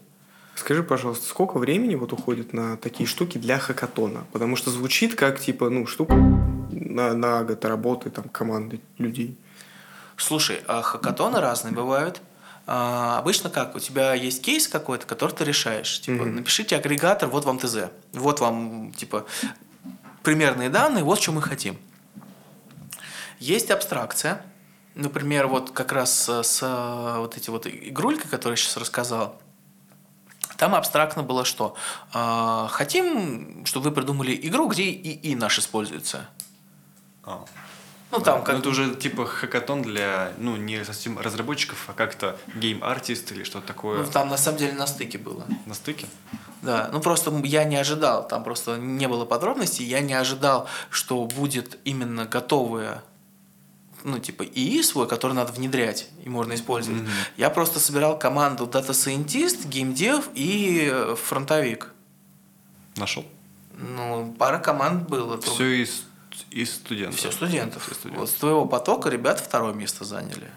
Скажи, 0.61 0.83
пожалуйста, 0.83 1.27
сколько 1.27 1.57
времени 1.57 1.94
вот 1.94 2.12
уходит 2.12 2.53
на 2.53 2.77
такие 2.77 3.07
штуки 3.07 3.38
для 3.38 3.59
хакатона? 3.59 4.27
Потому 4.31 4.57
что 4.57 4.70
звучит 4.70 5.14
как, 5.14 5.40
типа, 5.40 5.70
ну, 5.70 5.87
штука 5.87 6.12
на, 6.14 7.14
на 7.14 7.44
год 7.44 7.64
работы 7.64 8.11
там 8.11 8.25
команды 8.29 8.79
людей. 8.99 9.38
Слушай, 10.18 10.61
а 10.66 10.83
хакатоны 10.83 11.40
разные 11.40 11.73
бывают. 11.73 12.20
А, 12.66 13.18
обычно 13.18 13.49
как? 13.49 13.75
У 13.75 13.79
тебя 13.79 14.12
есть 14.12 14.42
кейс 14.42 14.68
какой-то, 14.68 15.07
который 15.07 15.31
ты 15.31 15.44
решаешь. 15.44 15.99
Типа, 16.03 16.25
Мгм. 16.25 16.37
напишите 16.37 16.77
агрегатор, 16.77 17.31
вот 17.31 17.46
вам 17.46 17.59
ТЗ. 17.59 17.88
Вот 18.12 18.40
вам, 18.40 18.92
типа, 18.92 19.25
примерные 20.23 20.68
данные, 20.68 21.05
вот 21.05 21.23
что 21.23 21.33
мы 21.33 21.40
хотим. 21.40 21.79
Есть 23.38 23.70
абстракция. 23.70 24.44
Например, 24.94 25.46
вот 25.46 25.70
как 25.70 25.92
раз 25.92 26.29
с, 26.29 26.42
с 26.42 27.16
вот 27.16 27.38
эти 27.38 27.49
вот 27.49 27.66
игрульки, 27.66 28.27
которые 28.27 28.53
я 28.53 28.57
сейчас 28.59 28.77
рассказал. 28.77 29.40
Там 30.61 30.75
абстрактно 30.75 31.23
было 31.23 31.46
что? 31.46 31.75
А, 32.12 32.68
хотим, 32.68 33.64
чтобы 33.64 33.88
вы 33.88 33.94
придумали 33.94 34.38
игру, 34.42 34.68
где 34.68 34.90
ИИ 34.90 35.35
наш 35.35 35.59
используется. 35.59 36.29
А. 37.25 37.46
Ну, 38.11 38.20
там 38.20 38.40
Ну, 38.40 38.44
как... 38.44 38.59
это 38.59 38.68
уже 38.68 38.94
типа 38.94 39.25
хакатон 39.25 39.81
для, 39.81 40.33
ну, 40.37 40.57
не 40.57 40.85
совсем 40.85 41.18
разработчиков, 41.18 41.83
а 41.88 41.94
как-то 41.94 42.38
гейм-артист 42.57 43.33
или 43.33 43.42
что-то 43.42 43.68
такое 43.68 44.03
ну, 44.03 44.11
там 44.11 44.29
на 44.29 44.37
самом 44.37 44.59
деле 44.59 44.75
на 44.75 44.87
стыке 44.87 45.16
было. 45.16 45.46
на 45.64 45.73
стыке. 45.73 46.07
Да, 46.61 46.90
ну 46.92 47.01
просто 47.01 47.31
я 47.44 47.64
не 47.64 47.77
ожидал, 47.77 48.29
там 48.29 48.44
просто 48.44 48.77
не 48.77 49.09
было 49.09 49.25
подробностей, 49.25 49.87
я 49.87 50.01
не 50.01 50.12
ожидал, 50.12 50.68
что 50.90 51.25
будет 51.25 51.79
именно 51.85 52.27
готовое, 52.27 53.03
ну 54.04 54.18
типа 54.18 54.44
ИИ 54.44 54.82
свой, 54.82 55.06
который 55.08 55.32
надо 55.32 55.52
внедрять 55.52 56.08
и 56.24 56.28
можно 56.28 56.54
использовать. 56.54 57.02
Мгм. 57.02 57.10
Я 57.36 57.50
просто 57.50 57.80
собирал 57.80 58.18
команду 58.18 58.66
Data 58.66 58.90
Scientist, 58.90 59.66
геймдев 59.68 60.28
и 60.34 60.88
э, 60.92 61.14
фронтовик. 61.16 61.92
Нашел? 62.96 63.24
Ну, 63.78 64.34
пара 64.38 64.58
команд 64.58 65.08
было. 65.08 65.37
только- 65.37 65.50
Все 65.50 65.83
из, 65.83 66.02
из 66.50 66.75
студентов. 66.75 67.18
Все 67.18 67.31
студентов. 67.33 67.83
Все 67.85 67.94
студенты. 67.94 68.20
Вот 68.20 68.29
с 68.31 68.35
твоего 68.35 68.66
потока 68.66 69.08
ребята 69.08 69.42
второе 69.42 69.72
место 69.72 70.04
заняли. 70.04 70.50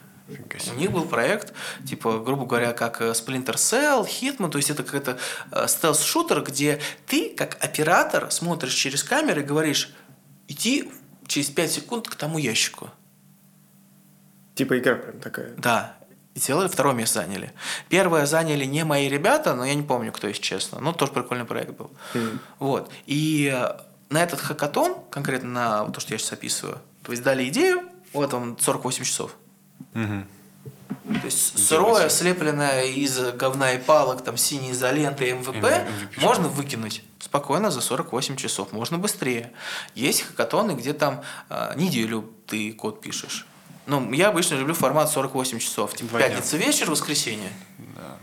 У 0.71 0.75
них 0.79 0.91
был 0.91 1.03
проект, 1.05 1.53
типа, 1.87 2.19
грубо 2.19 2.45
говоря, 2.45 2.71
как 2.73 3.01
э, 3.01 3.11
Splinter 3.11 3.55
Cell, 3.55 4.07
Hitman, 4.07 4.49
то 4.49 4.57
есть 4.57 4.69
это 4.69 4.81
какой-то 4.83 5.17
э, 5.51 5.65
стелс-шутер, 5.67 6.41
где 6.43 6.79
ты, 7.05 7.29
как 7.29 7.57
оператор, 7.63 8.31
смотришь 8.31 8.73
через 8.73 9.03
камеры 9.03 9.41
и 9.41 9.43
говоришь, 9.43 9.93
иди 10.47 10.89
через 11.27 11.49
5 11.49 11.71
секунд 11.71 12.07
к 12.07 12.15
тому 12.15 12.37
ящику. 12.37 12.89
Типа 14.55 14.77
игра 14.77 14.95
прям 14.95 15.19
такая. 15.19 15.53
Да. 15.57 15.95
И 16.35 16.39
сделали, 16.39 16.67
второе 16.67 16.95
место 16.95 17.19
заняли. 17.19 17.51
Первое 17.89 18.25
заняли 18.25 18.65
не 18.65 18.83
мои 18.83 19.07
ребята, 19.07 19.53
но 19.53 19.65
я 19.65 19.75
не 19.75 19.83
помню, 19.83 20.11
кто, 20.11 20.27
если 20.27 20.41
честно. 20.41 20.79
Но 20.79 20.93
тоже 20.93 21.11
прикольный 21.11 21.45
проект 21.45 21.77
был. 21.77 21.91
Мгм. 22.13 22.39
Вот. 22.59 22.91
И 23.05 23.51
э, 23.53 23.79
на 24.09 24.23
этот 24.23 24.39
хакатон, 24.39 24.95
конкретно 25.11 25.49
на 25.49 25.91
то, 25.91 25.99
что 25.99 26.13
я 26.13 26.17
сейчас 26.17 26.33
описываю, 26.33 26.79
то 27.03 27.11
есть 27.11 27.23
дали 27.23 27.47
идею, 27.49 27.83
вот 28.13 28.33
вам 28.33 28.57
48 28.57 29.03
часов. 29.03 29.35
Мгм. 29.93 30.27
То 31.05 31.25
есть 31.25 31.59
сырое, 31.59 32.09
слепленное 32.09 32.85
из 32.85 33.19
говна 33.33 33.73
и 33.73 33.77
палок, 33.77 34.23
там 34.23 34.37
синей 34.37 34.71
изоленты, 34.71 35.31
МВП, 35.33 35.63
MVP. 35.63 36.21
можно 36.21 36.47
выкинуть 36.47 37.03
спокойно 37.19 37.71
за 37.71 37.81
48 37.81 38.37
часов, 38.37 38.71
можно 38.71 38.97
быстрее. 38.97 39.51
Есть 39.95 40.21
хакатоны, 40.21 40.71
где 40.71 40.93
там 40.93 41.21
э, 41.49 41.73
неделю 41.75 42.29
ты 42.47 42.71
код 42.73 43.01
пишешь. 43.01 43.45
Ну, 43.85 44.11
я 44.13 44.29
обычно 44.29 44.55
люблю 44.55 44.73
формат 44.73 45.09
48 45.11 45.59
часов. 45.59 45.93
Типа 45.93 46.09
Два 46.11 46.19
дня. 46.19 46.29
пятница 46.29 46.57
вечер, 46.57 46.89
воскресенье. 46.89 47.49
Да. 47.95 48.17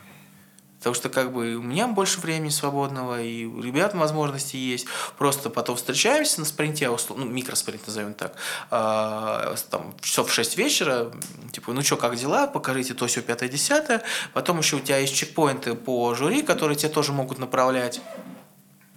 Потому 0.78 0.94
что 0.94 1.10
как 1.10 1.34
бы 1.34 1.56
у 1.56 1.62
меня 1.62 1.86
больше 1.88 2.20
времени 2.20 2.48
свободного, 2.48 3.20
и 3.22 3.44
у 3.44 3.60
ребят 3.60 3.92
возможности 3.94 4.56
есть. 4.56 4.86
Просто 5.18 5.50
потом 5.50 5.76
встречаемся 5.76 6.40
на 6.40 6.46
спринте, 6.46 6.86
услов- 6.86 7.18
ну, 7.18 7.26
микроспринт 7.26 7.86
назовем 7.86 8.14
так, 8.14 8.34
а, 8.70 9.54
там, 9.68 9.94
часов 10.00 10.30
в 10.30 10.32
6 10.32 10.56
вечера, 10.56 11.12
типа, 11.52 11.74
ну 11.74 11.82
что, 11.82 11.98
как 11.98 12.16
дела, 12.16 12.46
покажите 12.46 12.94
то, 12.94 13.06
все, 13.06 13.20
пятое, 13.20 13.50
десятое. 13.50 14.00
Потом 14.32 14.58
еще 14.60 14.76
у 14.76 14.80
тебя 14.80 14.96
есть 14.96 15.14
чекпоинты 15.14 15.74
по 15.74 16.14
жюри, 16.14 16.40
которые 16.40 16.76
тебя 16.78 16.88
тоже 16.90 17.12
могут 17.12 17.38
направлять. 17.38 18.00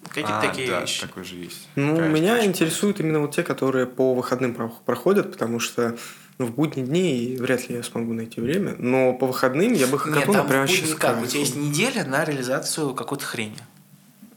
Какие-то 0.07 0.37
А, 0.39 0.41
такие 0.41 0.69
да, 0.69 0.79
вещи. 0.81 1.01
такой 1.01 1.25
же 1.25 1.35
есть. 1.35 1.67
Ну, 1.75 1.95
Такая 1.95 2.09
меня 2.11 2.45
интересуют 2.45 3.01
именно 3.01 3.19
вот 3.19 3.35
те, 3.35 3.43
которые 3.43 3.87
по 3.87 4.13
выходным 4.13 4.53
про- 4.53 4.69
проходят, 4.85 5.31
потому 5.33 5.59
что 5.59 5.97
ну, 6.37 6.47
в 6.47 6.55
будние 6.55 6.85
дни 6.85 7.37
вряд 7.39 7.69
ли 7.69 7.75
я 7.75 7.83
смогу 7.83 8.13
найти 8.13 8.41
время, 8.41 8.75
но 8.79 9.13
по 9.13 9.27
выходным 9.27 9.73
я 9.73 9.87
бы 9.87 9.93
Нет, 9.93 10.01
хакатон 10.01 10.35
там 10.35 10.47
прямо 10.47 10.67
сейчас 10.67 10.95
как, 10.95 11.21
у 11.21 11.25
тебя 11.25 11.39
есть 11.39 11.55
неделя 11.55 12.03
на 12.05 12.25
реализацию 12.25 12.93
какой-то 12.93 13.25
хрени. 13.25 13.57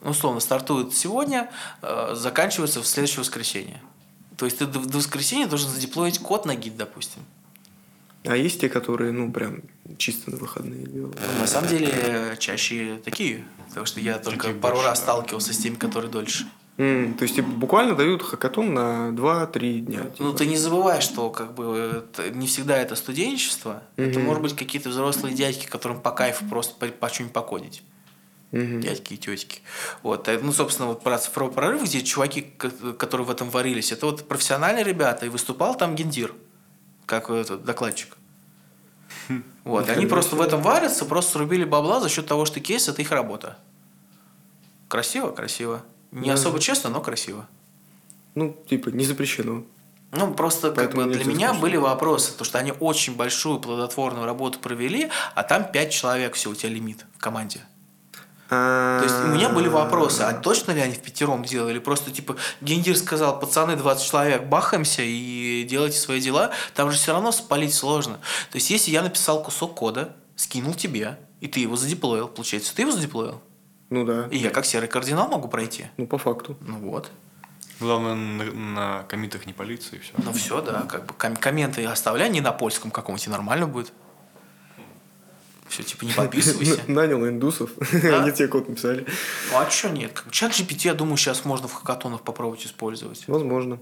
Ну, 0.03 0.11
Условно, 0.11 0.41
стартует 0.41 0.95
сегодня, 0.95 1.51
э, 1.83 2.15
заканчивается 2.15 2.83
в 2.83 2.87
следующее 2.87 3.21
воскресенье. 3.21 3.81
То 4.37 4.45
есть 4.45 4.59
ты 4.59 4.67
до, 4.67 4.81
до 4.81 4.99
воскресенья 4.99 5.47
должен 5.47 5.71
задеплоить 5.71 6.19
код 6.19 6.45
на 6.45 6.55
гид, 6.55 6.77
допустим. 6.77 7.23
А 8.25 8.37
есть 8.37 8.61
те, 8.61 8.69
которые, 8.69 9.13
ну, 9.13 9.33
прям 9.33 9.63
чисто 9.99 10.31
на 10.31 10.37
выходные 10.37 10.85
делают. 10.87 11.19
Ну, 11.19 11.41
на 11.41 11.47
самом 11.47 11.69
деле, 11.69 12.37
чаще 12.39 13.01
такие. 13.05 13.45
Потому 13.69 13.87
что 13.87 14.01
я 14.01 14.19
только 14.19 14.53
пару 14.53 14.77
больше, 14.77 14.89
раз 14.89 14.99
да. 14.99 15.05
сталкивался 15.05 15.53
с 15.55 15.59
теми, 15.59 15.77
которые 15.77 16.11
дольше. 16.11 16.47
М, 16.79 17.15
то 17.15 17.23
есть 17.23 17.35
типа, 17.37 17.49
буквально 17.49 17.95
дают 17.97 18.23
хакатон 18.23 18.75
на 18.75 19.11
2-3 19.13 19.81
дня. 19.81 20.03
Ну, 20.05 20.11
типа. 20.33 20.39
ты 20.39 20.47
не 20.47 20.57
забывай, 20.59 21.01
что 21.01 21.31
как 21.31 21.55
бы 21.55 22.05
это 22.13 22.31
не 22.31 22.47
всегда 22.47 22.77
это 22.77 22.97
студенчество. 22.97 23.83
Это 23.97 24.19
Мгм. 24.19 24.27
может 24.29 24.43
быть 24.43 24.57
какие-то 24.57 24.91
взрослые 24.91 25.35
дядьки, 25.35 25.67
которым 25.67 26.01
по 26.01 26.11
кайфу 26.11 26.45
просто 26.47 26.75
по, 26.75 26.87
по 26.89 27.09
что-нибудь 27.09 27.33
покодить. 27.33 27.83
Мгм. 28.53 28.81
дядьки 28.81 29.15
и 29.15 29.17
тетки. 29.17 29.61
Вот. 30.05 30.29
э, 30.29 30.39
Ну, 30.41 30.53
собственно, 30.53 30.89
вот 30.89 31.03
про 31.03 31.19
цифровой 31.19 31.53
прорыв, 31.53 31.83
где 31.83 32.01
чуваки, 32.03 32.43
ко- 32.43 32.71
которые 32.93 33.27
в 33.27 33.31
этом 33.31 33.51
варились, 33.51 33.91
это 33.91 34.07
вот 34.07 34.29
профессиональные 34.29 34.85
ребята, 34.85 35.27
и 35.27 35.29
выступал 35.29 35.75
там 35.77 35.95
гендир, 35.97 36.33
как 37.07 37.29
этот 37.31 37.65
докладчик. 37.65 38.17
Вот. 39.65 39.89
они 39.89 40.07
просто 40.07 40.37
в 40.37 40.41
этом 40.41 40.63
варятся, 40.63 41.05
просто 41.07 41.33
срубили 41.33 41.65
бабла 41.65 42.01
за 42.01 42.09
счет 42.09 42.27
того, 42.27 42.45
что 42.45 42.61
кейс– 42.61 42.87
это 42.91 43.03
их 43.03 43.11
работа. 43.11 43.59
Красиво? 44.89 45.33
Красиво. 45.33 45.83
Не 46.21 46.29
Да. 46.29 46.35
особо 46.35 46.59
честно, 46.61 46.91
но 46.91 47.01
красиво. 47.01 47.47
Ну, 48.35 48.57
типа, 48.69 48.89
не 48.89 49.05
запрещено. 49.05 49.65
Ну, 50.13 50.33
просто 50.35 50.71
как 50.71 50.95
бы 50.95 51.05
для 51.05 51.25
меня 51.25 51.49
сказать, 51.49 51.61
были 51.61 51.77
вопросы, 51.77 52.33
потому 52.33 52.47
что 52.47 52.59
они 52.59 52.73
очень 52.79 53.17
большую 53.17 53.59
плодотворную 53.61 54.25
работу 54.25 54.59
провели, 54.59 55.11
а 55.35 55.43
там 55.43 55.71
пять 55.71 55.93
человек 55.93 56.35
всего 56.35 56.53
у 56.53 56.55
тебя 56.55 56.71
лимит 56.71 57.05
в 57.17 57.19
команде. 57.19 57.61
То 58.49 59.01
есть 59.03 59.17
у 59.25 59.27
меня 59.27 59.49
были 59.49 59.67
вопросы, 59.69 60.23
а 60.23 60.33
точно 60.33 60.71
ли 60.71 60.81
они 60.81 60.95
в 60.95 61.01
пятером 61.01 61.45
делали? 61.45 61.81
Просто 61.81 62.13
типа 62.13 62.37
гендир 62.61 62.97
сказал, 62.97 63.41
пацаны, 63.41 63.75
20 63.77 64.09
человек, 64.09 64.45
бахаемся 64.45 65.03
и 65.03 65.65
делайте 65.69 65.99
свои 65.99 66.21
дела. 66.21 66.53
Там 66.75 66.93
же 66.93 66.97
все 66.97 67.13
равно 67.13 67.33
спалить 67.33 67.75
сложно. 67.75 68.15
То 68.53 68.57
есть 68.57 68.71
если 68.71 68.93
я 68.93 69.03
написал 69.03 69.43
кусок 69.43 69.75
кода, 69.75 70.15
скинул 70.37 70.75
тебе, 70.75 71.19
и 71.41 71.49
ты 71.49 71.59
его 71.61 71.75
задеплоил, 71.77 72.29
получается, 72.29 72.75
ты 72.75 72.83
его 72.83 72.93
задеплоил? 72.93 73.41
Ну 73.91 74.05
да. 74.05 74.29
И 74.31 74.39
я 74.39 74.51
как 74.51 74.65
серый 74.67 74.89
кардинал 74.89 75.29
могу 75.29 75.49
пройти? 75.49 75.87
Ну, 75.97 76.07
по 76.07 76.19
факту. 76.19 76.57
Ну 76.61 76.79
вот. 76.79 77.11
Главное, 77.79 78.15
на, 78.15 78.45
на 78.53 79.03
комитах 79.05 79.47
не 79.47 79.53
палиться 79.53 79.97
и 79.97 79.99
все. 79.99 80.13
Ну 80.19 80.33
все, 80.33 80.63
да, 80.63 80.83
как 80.89 81.07
бы 81.07 81.15
ком- 81.15 81.37
комменты 81.37 81.85
оставляй 81.85 82.31
не 82.31 82.41
на 82.41 82.53
польском 82.53 82.91
каком-нибудь, 82.91 83.29
нормально 83.29 83.67
будет. 83.67 83.93
Все, 85.69 85.83
типа 85.83 86.05
не 86.05 86.13
подписывайся. 86.13 86.81
Нанял 86.87 87.27
индусов, 87.29 87.71
Да. 88.03 88.23
они 88.23 88.33
тебе 88.33 88.49
код 88.49 88.69
написали. 88.69 89.07
Ну 89.51 89.59
а 89.59 89.69
что 89.69 89.91
нет? 89.91 90.23
Чат 90.31 90.53
GPT, 90.53 90.87
я 90.87 90.95
думаю, 90.95 91.17
сейчас 91.17 91.45
можно 91.45 91.69
в 91.69 91.73
хакатонах 91.75 92.23
попробовать 92.23 92.65
использовать. 92.65 93.25
Возможно. 93.27 93.79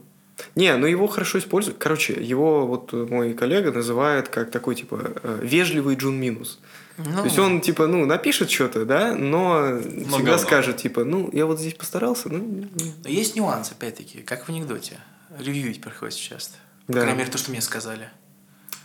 Не, 0.55 0.77
ну 0.77 0.87
его 0.87 1.07
хорошо 1.09 1.39
используют. 1.39 1.79
Короче, 1.79 2.13
его 2.13 2.67
вот 2.67 2.93
мой 2.93 3.35
коллега 3.35 3.73
называет 3.73 4.29
как 4.29 4.51
такой, 4.51 4.75
типа, 4.77 5.13
э, 5.23 5.39
вежливый 5.43 5.97
Джун 5.97 6.15
Минус. 6.21 6.61
Ну, 6.97 7.05
То 7.19 7.25
есть 7.25 7.39
он, 7.41 7.61
типа, 7.61 7.89
ну, 7.89 8.07
напишет 8.07 8.51
что-то, 8.51 8.85
да, 8.85 9.15
но 9.17 9.79
всегда 9.81 10.19
говно. 10.19 10.39
скажет, 10.39 10.77
типа, 10.77 11.03
ну, 11.05 11.29
я 11.33 11.45
вот 11.47 11.59
здесь 11.59 11.75
постарался, 11.75 12.29
ну, 12.29 12.69
Но 13.03 13.09
есть 13.11 13.35
нюанс, 13.35 13.73
опять-таки, 13.73 14.19
как 14.23 14.45
в 14.45 14.49
анекдоте. 14.49 14.99
Ревьюить 15.37 15.81
приходится 15.81 16.21
часто. 16.21 16.55
По 16.87 16.93
Да. 16.93 17.01
крайней 17.01 17.19
мере, 17.19 17.31
то, 17.33 17.39
что 17.39 17.51
мне 17.51 17.61
сказали. 17.61 18.11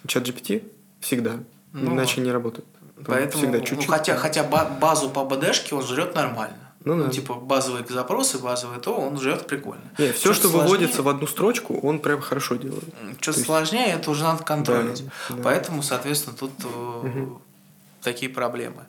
чат 0.07 0.23
GPT 0.27 0.63
всегда, 1.01 1.33
Ну, 1.73 1.93
иначе 1.93 2.21
не 2.21 2.31
работает. 2.31 2.65
Поэтому, 3.05 3.43
всегда 3.43 3.59
ну, 3.59 3.63
чуть-чуть. 3.65 3.87
хотя, 3.87 4.15
хотя 4.17 4.43
ба- 4.43 4.75
базу 4.81 5.09
по 5.11 5.23
БДшке 5.25 5.75
он 5.75 5.85
жрет 5.85 6.15
нормально. 6.15 6.68
Ну 6.85 7.03
да. 7.03 7.09
типа 7.09 7.33
базовые 7.35 7.85
запросы, 7.89 8.37
базовые 8.39 8.79
то, 8.79 8.95
он 8.95 9.19
жрет 9.19 9.47
прикольно. 9.47 9.83
Не, 9.97 10.11
все, 10.13 10.33
что 10.33 10.47
сложнее- 10.47 10.63
выводится 10.63 11.03
в 11.03 11.09
одну 11.09 11.27
строчку, 11.27 11.77
он 11.79 11.99
прям 11.99 12.21
хорошо 12.21 12.55
делает. 12.55 12.85
Что 13.19 13.31
То 13.33 13.37
есть- 13.37 13.45
сложнее, 13.45 13.87
это 13.93 14.09
уже 14.11 14.23
надо 14.23 14.43
контролить. 14.43 15.03
Да, 15.05 15.35
да. 15.35 15.43
Поэтому, 15.43 15.83
соответственно, 15.83 16.37
тут 16.37 16.51
э, 16.63 17.25
такие 18.01 18.31
проблемы. 18.31 18.85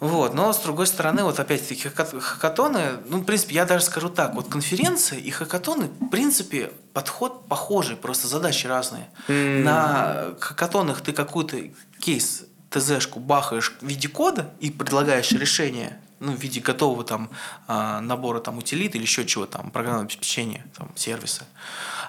Вот, 0.00 0.32
но 0.34 0.52
с 0.52 0.58
другой 0.58 0.86
стороны, 0.86 1.24
вот 1.24 1.40
опять-таки 1.40 1.88
хака- 1.88 2.20
хакатоны, 2.20 2.98
ну, 3.08 3.18
в 3.18 3.24
принципе, 3.24 3.56
я 3.56 3.64
даже 3.64 3.84
скажу 3.84 4.08
так, 4.08 4.32
вот 4.34 4.48
конференции 4.48 5.18
и 5.18 5.30
хакатоны, 5.30 5.88
в 5.98 6.08
принципе, 6.10 6.70
подход 6.92 7.46
похожий, 7.48 7.96
просто 7.96 8.28
задачи 8.28 8.68
разные. 8.68 9.08
М. 9.26 9.64
На 9.64 10.28
хакатонах 10.38 11.00
ты 11.00 11.12
какую-то 11.12 11.56
кейс, 11.98 12.44
ТЗшку 12.70 13.18
бахаешь 13.18 13.74
в 13.80 13.86
виде 13.86 14.06
кода 14.08 14.50
и 14.60 14.70
предлагаешь 14.70 15.32
решение, 15.32 15.98
ну, 16.20 16.32
в 16.32 16.40
виде 16.40 16.60
готового 16.60 17.04
там 17.04 17.30
а, 17.66 18.00
набора 18.00 18.40
там 18.40 18.58
утилит 18.58 18.94
или 18.94 19.02
еще 19.02 19.24
чего 19.24 19.46
там, 19.46 19.70
программного 19.70 20.04
обеспечения, 20.04 20.66
там, 20.76 20.90
сервиса. 20.96 21.44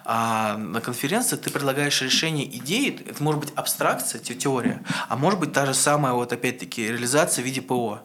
А 0.06 0.58
на 0.58 0.82
конференции 0.82 1.36
ты 1.36 1.50
предлагаешь 1.52 2.02
решение 2.02 2.46
идеи, 2.58 3.04
это 3.08 3.22
может 3.22 3.42
быть 3.42 3.54
абстракция, 3.56 4.20
те- 4.20 4.36
теория, 4.36 4.84
а 5.08 5.16
может 5.16 5.40
быть 5.40 5.54
та 5.54 5.66
же 5.66 5.74
самая, 5.74 6.14
вот 6.14 6.34
опять-таки, 6.34 6.88
реализация 6.88 7.44
в 7.44 7.46
виде 7.46 7.62
ПО. 7.62 8.02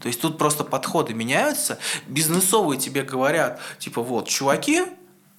То 0.00 0.08
есть 0.08 0.20
тут 0.20 0.38
просто 0.38 0.64
подходы 0.64 1.12
меняются, 1.12 1.78
бизнесовые 2.06 2.80
тебе 2.80 3.02
говорят, 3.02 3.60
типа, 3.78 4.02
вот, 4.02 4.28
чуваки, 4.28 4.84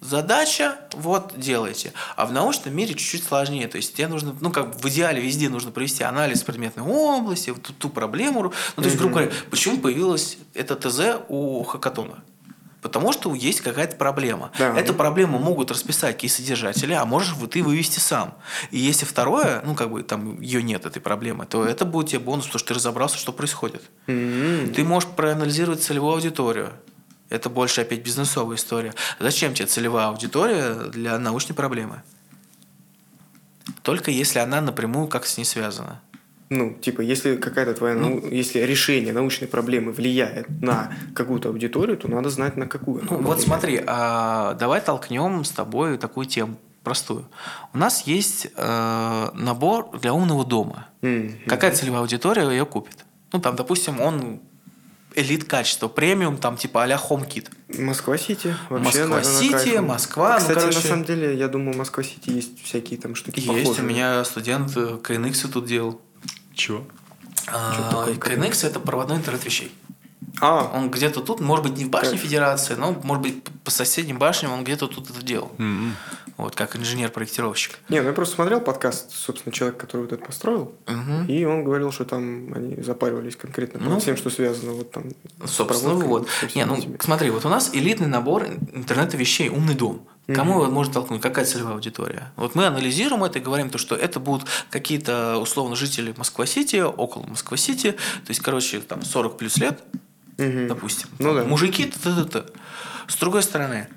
задача, 0.05 0.75
вот, 0.93 1.33
делайте. 1.37 1.93
А 2.15 2.25
в 2.25 2.31
научном 2.31 2.75
мире 2.75 2.93
чуть-чуть 2.93 3.23
сложнее. 3.23 3.67
То 3.67 3.77
есть 3.77 3.95
тебе 3.95 4.07
нужно, 4.07 4.35
ну, 4.39 4.51
как 4.51 4.75
в 4.75 4.87
идеале 4.89 5.21
везде 5.21 5.49
нужно 5.49 5.71
провести 5.71 6.03
анализ 6.03 6.43
предметной 6.43 6.83
области, 6.83 7.49
вот 7.49 7.61
ту, 7.63 7.73
ту 7.73 7.89
проблему. 7.89 8.43
Ну, 8.43 8.83
то 8.83 8.83
есть, 8.83 8.97
грубо 8.97 9.15
говоря, 9.15 9.31
почему 9.49 9.77
появилось 9.79 10.37
это 10.53 10.75
ТЗ 10.75 11.21
у 11.27 11.63
хакатона? 11.63 12.23
Потому 12.81 13.11
что 13.13 13.33
есть 13.33 13.61
какая-то 13.61 13.95
проблема. 13.95 14.51
Да. 14.59 14.77
Эту 14.77 14.93
проблему 14.93 15.39
могут 15.39 15.71
расписать 15.71 16.17
кейс-содержатели, 16.17 16.93
а 16.93 17.03
можешь 17.05 17.33
вы- 17.33 17.47
ты 17.47 17.63
вывести 17.63 17.97
сам. 17.97 18.35
И 18.69 18.77
если 18.77 19.05
второе, 19.05 19.63
ну, 19.65 19.73
как 19.73 19.89
бы 19.89 20.03
там 20.03 20.39
ее 20.39 20.61
нет, 20.61 20.85
этой 20.85 21.01
проблемы, 21.01 21.47
то 21.47 21.65
это 21.65 21.83
будет 21.83 22.09
тебе 22.09 22.19
бонус, 22.19 22.45
потому 22.45 22.59
что 22.59 22.67
ты 22.67 22.73
разобрался, 22.75 23.17
что 23.17 23.33
происходит. 23.33 23.81
М. 24.05 24.71
Ты 24.71 24.83
можешь 24.83 25.09
проанализировать 25.09 25.81
целевую 25.83 26.13
аудиторию. 26.13 26.73
Это 27.30 27.49
больше 27.49 27.82
опять 27.82 28.03
бизнесовая 28.03 28.57
история. 28.57 28.93
Зачем 29.19 29.53
тебе 29.53 29.65
целевая 29.67 30.07
аудитория 30.07 30.89
для 30.89 31.17
научной 31.19 31.53
проблемы? 31.55 32.01
Только 33.82 34.11
если 34.11 34.39
она 34.39 34.61
напрямую 34.61 35.07
как 35.07 35.26
с 35.26 35.38
ней 35.38 35.43
связана. 35.45 36.01
Ну, 36.49 36.73
типа, 36.73 37.01
если 37.01 37.38
какая-то 37.38 37.73
твоя, 37.73 37.95
Ну. 37.95 38.21
если 38.30 38.59
решение 38.59 39.11
научной 39.13 39.47
проблемы 39.47 39.91
влияет 39.91 40.47
на 40.61 40.93
какую-то 41.15 41.49
аудиторию, 41.49 41.97
то 41.97 42.07
надо 42.07 42.30
знать 42.30 42.55
на 42.55 42.67
какую. 42.67 43.01
Ну, 43.03 43.17
вот 43.17 43.23
влияет. 43.23 43.41
смотри, 43.41 43.84
а, 43.88 44.53
давай 44.53 44.80
толкнем 44.82 45.43
с 45.43 45.49
тобой 45.49 45.97
такую 45.97 46.28
тему 46.28 46.57
простую. 46.84 47.28
У 47.73 47.80
нас 47.80 48.03
есть 48.05 48.45
э, 48.55 49.30
набор 49.34 49.89
для 49.99 50.13
умного 50.13 50.45
дома. 50.45 50.86
М, 51.01 51.34
Какая 51.47 51.71
целевая 51.71 52.01
аудитория 52.01 52.47
ее 52.47 52.67
купит? 52.67 53.03
Ну, 53.34 53.39
там, 53.39 53.55
допустим, 53.55 53.99
он 53.99 54.39
элит 55.16 55.45
качества, 55.45 55.88
премиум, 55.88 56.38
там, 56.38 56.57
типа 56.57 56.84
а-ля 56.84 56.99
HomeKit. 57.09 57.49
Москва-Сити. 57.78 58.55
Москва-Сити. 58.70 59.78
Москва, 59.80 60.34
ну, 60.34 60.39
Кстати, 60.39 60.59
короче- 60.59 60.76
на 60.78 60.84
самом 60.84 61.05
деле, 61.05 61.38
я 61.38 61.47
думаю, 61.47 61.74
в 61.74 61.78
Москва-Сити 61.78 62.30
есть 62.30 62.63
всякие 62.63 62.99
там 62.99 63.16
штуки 63.16 63.39
Есть, 63.39 63.47
похожие. 63.63 63.84
у 63.86 63.88
меня 63.88 64.24
студент 64.26 64.76
э, 64.76 64.97
KNX 65.01 65.47
тут 65.51 65.66
делал. 65.66 66.01
Чего? 66.53 66.86
А, 67.47 68.07
KNX 68.18 68.68
это 68.68 68.80
проводной 68.80 69.18
интернет 69.18 69.43
вещей. 69.45 69.72
А, 70.41 70.72
Он 70.74 70.89
где-то 70.89 71.22
тут, 71.22 71.39
может 71.39 71.63
быть, 71.66 71.78
не 71.78 71.86
в 71.86 71.89
башне 71.89 72.11
Кайф. 72.11 72.22
Федерации, 72.22 72.76
но, 72.76 72.91
может 73.03 73.22
быть, 73.24 73.43
по 73.63 73.72
соседним 73.72 74.18
башням 74.20 74.51
он 74.51 74.63
где-то 74.63 74.88
тут 74.88 75.09
это 75.09 75.24
делал. 75.24 75.51
М-м. 75.57 75.95
Вот, 76.38 76.53
как 76.55 76.75
инженер-проектировщик. 76.75 77.79
не, 77.88 78.01
ну 78.01 78.07
я 78.07 78.13
просто 78.13 78.36
смотрел 78.36 78.59
подкаст, 78.59 79.11
собственно, 79.11 79.53
человек, 79.53 79.77
который 79.77 80.01
вот 80.01 80.11
это 80.11 80.25
построил, 80.25 80.75
Мгм. 80.86 81.27
и 81.27 81.45
он 81.45 81.63
говорил, 81.63 81.93
что 81.93 82.03
там 82.03 82.53
они 82.53 82.81
запаривались 82.83 83.38
конкретно 83.38 83.79
по 83.79 83.86
Ну, 83.86 83.99
всем, 84.01 84.17
что 84.17 84.29
связано 84.29 84.73
вот 84.73 84.91
там 84.91 85.05
Собственно, 85.45 85.93
вот. 85.93 86.27
Не, 86.53 86.65
ну, 86.65 86.75
этими. 86.75 86.97
смотри, 86.99 87.29
вот 87.29 87.45
у 87.45 87.49
нас 87.49 87.69
элитный 87.73 88.07
набор 88.07 88.47
интернета 88.73 89.15
вещей, 89.15 89.47
умный 89.49 89.75
дом. 89.75 90.05
Кому 90.27 90.61
его 90.63 90.71
может 90.71 90.91
толкнуть? 90.91 91.21
Какая 91.21 91.45
целевая 91.45 91.75
аудитория? 91.75 92.31
Вот 92.36 92.55
мы 92.55 92.65
анализируем 92.65 93.23
это 93.23 93.39
и 93.39 93.41
говорим, 93.41 93.69
то, 93.69 93.77
что 93.77 93.95
это 93.95 94.19
будут 94.19 94.47
какие-то, 94.71 95.38
условно, 95.38 95.75
жители 95.75 96.13
Москва-Сити, 96.17 96.77
около 96.81 97.23
Москва-Сити, 97.27 97.91
то 97.91 98.29
есть, 98.29 98.41
короче, 98.41 98.79
там 98.81 99.03
40 99.03 99.38
плюс 99.38 99.57
лет, 99.57 99.81
Мгм. 100.38 100.67
допустим. 100.67 101.07
Ну 101.19 101.33
да. 101.33 101.43
Мужики, 101.45 101.86
т-т-т. 101.86 102.43
С 103.07 103.15
другой 103.17 103.43
стороны, 103.43 103.88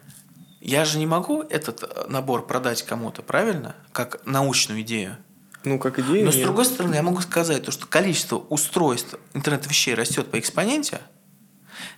я 0.60 0.84
же 0.84 0.98
не 0.98 1.06
могу 1.06 1.42
этот 1.42 1.82
э, 1.82 2.06
набор 2.08 2.46
продать 2.46 2.82
кому-то, 2.82 3.22
правильно? 3.22 3.74
Как 3.92 4.24
научную 4.26 4.82
идею. 4.82 5.16
Ну, 5.64 5.78
как 5.78 5.98
идея. 5.98 6.24
Но 6.24 6.32
с 6.32 6.36
нет. 6.36 6.44
другой 6.44 6.64
стороны, 6.64 6.94
я 6.94 7.02
могу 7.02 7.20
сказать, 7.20 7.64
то, 7.64 7.70
что 7.70 7.86
количество 7.86 8.36
устройств 8.36 9.16
интернет-вещей 9.34 9.94
растет 9.94 10.30
по 10.30 10.38
экспоненте, 10.38 11.00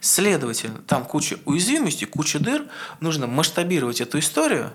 следовательно, 0.00 0.78
там 0.78 1.04
куча 1.04 1.38
уязвимостей, 1.44 2.06
куча 2.06 2.38
дыр, 2.38 2.66
нужно 3.00 3.26
масштабировать 3.26 4.00
эту 4.00 4.18
историю, 4.18 4.72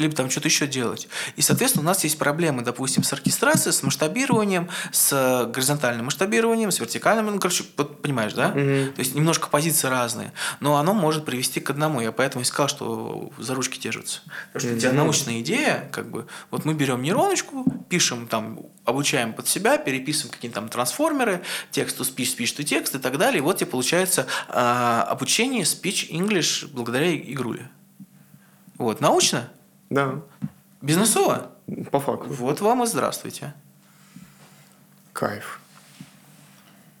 либо 0.00 0.14
там 0.14 0.30
что-то 0.30 0.48
еще 0.48 0.66
делать. 0.66 1.08
И, 1.36 1.42
соответственно, 1.42 1.84
у 1.84 1.86
нас 1.86 2.02
есть 2.04 2.18
проблемы, 2.18 2.62
допустим, 2.62 3.02
с 3.02 3.12
оркестрацией, 3.12 3.72
с 3.72 3.82
масштабированием, 3.82 4.68
с 4.92 5.12
э, 5.12 5.46
горизонтальным 5.50 6.06
масштабированием, 6.06 6.70
с 6.70 6.80
вертикальным, 6.80 7.26
ну, 7.26 7.38
короче, 7.38 7.64
вот 7.76 8.02
понимаешь, 8.02 8.32
да? 8.32 8.48
Мгм. 8.48 8.92
То 8.92 9.00
есть 9.00 9.14
немножко 9.14 9.48
позиции 9.48 9.88
разные, 9.88 10.32
но 10.60 10.76
оно 10.76 10.94
может 10.94 11.24
привести 11.24 11.60
к 11.60 11.70
одному. 11.70 12.00
Я 12.00 12.12
поэтому 12.12 12.42
и 12.42 12.44
сказал, 12.44 12.68
что 12.68 13.30
за 13.38 13.54
ручки 13.54 13.78
держатся. 13.78 14.20
Потому 14.52 14.60
что 14.60 14.76
у 14.76 14.80
тебя 14.80 14.92
научная 14.92 15.40
идея, 15.40 15.88
как 15.92 16.10
бы, 16.10 16.26
вот 16.50 16.64
мы 16.64 16.74
берем 16.74 17.02
нейроночку, 17.02 17.64
пишем 17.88 18.26
там, 18.26 18.60
обучаем 18.84 19.32
под 19.32 19.48
себя, 19.48 19.78
переписываем 19.78 20.32
какие-то 20.32 20.56
там 20.56 20.68
трансформеры, 20.68 21.42
текст 21.70 22.00
to 22.00 22.04
speech, 22.04 22.36
speech 22.36 22.56
to 22.58 22.64
текст 22.64 22.94
и 22.94 22.98
так 22.98 23.18
далее. 23.18 23.38
И 23.38 23.42
вот 23.42 23.58
тебе 23.58 23.70
получается 23.70 24.26
а, 24.48 25.02
обучение 25.02 25.62
speech 25.62 26.10
English 26.10 26.68
благодаря 26.72 27.14
игруле. 27.14 27.70
Вот, 28.76 29.00
научно, 29.00 29.50
Да, 29.90 30.20
бизнесово. 30.80 31.50
по 31.90 32.00
факту. 32.00 32.28
Вот 32.30 32.60
вам 32.60 32.82
и 32.84 32.86
здравствуйте. 32.86 33.52
Кайф. 35.12 35.60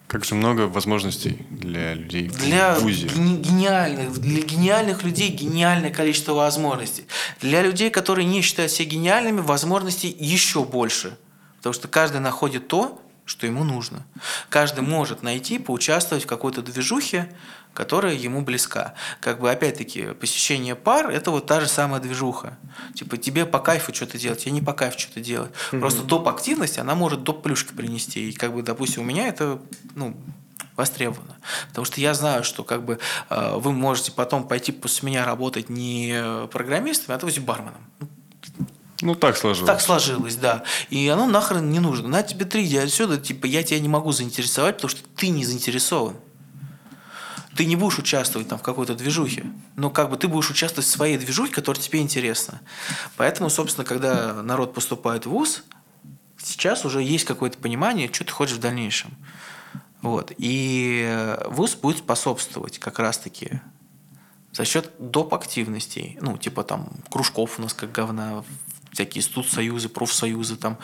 Как 0.06 0.24
же 0.24 0.34
много 0.34 0.62
возможностей 0.62 1.46
для 1.50 1.94
людей 1.94 2.28
в 2.28 2.36
Для 2.40 2.74
ВУЗе. 2.80 3.06
гени- 3.06 3.36
гениальных, 3.40 4.18
для 4.18 4.42
гениальных 4.42 5.04
людей 5.04 5.28
гениальное 5.30 5.90
количество 5.92 6.32
возможностей. 6.34 7.06
Для 7.40 7.62
людей, 7.62 7.90
которые 7.90 8.26
не 8.26 8.42
считают 8.42 8.72
себя 8.72 8.88
гениальными, 8.90 9.40
возможностей 9.40 10.14
еще 10.18 10.64
больше. 10.64 11.16
Потому 11.58 11.72
что 11.74 11.86
каждый 11.86 12.20
находит 12.20 12.66
то, 12.66 13.00
что 13.30 13.46
ему 13.46 13.62
нужно. 13.62 14.04
Каждый 14.48 14.80
может 14.80 15.22
найти, 15.22 15.60
поучаствовать 15.60 16.24
в 16.24 16.26
какой-то 16.26 16.62
движухе, 16.62 17.32
которая 17.72 18.14
ему 18.14 18.42
близка. 18.42 18.94
Как 19.20 19.38
бы, 19.38 19.48
опять-таки, 19.48 20.14
посещение 20.14 20.74
пар– 20.74 21.08
это 21.12 21.30
вот 21.30 21.46
та 21.46 21.60
же 21.60 21.68
самая 21.68 22.00
движуха. 22.00 22.58
Типа, 22.92 23.16
тебе 23.16 23.46
по 23.46 23.60
кайфу 23.60 23.94
что-то 23.94 24.18
делать, 24.18 24.40
тебе 24.40 24.50
не 24.50 24.60
по 24.60 24.72
кайфу 24.72 24.98
что-то 24.98 25.20
делать. 25.20 25.52
Просто 25.70 26.02
доп. 26.02 26.26
активность, 26.26 26.78
она 26.78 26.96
может 26.96 27.22
доп. 27.22 27.44
плюшки 27.44 27.72
принести. 27.72 28.30
И, 28.30 28.32
как 28.32 28.52
бы, 28.52 28.64
допустим, 28.64 29.02
у 29.02 29.04
меня 29.04 29.28
это, 29.28 29.60
ну, 29.94 30.16
востребовано. 30.74 31.36
Потому 31.68 31.84
что 31.84 32.00
я 32.00 32.14
знаю, 32.14 32.42
что 32.42 32.64
как 32.64 32.84
бы 32.84 32.98
э, 33.28 33.52
вы 33.58 33.70
можете 33.70 34.10
потом 34.10 34.48
пойти 34.48 34.72
после 34.72 35.06
меня 35.06 35.24
работать 35.24 35.68
не 35.68 36.48
программистом, 36.50 37.14
а 37.14 37.18
допустим, 37.18 37.44
барменом. 37.44 37.86
Ну, 39.02 39.14
так 39.14 39.36
сложилось. 39.36 39.66
Так 39.66 39.80
сложилось, 39.80 40.36
да. 40.36 40.64
И 40.90 41.08
оно 41.08 41.26
нахрен 41.26 41.70
не 41.70 41.80
нужно. 41.80 42.08
На 42.08 42.22
тебе 42.22 42.44
три 42.44 42.66
иди 42.66 42.76
отсюда, 42.76 43.16
типа, 43.18 43.46
я 43.46 43.62
тебя 43.62 43.80
не 43.80 43.88
могу 43.88 44.12
заинтересовать, 44.12 44.76
потому 44.76 44.90
что 44.90 45.02
ты 45.16 45.28
не 45.28 45.44
заинтересован. 45.44 46.16
Ты 47.56 47.64
не 47.64 47.76
будешь 47.76 47.98
участвовать 47.98 48.48
там 48.48 48.58
в 48.58 48.62
какой-то 48.62 48.94
движухе, 48.94 49.44
но 49.76 49.90
как 49.90 50.10
бы 50.10 50.16
ты 50.16 50.28
будешь 50.28 50.50
участвовать 50.50 50.86
в 50.86 50.90
своей 50.90 51.18
движухе, 51.18 51.52
которая 51.52 51.82
тебе 51.82 52.00
интересна. 52.00 52.60
Поэтому, 53.16 53.50
собственно, 53.50 53.84
когда 53.84 54.34
народ 54.42 54.72
поступает 54.72 55.26
в 55.26 55.30
ВУЗ, 55.30 55.64
сейчас 56.42 56.84
уже 56.84 57.02
есть 57.02 57.24
какое-то 57.24 57.58
понимание, 57.58 58.10
что 58.12 58.24
ты 58.24 58.32
хочешь 58.32 58.56
в 58.56 58.60
дальнейшем. 58.60 59.10
Вот. 60.00 60.32
И 60.38 61.04
э, 61.06 61.48
ВУЗ 61.48 61.74
будет 61.74 61.98
способствовать 61.98 62.78
как 62.78 62.98
раз-таки 62.98 63.60
за 64.52 64.64
счет 64.64 64.90
доп. 64.98 65.34
активностей. 65.34 66.18
Ну, 66.20 66.38
типа 66.38 66.62
там 66.62 66.88
кружков 67.10 67.58
у 67.58 67.62
нас 67.62 67.74
как 67.74 67.92
говна, 67.92 68.44
всякие 68.92 69.22
студсоюзы, 69.22 69.88
профсоюзы, 69.88 70.56
там, 70.56 70.78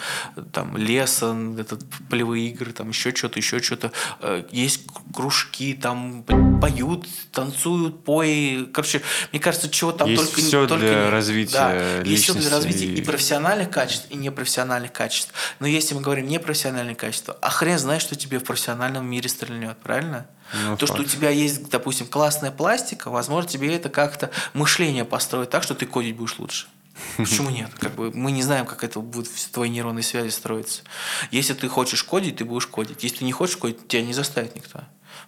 там 0.52 0.76
леса, 0.76 1.36
этот, 1.58 1.84
полевые 2.10 2.48
игры, 2.50 2.72
там 2.72 2.88
еще 2.90 3.14
что-то, 3.14 3.38
еще 3.38 3.60
что-то. 3.60 3.92
Э, 4.20 4.44
Есть 4.52 4.82
кружки, 5.14 5.74
там 5.74 6.24
поют, 6.60 7.06
танцуют, 7.32 8.04
пои. 8.04 8.64
Короче, 8.66 9.02
мне 9.32 9.40
кажется, 9.40 9.68
чего 9.68 9.92
там 9.92 10.08
Есть 10.08 10.22
только, 10.24 10.40
всё 10.40 10.66
только 10.66 10.86
для 10.86 11.02
нет. 11.04 11.10
развития 11.10 11.52
да, 11.56 12.00
Есть 12.02 12.24
все 12.24 12.34
для 12.34 12.50
развития 12.50 12.86
и 12.86 13.00
и- 13.00 13.02
профессиональных 13.02 13.70
качеств, 13.70 14.06
и 14.10 14.16
непрофессиональных 14.16 14.92
качеств. 14.92 15.32
Но 15.60 15.66
если 15.66 15.94
мы 15.94 16.00
говорим 16.00 16.26
непрофессиональные 16.28 16.94
качества, 16.96 17.36
а 17.42 17.50
хрен 17.50 17.78
знает, 17.78 18.02
что 18.02 18.14
тебе 18.16 18.38
в 18.38 18.44
профессиональном 18.44 19.06
мире 19.08 19.28
стрельнет, 19.28 19.76
правильно? 19.78 20.26
Ну, 20.64 20.76
То, 20.76 20.86
что 20.86 20.94
у 20.94 20.98
факт. 20.98 21.10
тебя 21.10 21.30
есть, 21.30 21.68
допустим, 21.70 22.06
классная 22.06 22.52
пластика, 22.52 23.10
возможно, 23.10 23.50
тебе 23.50 23.74
это 23.74 23.88
как-то 23.88 24.30
мышление 24.54 25.04
построить 25.04 25.50
так, 25.50 25.64
что 25.64 25.74
ты 25.74 25.86
кодить 25.86 26.14
будешь 26.16 26.38
лучше. 26.38 26.68
Почему 27.16 27.50
нет? 27.50 27.70
Как 27.78 27.94
бы 27.94 28.10
мы 28.12 28.30
не 28.32 28.42
знаем, 28.42 28.66
как 28.66 28.84
это 28.84 29.00
будет 29.00 29.26
в 29.28 29.50
твои 29.50 29.68
нейронные 29.68 30.02
связи 30.02 30.30
строиться. 30.30 30.82
Если 31.30 31.54
ты 31.54 31.68
хочешь 31.68 32.02
кодить, 32.04 32.36
ты 32.36 32.44
будешь 32.44 32.66
кодить. 32.66 33.02
Если 33.04 33.18
ты 33.18 33.24
не 33.24 33.32
хочешь 33.32 33.56
кодить, 33.56 33.86
тебя 33.88 34.02
не 34.02 34.12
заставит 34.14 34.54
никто. 34.54 34.80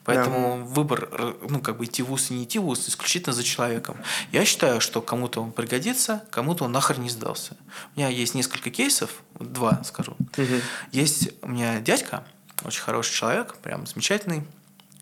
Поэтому 0.05 0.65
выбор, 0.65 1.09
р- 1.13 1.37
ну, 1.49 1.61
как 1.61 1.79
бы 1.79 1.85
идти 1.85 2.03
в 2.03 2.07
ВУЗ 2.07 2.31
и 2.31 2.35
не 2.35 2.45
идти 2.45 2.59
в 2.59 2.63
ВУЗ, 2.63 2.89
исключительно 2.89 3.33
за 3.35 3.43
человеком. 3.43 3.97
Я 4.33 4.45
считаю, 4.45 4.81
что 4.81 5.01
кому-то 5.03 5.43
он 5.43 5.53
пригодится, 5.53 6.25
кому-то 6.31 6.65
он 6.65 6.73
нахер 6.73 6.99
не 6.99 7.09
сдался. 7.11 7.57
У 7.95 7.99
меня 7.99 8.09
есть 8.09 8.35
несколько 8.35 8.71
кейсов, 8.71 9.23
два 9.39 9.83
скажу. 9.85 10.17
Мгм. 10.37 10.61
Есть 10.93 11.31
у 11.43 11.49
меня 11.49 11.81
дядька, 11.81 12.25
очень 12.65 12.83
хороший 12.83 13.13
человек, 13.15 13.57
прям 13.57 13.87
замечательный. 13.87 14.45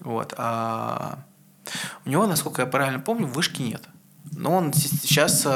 Вот. 0.00 0.34
А 0.36 1.18
у 2.04 2.08
него, 2.10 2.26
насколько 2.26 2.62
я 2.62 2.66
правильно 2.66 3.00
помню, 3.00 3.26
вышки 3.26 3.62
нет. 3.62 3.82
Но 4.32 4.56
он 4.56 4.72
с- 4.72 5.00
сейчас 5.02 5.44
м, 5.46 5.52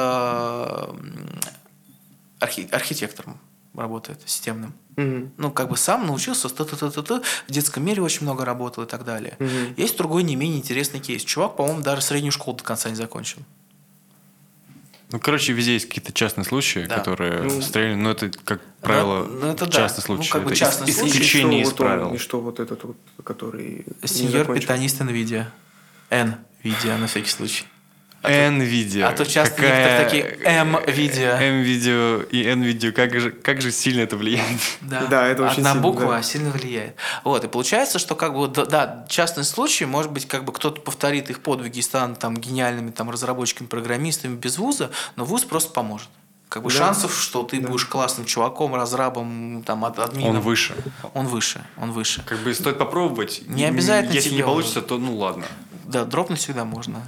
архи- 2.40 2.68
архитектором 2.70 3.38
работает, 3.74 4.20
системным. 4.26 4.72
Мгм. 4.96 5.32
Ну, 5.38 5.50
как 5.50 5.68
бы 5.70 5.76
сам 5.76 6.06
научился, 6.06 6.48
т 6.48 6.62
-т 6.62 6.66
-т 6.66 6.90
-т 6.92 7.02
-т, 7.02 7.22
в 7.48 7.52
детском 7.52 7.84
мире 7.84 8.02
очень 8.02 8.22
много 8.22 8.44
работал 8.44 8.84
и 8.84 8.86
так 8.86 9.04
далее. 9.04 9.36
Мгм. 9.38 9.74
Есть 9.76 9.96
другой 9.96 10.22
не 10.24 10.36
менее 10.36 10.58
интересный 10.58 11.00
кейс. 11.00 11.22
Чувак, 11.24 11.56
по-моему, 11.56 11.80
даже 11.82 12.02
среднюю 12.02 12.32
школу 12.32 12.56
до 12.56 12.64
конца 12.64 12.88
не 12.90 12.96
закончил. 12.96 13.38
Ну, 15.12 15.18
короче, 15.18 15.52
везде 15.52 15.72
есть 15.74 15.88
какие-то 15.88 16.12
частные 16.12 16.44
случаи, 16.44 16.86
Да. 16.88 16.98
которые 16.98 17.42
Ну, 17.42 17.62
стреляли. 17.62 17.94
Но 17.96 18.10
это, 18.12 18.30
как 18.44 18.60
правило, 18.80 19.24
ну, 19.24 19.46
это 19.48 19.66
да. 19.66 19.72
частный 19.72 20.04
Ну, 20.08 20.14
случай. 20.16 20.30
как 20.32 20.42
бы 20.44 20.50
Это 20.50 20.56
частный 20.60 20.86
ис- 20.88 20.92
случай, 20.98 21.10
исключение 21.18 21.60
И 21.60 21.62
из 21.62 21.68
он- 21.70 21.74
правил. 21.76 22.14
И 22.14 22.18
что 22.18 22.40
вот 22.40 22.60
этот 22.60 22.84
вот, 22.84 22.96
который 23.24 23.84
Сеньор 24.04 24.52
питанист 24.54 25.00
NVIDIA. 25.00 25.46
N-видео 26.10 26.96
на 26.98 27.06
всякий 27.08 27.30
случай. 27.30 27.64
Nvidia. 28.22 29.04
а 29.08 29.12
то 29.12 29.24
часто 29.24 29.54
Какая- 29.56 30.02
некоторые 30.02 30.04
такие 30.04 30.44
M-видео. 30.44 31.30
M-видео 31.30 32.22
и 32.30 32.44
N-видео. 32.44 32.92
Как 32.92 33.18
же, 33.18 33.30
как 33.30 33.60
же 33.62 33.70
сильно 33.72 34.02
это 34.02 34.16
влияет? 34.16 34.60
Да, 34.82 35.06
Да, 35.06 35.26
это 35.26 35.44
очень 35.44 35.58
Одна 35.58 35.70
сильно, 35.72 35.82
буква 35.82 36.16
да. 36.16 36.22
сильно 36.22 36.50
влияет. 36.50 36.96
Вот, 37.24 37.44
и 37.44 37.48
получается, 37.48 37.98
что 37.98 38.14
как 38.14 38.34
бы, 38.34 38.48
да, 38.48 38.66
да, 38.66 39.06
частный 39.08 39.44
случай, 39.44 39.86
может 39.86 40.12
быть, 40.12 40.28
как 40.28 40.44
бы 40.44 40.52
кто-то 40.52 40.80
повторит 40.80 41.30
их 41.30 41.40
подвиги 41.40 41.78
и 41.78 41.82
станут 41.82 42.18
там 42.18 42.36
гениальными 42.36 42.90
там 42.90 43.10
разработчиками, 43.10 43.66
программистами 43.68 44.36
без 44.36 44.58
вуза, 44.58 44.90
но 45.16 45.24
вуз 45.24 45.44
просто 45.44 45.72
поможет. 45.72 46.08
Как 46.50 46.62
бы 46.64 46.70
Да. 46.70 46.76
шансов, 46.78 47.16
что 47.18 47.44
ты 47.44 47.60
Да. 47.60 47.68
будешь 47.68 47.84
классным 47.86 48.26
чуваком, 48.26 48.74
разрабом, 48.74 49.62
там, 49.64 49.84
ад- 49.84 49.98
админом. 50.00 50.36
Он 50.36 50.40
выше. 50.42 50.74
Он 51.14 51.26
выше, 51.28 51.64
он 51.76 51.92
выше. 51.92 52.22
Как 52.26 52.38
бы 52.40 52.52
стоит 52.54 52.76
попробовать. 52.76 53.42
Не 53.46 53.64
обязательно 53.66 54.12
Если 54.14 54.30
не 54.30 54.34
тебе- 54.38 54.44
получится, 54.46 54.82
то 54.82 54.98
ну 54.98 55.16
ладно. 55.16 55.44
Да, 55.84 56.04
дропнуть 56.04 56.40
всегда 56.40 56.64
можно. 56.64 57.02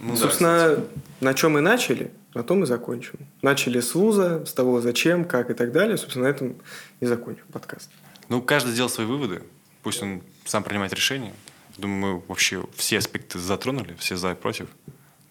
Ну, 0.00 0.12
да, 0.12 0.16
Собственно, 0.16 0.84
на 1.20 1.34
чем 1.34 1.52
мы 1.52 1.60
начали, 1.60 2.10
на 2.34 2.42
том 2.42 2.64
и 2.64 2.66
закончим. 2.66 3.18
Начали 3.42 3.80
с 3.80 3.94
вуза, 3.94 4.44
с 4.44 4.52
того, 4.52 4.80
зачем, 4.80 5.24
как 5.24 5.50
и 5.50 5.54
так 5.54 5.72
далее. 5.72 5.96
Собственно, 5.96 6.26
на 6.26 6.30
этом 6.30 6.56
и 7.00 7.06
закончим 7.06 7.44
подкаст. 7.52 7.90
Ну, 8.28 8.42
каждый 8.42 8.72
сделал 8.72 8.90
свои 8.90 9.06
выводы. 9.06 9.42
Пусть 9.82 10.02
он 10.02 10.22
сам 10.44 10.62
принимает 10.62 10.92
решение. 10.92 11.34
Думаю, 11.76 11.98
мы 12.16 12.22
вообще 12.28 12.64
все 12.76 12.98
аспекты 12.98 13.38
затронули, 13.38 13.94
все 13.98 14.16
за 14.16 14.32
и 14.32 14.34
против. 14.34 14.68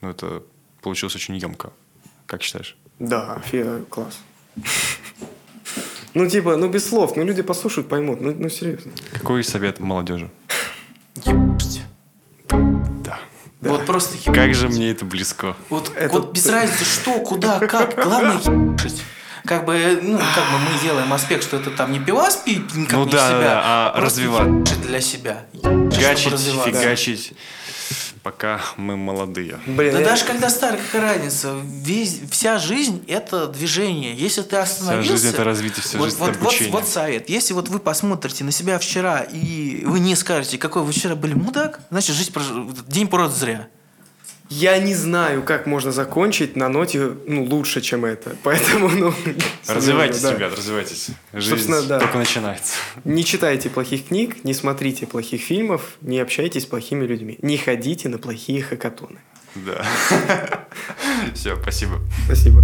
Но 0.02 0.10
это 0.12 0.44
получилось 0.82 1.16
очень 1.16 1.36
емко. 1.38 1.72
Как 2.26 2.42
считаешь? 2.42 2.78
Да, 3.00 3.40
фе, 3.46 3.84
класс. 3.90 4.20
Ну, 6.14 6.30
типа, 6.30 6.58
ну, 6.58 6.70
без 6.70 6.88
слов. 6.88 7.16
Ну, 7.16 7.24
люди 7.24 7.42
послушают, 7.42 7.90
поймут. 7.90 8.22
Ну, 8.22 8.36
ну 8.38 8.50
серьезно. 8.50 8.92
Какой 9.14 9.44
совет 9.44 9.80
молодежи? 9.80 10.30
Ебать. 11.26 11.83
Да. 13.64 13.70
Вот 13.70 13.86
просто 13.86 14.18
ебать. 14.18 14.36
Как 14.36 14.54
же 14.54 14.68
мне 14.68 14.92
это 14.92 15.06
близко. 15.06 15.56
Вот, 15.70 15.92
Это- 15.96 16.12
вот 16.14 16.34
без 16.34 16.46
разницы, 16.48 16.84
что, 16.84 17.14
куда, 17.20 17.60
как. 17.60 17.96
Главное 18.04 18.34
ебать. 18.38 19.02
Как 19.46 19.66
бы, 19.66 20.00
ну, 20.02 20.18
как 20.18 20.46
бы 20.52 20.60
мы 20.60 20.82
делаем 20.82 21.12
аспект, 21.12 21.44
что 21.44 21.58
это 21.58 21.70
там 21.72 21.92
не 21.92 22.00
пивас 22.00 22.38
пить, 22.38 22.66
как 22.88 22.92
Ну 22.94 23.06
не 23.06 23.12
да, 23.12 23.28
себя, 23.28 23.40
да, 23.42 23.92
а 23.96 24.00
развивать. 24.02 24.82
для 24.82 25.02
себя. 25.02 25.46
Гачить, 25.62 26.40
фигачить, 26.40 27.34
пока 28.24 28.62
мы 28.78 28.96
молодые. 28.96 29.60
Блин, 29.68 29.94
Да 29.94 30.00
я- 30.00 30.06
даже 30.06 30.24
когда 30.26 30.50
старый, 30.50 30.80
какая 30.80 31.02
разница? 31.16 31.56
Весь, 31.64 32.22
вся 32.32 32.58
жизнь– 32.58 33.04
это 33.08 33.48
движение. 33.48 34.16
Если 34.16 34.42
ты 34.42 34.56
остановился... 34.56 35.12
жизнь– 35.12 35.28
это 35.34 35.44
развитие, 35.44 35.84
вся 35.84 35.98
вот, 35.98 36.06
жизнь– 36.06 36.18
вот, 36.20 36.30
это 36.30 36.40
вот- 36.40 36.48
обучение. 36.48 36.72
Вот, 36.74 36.88
совет. 36.88 37.30
Если 37.30 37.54
вот 37.54 37.68
вы 37.68 37.80
посмотрите 37.80 38.44
на 38.46 38.52
себя 38.52 38.80
вчера, 38.80 39.20
и 39.22 39.84
вы 39.86 40.00
не 40.00 40.16
скажете, 40.16 40.58
какой 40.58 40.84
вы 40.84 40.94
вчера 40.94 41.16
были 41.16 41.34
мудак, 41.34 41.82
значит, 41.92 42.16
жизнь 42.16 42.32
прож- 42.32 42.84
день 42.88 43.08
прожит 43.08 43.36
зря. 43.38 43.68
Я 44.56 44.78
не 44.78 44.94
знаю, 44.94 45.42
как 45.42 45.66
можно 45.66 45.92
закончить 45.92 46.56
на 46.56 46.70
ноте 46.70 47.14
ну, 47.26 47.44
лучше, 47.44 47.82
чем 47.82 48.06
это. 48.06 48.36
Поэтому, 48.44 48.88
ну... 48.88 49.12
Развивайтесь, 49.68 50.22
да. 50.22 50.36
ребят, 50.36 50.56
развивайтесь. 50.56 51.08
Жизнь 51.34 51.50
Собственно, 51.50 51.82
да. 51.82 52.00
только 52.00 52.20
начинается. 52.20 52.76
Не 53.04 53.26
читайте 53.26 53.72
плохих 53.72 54.10
книг, 54.10 54.44
не 54.44 54.54
смотрите 54.54 55.08
плохих 55.08 55.42
фильмов, 55.42 55.98
не 56.02 56.20
общайтесь 56.20 56.64
с 56.64 56.66
плохими 56.68 57.04
людьми. 57.04 57.40
Не 57.42 57.58
ходите 57.58 58.10
на 58.10 58.20
плохие 58.20 58.62
хакатоны. 58.62 59.18
Да. 59.56 59.84
Все, 61.34 61.60
спасибо. 61.60 62.00
Спасибо. 62.26 62.64